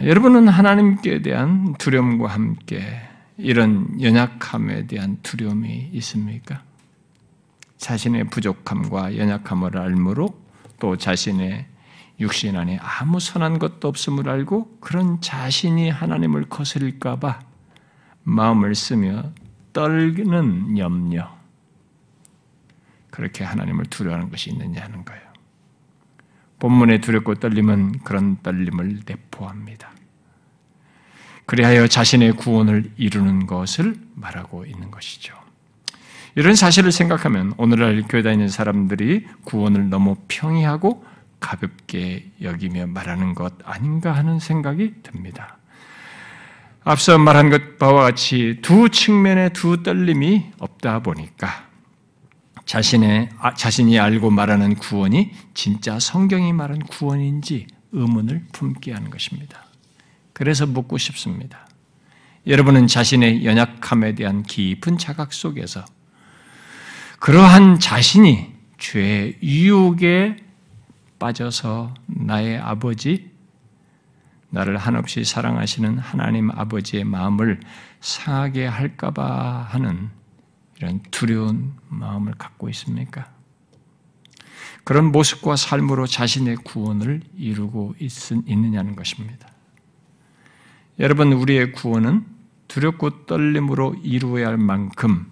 여러분은 0.03 0.47
하나님께 0.47 1.22
대한 1.22 1.76
두려움과 1.76 2.28
함께 2.28 2.82
이런 3.38 4.01
연약함에 4.01 4.88
대한 4.88 5.17
두려움이 5.24 5.91
있습니까? 5.93 6.63
자신의 7.78 8.26
부족함과 8.26 9.17
연약함을 9.17 9.78
알므로 9.78 10.41
또 10.82 10.97
자신의 10.97 11.67
육신 12.19 12.57
안에 12.57 12.79
아무 12.82 13.19
선한 13.19 13.59
것도 13.59 13.88
없음을 13.88 14.27
알고 14.27 14.79
그런 14.82 15.21
자신이 15.21 15.91
하나님을 15.91 16.49
거스릴까봐 16.49 17.39
마음을 18.23 18.73
쓰며 18.73 19.32
떨는 19.73 20.79
염려, 20.79 21.38
그렇게 23.11 23.43
하나님을 23.43 23.86
두려워하는 23.86 24.32
것이 24.32 24.49
있느냐 24.49 24.84
하는 24.84 25.05
거예요. 25.05 25.21
본문의 26.57 27.01
두렵고 27.01 27.36
떨림은 27.36 27.99
그런 27.99 28.41
떨림을 28.41 29.01
내포합니다. 29.05 29.91
그리하여 31.45 31.88
자신의 31.88 32.34
구원을 32.34 32.91
이루는 32.97 33.45
것을 33.45 33.95
말하고 34.15 34.65
있는 34.65 34.89
것이죠. 34.89 35.36
이런 36.36 36.55
사실을 36.55 36.91
생각하면 36.91 37.53
오늘날 37.57 38.03
교회 38.07 38.21
다니는 38.21 38.47
사람들이 38.47 39.27
구원을 39.43 39.89
너무 39.89 40.15
평이하고 40.27 41.05
가볍게 41.39 42.32
여기며 42.41 42.88
말하는 42.88 43.34
것 43.36 43.53
아닌가 43.63 44.13
하는 44.13 44.39
생각이 44.39 44.93
듭니다. 45.03 45.57
앞서 46.84 47.17
말한 47.17 47.49
것 47.49 47.77
바와 47.77 48.03
같이 48.03 48.59
두 48.61 48.89
측면의 48.89 49.51
두 49.53 49.84
떨림이 49.84 50.51
없다 50.59 50.99
보니까 50.99 51.69
자신의, 52.65 53.29
아, 53.39 53.53
자신이 53.53 53.99
알고 53.99 54.29
말하는 54.29 54.75
구원이 54.75 55.32
진짜 55.53 55.99
성경이 55.99 56.53
말한 56.53 56.79
구원인지 56.79 57.67
의문을 57.91 58.45
품게 58.53 58.93
하는 58.93 59.09
것입니다. 59.09 59.65
그래서 60.32 60.65
묻고 60.65 60.97
싶습니다. 60.97 61.67
여러분은 62.47 62.88
자신의 62.88 63.45
연약함에 63.45 64.15
대한 64.15 64.43
깊은 64.43 64.97
자각 64.97 65.34
속에서 65.34 65.86
그러한 67.22 67.80
자신이 67.80 68.51
죄의 68.80 69.38
유혹에 69.43 70.38
빠져서 71.19 71.93
나의 72.07 72.57
아버지, 72.57 73.30
나를 74.49 74.76
한없이 74.78 75.24
사랑하시는 75.24 75.99
하나님 75.99 76.49
아버지의 76.49 77.03
마음을 77.03 77.59
상하게 77.99 78.65
할까봐 78.65 79.67
하는 79.69 80.09
이런 80.78 80.99
두려운 81.11 81.74
마음을 81.89 82.34
갖고 82.39 82.69
있습니까? 82.69 83.32
그런 84.84 85.11
모습과 85.11 85.57
삶으로 85.57 86.07
자신의 86.07 86.55
구원을 86.63 87.22
이루고 87.38 87.97
있, 87.99 88.11
느냐는 88.34 88.95
것입니다. 88.95 89.47
여러분, 90.97 91.34
우리의 91.34 91.74
구원은 91.74 92.26
두렵고 92.67 93.28
떨림으로 93.28 93.97
이루어야 94.01 94.47
할 94.47 94.57
만큼 94.57 95.30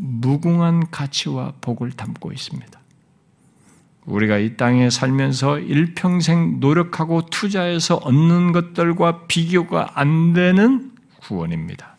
무궁한 0.00 0.90
가치와 0.90 1.54
복을 1.60 1.92
담고 1.92 2.32
있습니다. 2.32 2.80
우리가 4.06 4.38
이 4.38 4.56
땅에 4.56 4.88
살면서 4.88 5.58
일평생 5.58 6.58
노력하고 6.58 7.26
투자해서 7.26 7.96
얻는 7.96 8.52
것들과 8.52 9.26
비교가 9.26 9.92
안 9.94 10.32
되는 10.32 10.92
구원입니다. 11.20 11.96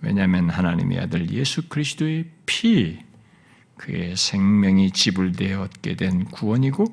왜냐하면 0.00 0.50
하나님의 0.50 0.98
아들 0.98 1.30
예수 1.30 1.68
그리스도의 1.68 2.26
피, 2.46 2.98
그의 3.76 4.16
생명이 4.16 4.90
지불되어 4.90 5.62
얻게 5.62 5.94
된 5.94 6.24
구원이고 6.24 6.84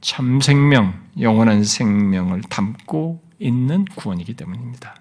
참 0.00 0.40
생명, 0.40 0.98
영원한 1.20 1.62
생명을 1.62 2.40
담고 2.42 3.22
있는 3.38 3.84
구원이기 3.84 4.34
때문입니다. 4.34 4.96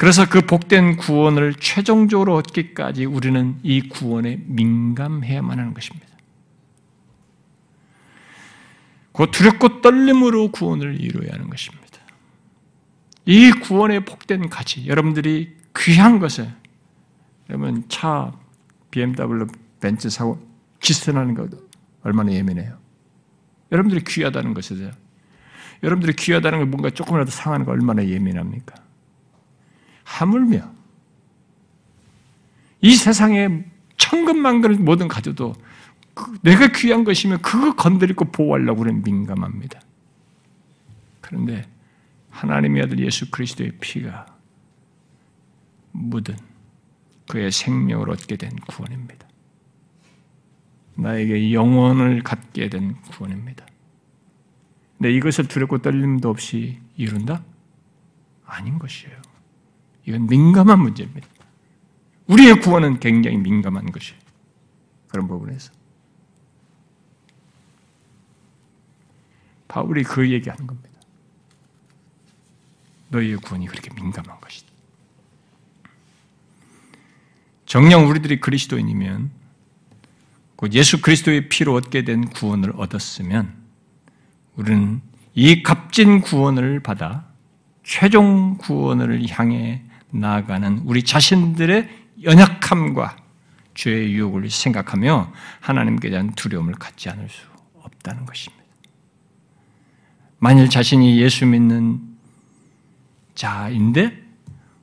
그래서 0.00 0.26
그 0.26 0.40
복된 0.40 0.96
구원을 0.96 1.56
최종적으로 1.60 2.34
얻기까지 2.36 3.04
우리는 3.04 3.58
이 3.62 3.86
구원에 3.86 4.38
민감해야만 4.46 5.58
하는 5.58 5.74
것입니다. 5.74 6.06
그 9.12 9.30
두렵고 9.30 9.82
떨림으로 9.82 10.52
구원을 10.52 10.98
이루어야 11.02 11.34
하는 11.34 11.50
것입니다. 11.50 11.84
이 13.26 13.50
구원의 13.50 14.06
복된 14.06 14.48
가치, 14.48 14.86
여러분들이 14.86 15.54
귀한 15.76 16.18
것을 16.18 16.50
여러분 17.50 17.84
차 17.90 18.32
BMW 18.90 19.48
벤츠 19.80 20.08
사고 20.08 20.40
기스나는 20.80 21.34
것 21.34 21.50
얼마나 22.04 22.32
예민해요. 22.32 22.78
여러분들이 23.70 24.02
귀하다는 24.04 24.54
것에 24.54 24.76
대해 24.76 24.92
여러분들이 25.82 26.16
귀하다는 26.16 26.58
걸 26.60 26.66
뭔가 26.68 26.88
조금이라도 26.88 27.30
상하는 27.30 27.66
거 27.66 27.72
얼마나 27.72 28.02
예민합니까? 28.02 28.88
하물며 30.10 30.70
이 32.82 32.94
세상에 32.94 33.64
천근만근을 33.96 34.76
모든 34.76 35.08
가져도 35.08 35.54
그 36.14 36.38
내가 36.42 36.68
귀한 36.72 37.04
것이면 37.04 37.42
그거 37.42 37.74
건드리고 37.74 38.26
보호하려고 38.26 38.82
그는 38.82 39.02
민감합니다. 39.02 39.80
그런데 41.20 41.68
하나님의 42.30 42.82
아들 42.82 42.98
예수 42.98 43.30
그리스도의 43.30 43.72
피가 43.80 44.26
묻은 45.92 46.36
그의 47.28 47.52
생명을 47.52 48.10
얻게 48.10 48.36
된 48.36 48.50
구원입니다. 48.66 49.28
나에게 50.96 51.52
영원을 51.52 52.22
갖게 52.22 52.68
된 52.68 52.96
구원입니다. 53.12 53.64
근데 54.98 55.12
이것을 55.12 55.46
두렵고 55.46 55.78
떨림도 55.78 56.28
없이 56.28 56.80
이룬다? 56.96 57.42
아닌 58.44 58.78
것이에요. 58.78 59.19
이건 60.06 60.26
민감한 60.26 60.80
문제입니다. 60.80 61.26
우리의 62.26 62.60
구원은 62.60 63.00
굉장히 63.00 63.36
민감한 63.36 63.90
것이에요. 63.90 64.18
그런 65.08 65.26
부분에서. 65.26 65.72
바울이 69.68 70.02
그 70.02 70.30
얘기하는 70.30 70.66
겁니다. 70.66 70.90
너희의 73.08 73.36
구원이 73.36 73.66
그렇게 73.66 73.92
민감한 73.94 74.40
것이다. 74.40 74.70
정녕 77.66 78.08
우리들이 78.08 78.40
그리스도인이면 78.40 79.30
곧 80.56 80.74
예수 80.74 81.00
그리스도의 81.00 81.48
피로 81.48 81.74
얻게 81.74 82.04
된 82.04 82.28
구원을 82.28 82.72
얻었으면 82.76 83.56
우리는 84.56 85.00
이 85.34 85.62
값진 85.62 86.20
구원을 86.20 86.80
받아 86.80 87.26
최종 87.82 88.58
구원을 88.58 89.24
향해 89.30 89.84
나아가는 90.10 90.82
우리 90.84 91.02
자신들의 91.02 91.88
연약함과 92.22 93.16
죄의 93.74 94.12
유혹을 94.12 94.50
생각하며 94.50 95.32
하나님께 95.60 96.10
대한 96.10 96.32
두려움을 96.34 96.74
갖지 96.74 97.08
않을 97.08 97.28
수 97.28 97.46
없다는 97.74 98.26
것입니다. 98.26 98.64
만일 100.38 100.68
자신이 100.68 101.20
예수 101.20 101.46
믿는 101.46 102.00
자인데 103.34 104.22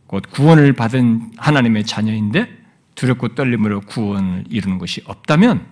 곧 0.07 0.23
구원을 0.32 0.73
받은 0.73 1.34
하나님의 1.38 1.86
자녀인데 1.86 2.57
두렵고 2.95 3.36
떨림으로 3.36 3.82
구원을 3.82 4.45
이루는 4.49 4.78
것이 4.78 5.01
없다면 5.05 5.65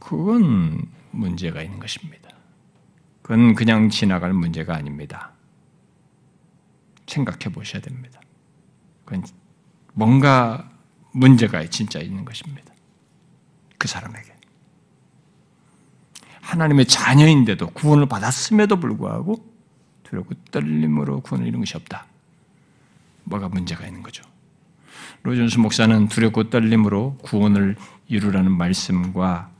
그건 0.00 0.86
문제가 1.10 1.62
있는 1.62 1.78
것입니다. 1.78 2.30
그건 3.22 3.54
그냥 3.54 3.88
지나갈 3.88 4.32
문제가 4.32 4.74
아닙니다. 4.74 5.32
생각해 7.06 7.52
보셔야 7.52 7.80
됩니다. 7.82 8.20
그건 9.04 9.24
뭔가 9.94 10.70
문제가 11.12 11.64
진짜 11.66 12.00
있는 12.00 12.24
것입니다. 12.24 12.72
그 13.78 13.88
사람에게. 13.88 14.34
하나님의 16.40 16.86
자녀인데도 16.86 17.68
구원을 17.70 18.06
받았음에도 18.06 18.78
불구하고 18.78 19.44
두렵고 20.04 20.34
떨림으로 20.50 21.20
구원을 21.20 21.48
이룬 21.48 21.60
것이 21.60 21.76
없다. 21.76 22.06
뭐가 23.24 23.48
문제가 23.48 23.86
있는 23.86 24.02
거죠. 24.02 24.22
로존스 25.22 25.58
목사는 25.58 26.08
두렵고 26.08 26.50
떨림으로 26.50 27.18
구원을 27.22 27.76
이루라는 28.06 28.52
말씀과 28.52 29.50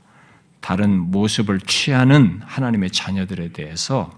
다른 0.61 0.97
모습을 1.11 1.59
취하는 1.59 2.41
하나님의 2.45 2.91
자녀들에 2.91 3.51
대해서 3.51 4.11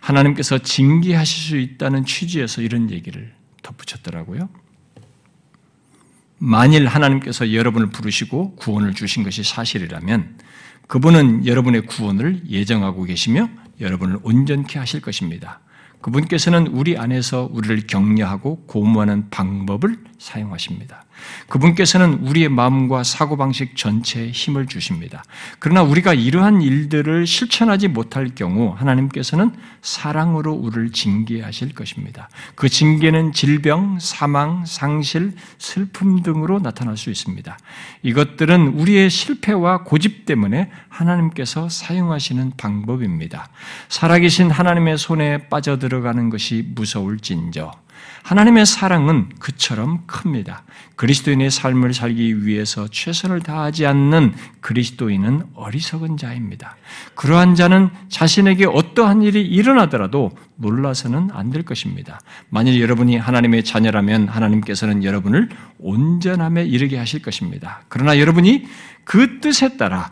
하나님께서 0.00 0.58
징계하실 0.58 1.42
수 1.42 1.56
있다는 1.58 2.04
취지에서 2.04 2.62
이런 2.62 2.90
얘기를 2.90 3.32
덧붙였더라고요. 3.62 4.48
만일 6.38 6.86
하나님께서 6.86 7.52
여러분을 7.52 7.90
부르시고 7.90 8.56
구원을 8.56 8.94
주신 8.94 9.24
것이 9.24 9.42
사실이라면 9.42 10.38
그분은 10.86 11.46
여러분의 11.46 11.82
구원을 11.82 12.42
예정하고 12.48 13.04
계시며 13.04 13.50
여러분을 13.80 14.18
온전케 14.22 14.78
하실 14.78 15.00
것입니다. 15.00 15.60
그분께서는 16.00 16.68
우리 16.68 16.96
안에서 16.96 17.48
우리를 17.52 17.86
격려하고 17.86 18.64
고무하는 18.66 19.30
방법을 19.30 19.98
사용하십니다. 20.18 21.04
그분께서는 21.48 22.20
우리의 22.26 22.48
마음과 22.48 23.04
사고방식 23.04 23.76
전체에 23.76 24.30
힘을 24.30 24.66
주십니다. 24.66 25.24
그러나 25.58 25.82
우리가 25.82 26.14
이러한 26.14 26.62
일들을 26.62 27.26
실천하지 27.26 27.88
못할 27.88 28.28
경우 28.34 28.74
하나님께서는 28.76 29.52
사랑으로 29.82 30.52
우리를 30.52 30.92
징계하실 30.92 31.74
것입니다. 31.74 32.28
그 32.54 32.68
징계는 32.68 33.32
질병, 33.32 33.98
사망, 34.00 34.64
상실, 34.66 35.32
슬픔 35.58 36.22
등으로 36.22 36.58
나타날 36.58 36.96
수 36.96 37.10
있습니다. 37.10 37.58
이것들은 38.02 38.68
우리의 38.68 39.10
실패와 39.10 39.84
고집 39.84 40.26
때문에 40.26 40.70
하나님께서 40.88 41.68
사용하시는 41.68 42.52
방법입니다. 42.56 43.48
살아계신 43.88 44.50
하나님의 44.50 44.98
손에 44.98 45.48
빠져들어가는 45.48 46.30
것이 46.30 46.64
무서울진저 46.74 47.72
하나님의 48.22 48.66
사랑은 48.66 49.28
그처럼 49.40 50.04
큽니다. 50.06 50.62
그리스도인의 50.96 51.50
삶을 51.50 51.94
살기 51.94 52.44
위해서 52.46 52.88
최선을 52.88 53.40
다하지 53.40 53.86
않는 53.86 54.34
그리스도인은 54.60 55.42
어리석은 55.54 56.16
자입니다. 56.16 56.76
그러한 57.14 57.54
자는 57.54 57.90
자신에게 58.08 58.66
어떠한 58.66 59.22
일이 59.22 59.42
일어나더라도 59.42 60.30
놀라서는 60.56 61.30
안 61.32 61.48
될 61.48 61.62
것입니다. 61.62 62.20
만일 62.50 62.78
여러분이 62.80 63.16
하나님의 63.16 63.64
자녀라면 63.64 64.28
하나님께서는 64.28 65.02
여러분을 65.02 65.48
온전함에 65.78 66.64
이르게 66.66 66.98
하실 66.98 67.22
것입니다. 67.22 67.82
그러나 67.88 68.18
여러분이 68.18 68.66
그 69.04 69.40
뜻에 69.40 69.78
따라 69.78 70.10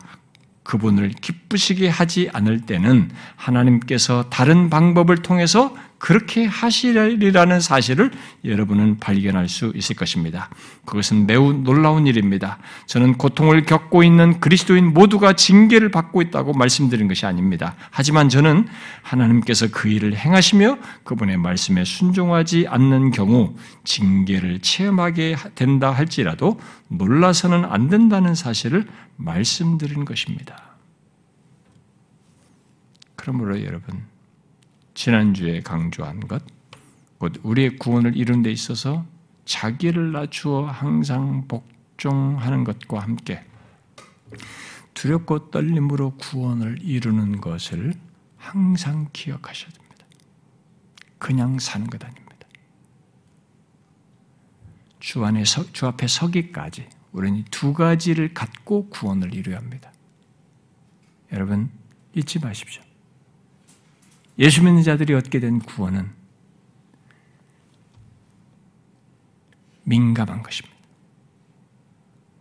그분을 0.63 1.09
기쁘시게 1.09 1.87
하지 1.87 2.29
않을 2.33 2.61
때는 2.61 3.11
하나님께서 3.35 4.29
다른 4.29 4.69
방법을 4.69 5.17
통해서 5.17 5.75
그렇게 5.99 6.45
하시리라는 6.45 7.59
사실을 7.59 8.11
여러분은 8.45 8.99
발견할 8.99 9.49
수 9.49 9.71
있을 9.75 9.95
것입니다. 9.95 10.49
그것은 10.85 11.25
매우 11.25 11.53
놀라운 11.53 12.05
일입니다. 12.05 12.59
저는 12.85 13.17
고통을 13.17 13.65
겪고 13.65 14.03
있는 14.03 14.39
그리스도인 14.39 14.93
모두가 14.93 15.33
징계를 15.33 15.89
받고 15.89 16.21
있다고 16.21 16.53
말씀드린 16.53 17.07
것이 17.07 17.25
아닙니다. 17.25 17.75
하지만 17.89 18.29
저는 18.29 18.67
하나님께서 19.01 19.67
그 19.71 19.89
일을 19.89 20.15
행하시며 20.15 20.77
그분의 21.03 21.37
말씀에 21.37 21.83
순종하지 21.83 22.67
않는 22.67 23.11
경우 23.11 23.55
징계를 23.83 24.59
체험하게 24.59 25.35
된다 25.55 25.91
할지라도 25.91 26.59
놀라서는 26.89 27.65
안 27.65 27.89
된다는 27.89 28.35
사실을 28.35 28.85
말씀드린 29.15 30.05
것입니다. 30.05 30.61
그러므로 33.15 33.61
여러분, 33.63 34.03
지난주에 34.97 35.61
강조한 35.61 36.19
것, 36.21 36.43
곧 37.19 37.39
우리의 37.43 37.77
구원을 37.77 38.17
이룬 38.17 38.41
데 38.41 38.49
있어서 38.51 39.05
자기를 39.45 40.11
낮추어 40.11 40.65
항상 40.65 41.47
복종하는 41.47 42.63
것과 42.63 43.01
함께 43.01 43.45
두렵고 44.95 45.51
떨림으로 45.51 46.15
구원을 46.17 46.79
이루는 46.81 47.41
것을 47.41 47.93
항상 48.37 49.07
기억하셔야 49.13 49.69
됩니다. 49.69 50.05
그냥 51.19 51.59
사는 51.59 51.85
것 51.85 52.03
아닙니다. 52.03 52.47
주 54.99 55.23
안에 55.23 55.45
서, 55.45 55.71
주 55.73 55.85
앞에 55.85 56.07
서기까지 56.07 56.89
우리는 57.11 57.45
두 57.51 57.71
가지를 57.71 58.33
갖고 58.33 58.89
구원을 58.89 59.35
이루어야 59.35 59.59
합니다. 59.59 59.93
여러분 61.31 61.69
잊지 62.15 62.39
마십시오. 62.39 62.86
예수 64.39 64.63
믿는 64.63 64.83
자들이 64.83 65.13
얻게 65.13 65.39
된 65.39 65.59
구원은 65.59 66.11
민감한 69.83 70.43
것입니다. 70.43 70.77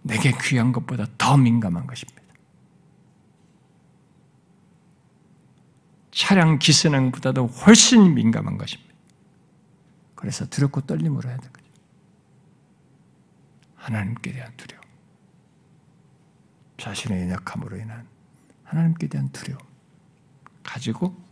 내게 0.02 0.32
귀한 0.42 0.72
것보다 0.72 1.06
더 1.16 1.36
민감한 1.36 1.86
것입니다. 1.86 2.22
차량 6.10 6.58
기스능보다도 6.58 7.46
훨씬 7.46 8.14
민감한 8.14 8.56
것입니다. 8.56 8.94
그래서 10.14 10.46
두렵고 10.46 10.82
떨림으로 10.82 11.28
해야 11.28 11.36
되는 11.36 11.52
거죠. 11.52 11.66
하나님께 13.74 14.32
대한 14.32 14.52
두려움. 14.56 14.82
자신의 16.78 17.22
연약함으로 17.22 17.76
인한 17.76 18.08
하나님께 18.64 19.08
대한 19.08 19.28
두려움. 19.30 19.60
가지고 20.62 21.25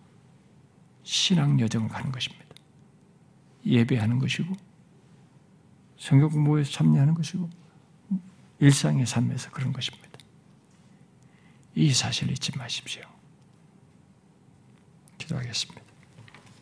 신앙 1.05 1.61
여정을 1.61 1.89
가는 1.89 2.11
것입니다. 2.11 2.45
예배하는 3.65 4.19
것이고 4.19 4.55
성경 5.97 6.29
공부에 6.29 6.65
참여하는 6.65 7.15
것이고 7.15 7.49
일상의 8.59 9.07
삶에서 9.07 9.51
그런 9.51 9.73
것입니다. 9.73 10.11
이 11.75 11.93
사실을 11.93 12.33
잊지 12.33 12.57
마십시오. 12.57 13.03
기도하겠습니다. 15.19 15.84